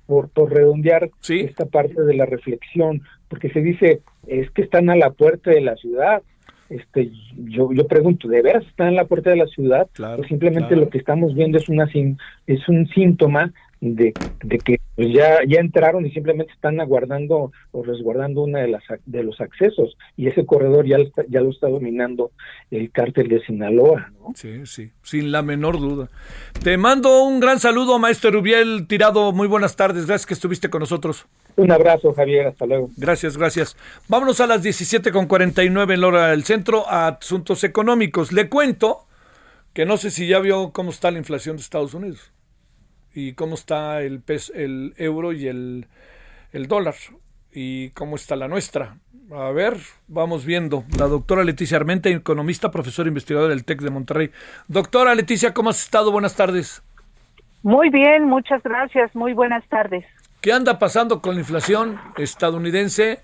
por, 0.05 0.30
por 0.30 0.51
redondear 0.51 1.10
esta 1.28 1.66
parte 1.66 2.01
de 2.01 2.14
la 2.16 2.26
reflexión, 2.26 3.01
porque 3.28 3.49
se 3.49 3.62
dice, 3.62 4.01
es 4.28 4.49
que 4.51 4.62
están 4.62 4.89
a 4.89 4.95
la 4.95 5.12
puerta 5.12 5.51
de 5.51 5.62
la 5.62 5.76
ciudad. 5.76 6.24
Este, 6.70 7.12
yo, 7.36 7.72
yo 7.74 7.88
pregunto, 7.88 8.28
¿de 8.28 8.41
veras 8.41 8.66
están 8.66 8.88
a 8.88 8.91
la 8.91 9.05
puerta 9.05 9.30
de 9.30 9.36
la 9.36 9.47
ciudad? 9.47 9.89
Claro, 9.93 10.24
simplemente 10.24 10.76
lo 10.76 10.89
que 10.89 10.99
estamos 10.99 11.36
viendo 11.36 11.57
es, 11.57 11.68
una, 11.68 11.89
es 12.47 12.70
un 12.70 12.88
síntoma 12.88 13.53
de, 13.82 14.13
de 14.43 14.57
que 14.57 14.80
pues, 14.95 15.13
ya, 15.13 15.39
ya 15.47 15.59
entraron 15.59 16.05
y 16.05 16.11
simplemente 16.11 16.51
están 16.53 16.80
aguardando 16.82 17.51
o 17.71 17.84
resguardando 17.84 18.41
una 18.41 18.59
de 18.59 18.67
las 18.67 18.84
de 19.05 19.23
los 19.23 19.39
accesos 19.39 19.97
y 20.17 20.27
ese 20.27 20.45
corredor 20.45 20.86
ya, 20.86 20.97
ya 21.30 21.41
lo 21.41 21.49
está 21.51 21.69
dominando 21.69 22.32
el 22.71 22.91
cártel 22.91 23.30
de 23.30 23.39
Sinaloa. 23.45 24.11
¿no? 24.19 24.34
Sí, 24.36 24.65
sí, 24.65 24.91
sin 25.03 25.32
la 25.32 25.41
menor 25.41 25.80
duda. 25.80 26.09
Te 26.63 26.77
mando 26.77 27.23
un 27.23 27.39
gran 27.39 27.59
saludo, 27.59 27.99
maestro 27.99 28.32
Rubiel 28.32 28.88
Tirado. 28.88 29.32
Muy 29.32 29.47
buenas 29.47 29.75
tardes, 29.75 30.05
gracias 30.05 30.25
que 30.25 30.34
estuviste 30.34 30.69
con 30.69 30.82
nosotros. 30.82 31.25
Un 31.55 31.71
abrazo, 31.71 32.13
Javier, 32.13 32.47
hasta 32.47 32.65
luego. 32.65 32.89
Gracias, 32.97 33.38
gracias. 33.38 33.77
Vámonos 34.07 34.39
a 34.41 34.47
las 34.47 34.63
17.49 34.63 35.93
en 35.93 36.01
la 36.01 36.07
hora 36.07 36.27
del 36.30 36.43
centro 36.43 36.88
a 36.88 37.07
asuntos 37.07 37.63
económicos. 37.63 38.32
Le 38.32 38.49
cuento 38.49 39.05
que 39.73 39.86
no 39.86 39.97
sé 39.97 40.11
si 40.11 40.27
ya 40.27 40.39
vio 40.39 40.71
cómo 40.71 40.89
está 40.91 41.11
la 41.11 41.19
inflación 41.19 41.55
de 41.55 41.61
Estados 41.61 41.93
Unidos 41.93 42.32
y 43.28 43.34
cómo 43.34 43.55
está 43.55 44.01
el, 44.01 44.22
pes, 44.22 44.51
el 44.55 44.93
euro 44.97 45.34
y 45.34 45.47
el, 45.47 45.88
el 46.53 46.67
dólar 46.67 46.95
y 47.51 47.89
cómo 47.89 48.15
está 48.15 48.36
la 48.36 48.47
nuestra. 48.47 48.97
A 49.32 49.51
ver, 49.51 49.78
vamos 50.07 50.45
viendo. 50.45 50.84
La 50.97 51.07
doctora 51.07 51.43
Leticia 51.43 51.78
Armenta, 51.78 52.09
economista, 52.09 52.72
profesora 52.72 53.09
investigadora 53.09 53.49
del 53.49 53.65
TEC 53.65 53.82
de 53.82 53.89
Monterrey. 53.89 54.32
Doctora 54.67 55.13
Leticia, 55.15 55.53
¿cómo 55.53 55.70
has 55.70 55.84
estado? 55.84 56.11
Buenas 56.11 56.36
tardes. 56.36 56.82
Muy 57.61 57.89
bien, 57.89 58.24
muchas 58.26 58.63
gracias. 58.63 59.13
Muy 59.15 59.34
buenas 59.34 59.67
tardes. 59.67 60.05
¿Qué 60.41 60.53
anda 60.53 60.80
pasando 60.80 61.22
con 61.22 61.36
la 61.36 61.41
inflación 61.41 61.99
estadounidense 62.17 63.20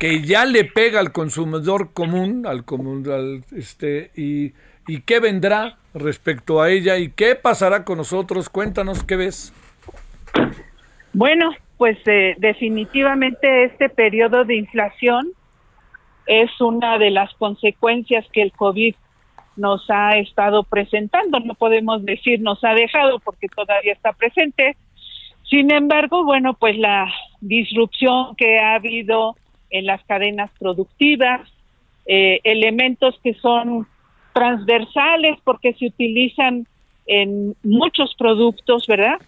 que 0.00 0.22
ya 0.22 0.44
le 0.44 0.64
pega 0.64 0.98
al 0.98 1.12
consumidor 1.12 1.92
común, 1.92 2.44
al 2.46 2.64
común, 2.64 3.08
al, 3.08 3.44
este, 3.56 4.10
y 4.16 4.52
y 4.86 5.00
qué 5.02 5.20
vendrá 5.20 5.78
respecto 5.98 6.60
a 6.60 6.70
ella 6.70 6.98
y 6.98 7.10
qué 7.10 7.34
pasará 7.34 7.84
con 7.84 7.98
nosotros. 7.98 8.48
Cuéntanos 8.48 9.02
qué 9.02 9.16
ves. 9.16 9.52
Bueno, 11.12 11.50
pues 11.78 11.98
eh, 12.06 12.34
definitivamente 12.38 13.64
este 13.64 13.88
periodo 13.88 14.44
de 14.44 14.56
inflación 14.56 15.32
es 16.26 16.50
una 16.60 16.98
de 16.98 17.10
las 17.10 17.32
consecuencias 17.34 18.26
que 18.32 18.42
el 18.42 18.52
COVID 18.52 18.94
nos 19.56 19.88
ha 19.88 20.18
estado 20.18 20.64
presentando. 20.64 21.40
No 21.40 21.54
podemos 21.54 22.04
decir 22.04 22.40
nos 22.40 22.62
ha 22.64 22.74
dejado 22.74 23.18
porque 23.20 23.48
todavía 23.48 23.92
está 23.92 24.12
presente. 24.12 24.76
Sin 25.48 25.70
embargo, 25.70 26.24
bueno, 26.24 26.54
pues 26.54 26.76
la 26.76 27.06
disrupción 27.40 28.34
que 28.36 28.58
ha 28.58 28.74
habido 28.74 29.36
en 29.70 29.86
las 29.86 30.02
cadenas 30.04 30.50
productivas, 30.58 31.40
eh, 32.06 32.40
elementos 32.44 33.18
que 33.22 33.34
son 33.34 33.86
transversales 34.36 35.38
porque 35.44 35.72
se 35.72 35.86
utilizan 35.86 36.66
en 37.06 37.56
muchos 37.62 38.14
productos, 38.18 38.86
¿verdad? 38.86 39.18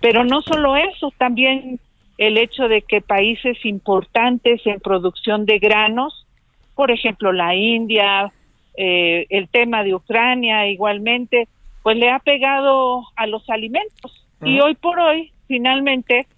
Pero 0.00 0.22
no 0.22 0.40
solo 0.40 0.76
eso, 0.76 1.12
también 1.18 1.80
el 2.16 2.38
hecho 2.38 2.68
de 2.68 2.82
que 2.82 3.00
países 3.00 3.58
importantes 3.64 4.64
en 4.64 4.78
producción 4.78 5.46
de 5.46 5.58
granos, 5.58 6.28
por 6.76 6.92
ejemplo 6.92 7.32
la 7.32 7.56
India, 7.56 8.32
eh, 8.76 9.26
el 9.30 9.48
tema 9.48 9.82
de 9.82 9.96
Ucrania 9.96 10.68
igualmente, 10.68 11.48
pues 11.82 11.96
le 11.96 12.10
ha 12.10 12.20
pegado 12.20 13.02
a 13.16 13.26
los 13.26 13.50
alimentos. 13.50 14.24
Y 14.44 14.60
hoy 14.60 14.76
por 14.76 15.00
hoy, 15.00 15.32
finalmente, 15.48 16.28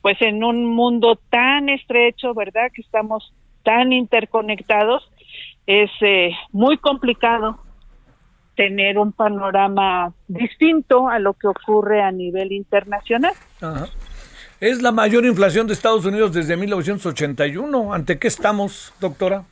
pues 0.00 0.16
en 0.22 0.42
un 0.42 0.64
mundo 0.64 1.18
tan 1.28 1.68
estrecho, 1.68 2.32
¿verdad? 2.32 2.70
Que 2.72 2.80
estamos 2.80 3.34
tan 3.64 3.92
interconectados, 3.92 5.10
es 5.66 5.90
eh, 6.00 6.30
muy 6.52 6.78
complicado 6.78 7.65
tener 8.56 8.98
un 8.98 9.12
panorama 9.12 10.12
distinto 10.26 11.08
a 11.08 11.18
lo 11.18 11.34
que 11.34 11.46
ocurre 11.46 12.02
a 12.02 12.10
nivel 12.10 12.52
internacional. 12.52 13.32
Es 14.60 14.82
la 14.82 14.90
mayor 14.90 15.26
inflación 15.26 15.66
de 15.66 15.74
Estados 15.74 16.04
Unidos 16.06 16.32
desde 16.32 16.56
1981. 16.56 17.92
¿Ante 17.92 18.18
qué 18.18 18.28
estamos, 18.28 18.92
doctora? 19.00 19.44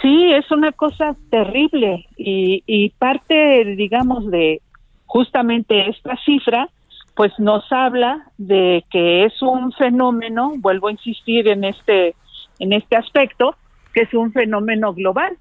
Sí, 0.00 0.32
es 0.32 0.50
una 0.50 0.72
cosa 0.72 1.16
terrible 1.30 2.06
y, 2.16 2.62
y 2.66 2.90
parte, 2.90 3.64
digamos, 3.76 4.30
de 4.30 4.62
justamente 5.06 5.90
esta 5.90 6.16
cifra, 6.24 6.68
pues 7.14 7.32
nos 7.38 7.70
habla 7.70 8.30
de 8.38 8.84
que 8.90 9.24
es 9.24 9.42
un 9.42 9.72
fenómeno, 9.72 10.54
vuelvo 10.56 10.88
a 10.88 10.92
insistir 10.92 11.48
en 11.48 11.64
este, 11.64 12.14
en 12.58 12.72
este 12.72 12.96
aspecto, 12.96 13.56
que 13.92 14.02
es 14.02 14.14
un 14.14 14.32
fenómeno 14.32 14.94
global. 14.94 15.36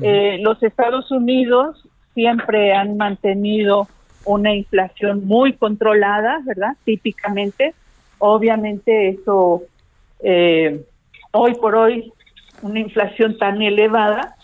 Eh, 0.00 0.38
los 0.42 0.62
Estados 0.62 1.10
Unidos 1.10 1.82
siempre 2.14 2.72
han 2.72 2.96
mantenido 2.96 3.88
una 4.24 4.54
inflación 4.54 5.26
muy 5.26 5.54
controlada, 5.54 6.40
¿verdad? 6.44 6.76
Típicamente. 6.84 7.74
Obviamente 8.18 9.10
eso, 9.10 9.62
eh, 10.20 10.84
hoy 11.32 11.54
por 11.54 11.74
hoy, 11.76 12.12
una 12.62 12.80
inflación 12.80 13.38
tan 13.38 13.62
elevada, 13.62 14.36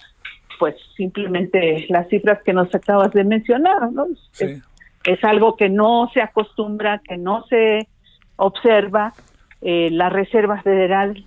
pues 0.58 0.76
simplemente 0.96 1.86
las 1.88 2.08
cifras 2.08 2.42
que 2.44 2.52
nos 2.52 2.74
acabas 2.74 3.12
de 3.12 3.24
mencionar, 3.24 3.92
¿no? 3.92 4.06
Es, 5.04 5.22
algo 5.22 5.56
que 5.56 5.68
no 5.68 6.10
se 6.14 6.22
acostumbra, 6.22 7.02
que 7.06 7.18
no 7.18 7.44
se 7.46 7.86
observa. 8.36 9.12
Eh, 9.60 9.88
la 9.90 10.08
Reserva 10.08 10.62
Federal, 10.62 11.24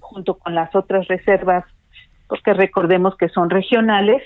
junto 0.00 0.38
con 0.38 0.54
las 0.54 0.74
otras 0.74 1.08
reservas, 1.08 1.64
porque 2.28 2.52
recordemos 2.52 3.16
que 3.16 3.28
son 3.28 3.50
regionales, 3.50 4.22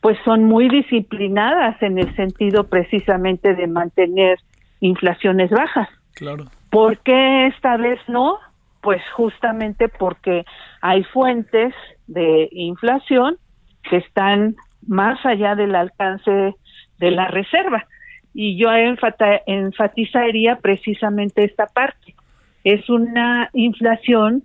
pues 0.00 0.16
son 0.24 0.44
muy 0.44 0.68
disciplinadas 0.68 1.80
en 1.82 1.98
el 1.98 2.14
sentido 2.14 2.68
precisamente 2.68 3.54
de 3.54 3.66
mantener 3.66 4.38
inflaciones 4.80 5.50
bajas. 5.50 5.88
Claro. 6.14 6.44
¿Por 6.70 6.98
qué 6.98 7.46
esta 7.46 7.76
vez 7.76 7.98
no? 8.08 8.38
Pues 8.80 9.02
justamente 9.14 9.88
porque 9.88 10.44
hay 10.80 11.02
fuentes 11.04 11.74
de 12.06 12.48
inflación 12.52 13.38
que 13.82 13.96
están 13.96 14.56
más 14.86 15.24
allá 15.26 15.54
del 15.54 15.74
alcance 15.74 16.54
de 16.98 17.10
la 17.10 17.28
reserva. 17.28 17.86
Y 18.34 18.56
yo 18.56 18.70
enfatizaría 18.72 20.56
precisamente 20.56 21.44
esta 21.44 21.66
parte. 21.66 22.14
Es 22.62 22.88
una 22.88 23.50
inflación 23.52 24.44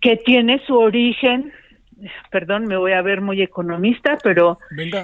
que 0.00 0.16
tiene 0.16 0.62
su 0.66 0.76
origen 0.76 1.52
perdón, 2.30 2.66
me 2.66 2.76
voy 2.76 2.92
a 2.92 3.02
ver 3.02 3.20
muy 3.20 3.42
economista, 3.42 4.18
pero 4.22 4.58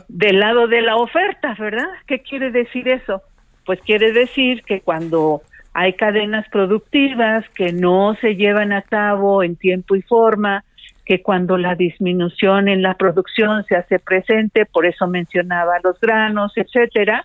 del 0.08 0.40
lado 0.40 0.66
de 0.68 0.82
la 0.82 0.96
oferta, 0.96 1.54
¿verdad? 1.58 1.88
¿Qué 2.06 2.20
quiere 2.20 2.50
decir 2.50 2.88
eso? 2.88 3.22
Pues 3.64 3.80
quiere 3.80 4.12
decir 4.12 4.62
que 4.62 4.80
cuando 4.80 5.42
hay 5.72 5.94
cadenas 5.94 6.48
productivas 6.50 7.48
que 7.50 7.72
no 7.72 8.14
se 8.20 8.36
llevan 8.36 8.72
a 8.72 8.82
cabo 8.82 9.42
en 9.42 9.56
tiempo 9.56 9.96
y 9.96 10.02
forma, 10.02 10.64
que 11.04 11.22
cuando 11.22 11.56
la 11.56 11.74
disminución 11.74 12.68
en 12.68 12.82
la 12.82 12.94
producción 12.94 13.64
se 13.64 13.76
hace 13.76 13.98
presente, 13.98 14.66
por 14.66 14.86
eso 14.86 15.06
mencionaba 15.06 15.80
los 15.82 15.98
granos, 15.98 16.52
etcétera, 16.56 17.24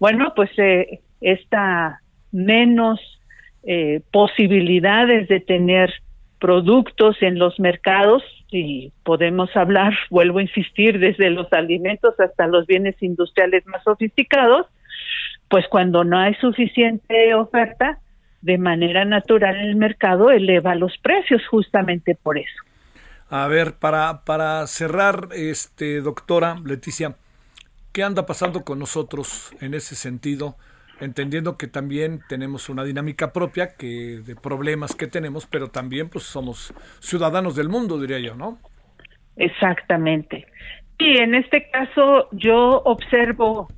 bueno, 0.00 0.32
pues 0.34 0.50
eh, 0.58 1.00
esta 1.20 2.00
menos 2.32 3.00
eh, 3.62 4.00
posibilidades 4.12 5.28
de 5.28 5.40
tener 5.40 5.94
productos 6.40 7.16
en 7.22 7.38
los 7.38 7.58
mercados 7.60 8.22
y 8.50 8.92
podemos 9.02 9.54
hablar, 9.56 9.92
vuelvo 10.10 10.38
a 10.38 10.42
insistir, 10.42 10.98
desde 10.98 11.30
los 11.30 11.52
alimentos 11.52 12.18
hasta 12.18 12.46
los 12.46 12.66
bienes 12.66 13.00
industriales 13.02 13.66
más 13.66 13.82
sofisticados, 13.84 14.66
pues 15.48 15.66
cuando 15.68 16.04
no 16.04 16.18
hay 16.18 16.34
suficiente 16.34 17.34
oferta, 17.34 17.98
de 18.40 18.58
manera 18.58 19.04
natural 19.04 19.56
el 19.56 19.76
mercado 19.76 20.30
eleva 20.30 20.74
los 20.74 20.96
precios 20.98 21.42
justamente 21.48 22.14
por 22.14 22.38
eso. 22.38 22.62
A 23.30 23.48
ver, 23.48 23.74
para, 23.74 24.24
para 24.24 24.66
cerrar, 24.66 25.28
este, 25.32 26.02
doctora 26.02 26.56
Leticia, 26.64 27.16
¿qué 27.92 28.02
anda 28.02 28.26
pasando 28.26 28.64
con 28.64 28.78
nosotros 28.78 29.54
en 29.60 29.72
ese 29.72 29.96
sentido? 29.96 30.56
Entendiendo 31.00 31.56
que 31.56 31.66
también 31.66 32.20
tenemos 32.28 32.68
una 32.68 32.84
dinámica 32.84 33.32
propia 33.32 33.74
que 33.76 34.20
de 34.24 34.36
problemas 34.36 34.94
que 34.94 35.06
tenemos, 35.06 35.46
pero 35.46 35.68
también 35.68 36.08
pues 36.08 36.24
somos 36.24 36.72
ciudadanos 37.00 37.56
del 37.56 37.68
mundo, 37.68 38.00
diría 38.00 38.20
yo, 38.20 38.36
¿no? 38.36 38.58
Exactamente. 39.36 40.46
Y 40.98 41.18
en 41.18 41.34
este 41.34 41.68
caso 41.70 42.28
yo 42.32 42.82
observo 42.84 43.68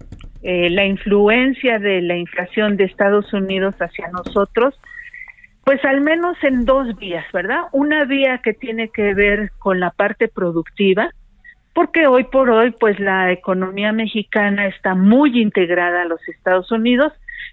eh, 0.43 0.69
la 0.71 0.85
influencia 0.85 1.79
de 1.79 2.03
la 2.03 2.17
inflación 2.17 2.77
de 2.77 2.85
Estados 2.85 3.33
Unidos 3.33 3.75
hacia 3.81 4.09
nosotros, 4.09 4.75
pues 5.65 5.85
al 5.85 6.03
menos 6.03 6.37
en 6.43 6.65
dos 6.65 6.95
vías, 6.97 7.25
¿verdad? 7.33 7.63
Una 7.73 8.05
vía 8.05 8.39
que 8.45 8.53
tiene 8.53 8.91
que 8.91 9.15
ver 9.15 9.51
con 9.59 9.81
la 9.81 9.91
parte 9.91 10.29
productiva, 10.29 11.11
porque 11.77 12.07
hoy 12.07 12.25
por 12.25 12.49
hoy, 12.49 12.71
pues 12.71 12.99
la 12.99 13.31
economía 13.31 13.93
mexicana 13.93 14.67
está 14.67 14.95
muy 14.95 15.43
integrada 15.43 16.01
a 16.01 16.05
los 16.07 16.27
Estados 16.27 16.73
Unidos. 16.73 17.13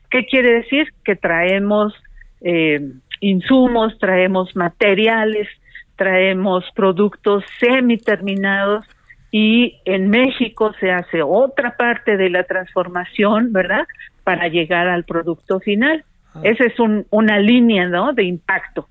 ¿Qué 0.09 0.26
quiere 0.26 0.53
decir? 0.53 0.88
Que 1.03 1.17
traemos 1.17 1.93
eh, 2.39 2.80
insumos, 3.19 3.99
traemos 3.99 4.55
materiales, 4.55 5.49
traemos 5.97 6.63
productos 6.74 7.43
semi-terminados 7.59 8.86
y 9.30 9.82
en 9.84 10.09
México 10.09 10.74
se 10.80 10.89
hace 10.89 11.21
otra 11.21 11.76
parte 11.76 12.15
de 12.15 12.30
la 12.30 12.45
transformación, 12.45 13.51
¿verdad? 13.51 13.86
Para 14.24 14.47
llegar 14.47 14.88
al 14.88 15.03
producto 15.03 15.59
final. 15.59 16.05
Ah. 16.34 16.39
Esa 16.45 16.63
es 16.63 16.80
un, 16.80 17.05
una 17.09 17.39
línea, 17.39 17.89
¿no? 17.89 18.13
De 18.13 18.24
impacto. 18.24 18.88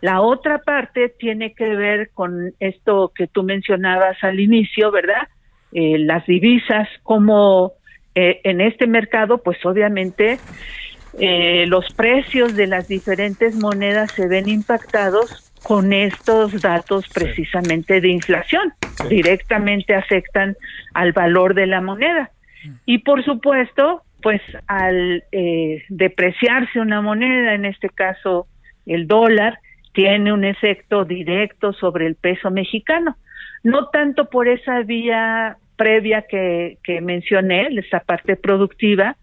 La 0.00 0.20
otra 0.20 0.58
parte 0.58 1.08
tiene 1.08 1.54
que 1.54 1.74
ver 1.74 2.10
con 2.14 2.52
esto 2.60 3.12
que 3.14 3.26
tú 3.26 3.42
mencionabas 3.42 4.16
al 4.22 4.40
inicio, 4.40 4.90
¿verdad? 4.90 5.28
Eh, 5.72 5.98
las 5.98 6.26
divisas, 6.26 6.88
como 7.02 7.72
eh, 8.14 8.40
en 8.44 8.60
este 8.60 8.86
mercado, 8.86 9.38
pues 9.38 9.64
obviamente 9.64 10.38
eh, 11.18 11.66
los 11.66 11.92
precios 11.94 12.56
de 12.56 12.66
las 12.66 12.88
diferentes 12.88 13.54
monedas 13.54 14.12
se 14.12 14.28
ven 14.28 14.48
impactados 14.48 15.52
con 15.62 15.92
estos 15.92 16.60
datos 16.60 17.06
precisamente 17.12 18.00
de 18.00 18.08
inflación. 18.08 18.72
Directamente 19.08 19.94
afectan 19.94 20.56
al 20.94 21.12
valor 21.12 21.54
de 21.54 21.66
la 21.66 21.80
moneda. 21.80 22.30
Mm. 22.64 22.70
Y 22.86 22.98
por 22.98 23.24
supuesto, 23.24 24.02
pues 24.22 24.40
al 24.66 25.24
eh, 25.32 25.84
depreciarse 25.88 26.80
una 26.80 27.00
moneda, 27.00 27.54
en 27.54 27.64
este 27.64 27.88
caso 27.88 28.46
el 28.86 29.06
dólar, 29.06 29.58
tiene 29.92 30.32
un 30.32 30.44
efecto 30.44 31.04
directo 31.04 31.72
sobre 31.72 32.06
el 32.06 32.14
peso 32.14 32.50
mexicano. 32.50 33.16
No 33.62 33.88
tanto 33.88 34.28
por 34.28 34.48
esa 34.48 34.82
vía 34.82 35.56
previa 35.76 36.22
que, 36.22 36.78
que 36.82 37.00
mencioné, 37.00 37.68
esa 37.78 38.00
parte 38.00 38.36
productiva, 38.36 39.16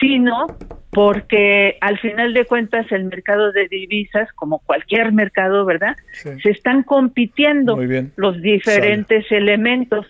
sino 0.00 0.46
porque 0.90 1.76
al 1.80 1.98
final 1.98 2.34
de 2.34 2.44
cuentas 2.44 2.90
el 2.92 3.04
mercado 3.04 3.52
de 3.52 3.68
divisas, 3.68 4.28
como 4.34 4.60
cualquier 4.60 5.12
mercado, 5.12 5.64
¿verdad? 5.64 5.96
Se 6.12 6.50
están 6.50 6.82
compitiendo 6.82 7.78
los 8.16 8.40
diferentes 8.40 9.30
elementos. 9.30 10.06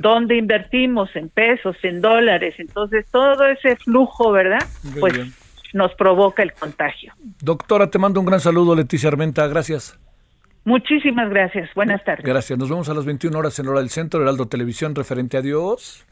¿Dónde 0.00 0.36
invertimos? 0.36 1.14
En 1.14 1.28
pesos, 1.28 1.76
en 1.82 2.00
dólares. 2.00 2.54
Entonces, 2.58 3.06
todo 3.10 3.46
ese 3.46 3.76
flujo, 3.76 4.32
¿verdad? 4.32 4.64
pues 4.98 5.14
nos 5.74 5.94
provoca 5.94 6.42
el 6.42 6.52
contagio. 6.52 7.12
Doctora, 7.40 7.90
te 7.90 7.98
mando 7.98 8.20
un 8.20 8.26
gran 8.26 8.40
saludo, 8.40 8.74
Leticia 8.74 9.08
Armenta. 9.08 9.46
Gracias. 9.46 9.98
Muchísimas 10.64 11.30
gracias. 11.30 11.70
Buenas 11.74 12.04
tardes. 12.04 12.24
Gracias. 12.24 12.58
Nos 12.58 12.68
vemos 12.68 12.88
a 12.88 12.94
las 12.94 13.06
21 13.06 13.38
horas 13.38 13.58
en 13.58 13.68
hora 13.68 13.80
del 13.80 13.88
centro, 13.88 14.20
Heraldo 14.20 14.48
Televisión, 14.48 14.94
referente 14.94 15.36
a 15.38 15.42
Dios. 15.42 16.04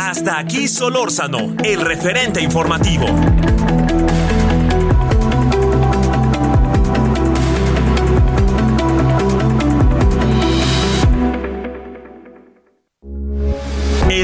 Hasta 0.00 0.38
aquí 0.38 0.66
Solórzano, 0.66 1.54
el 1.62 1.82
referente 1.82 2.40
informativo. 2.40 3.06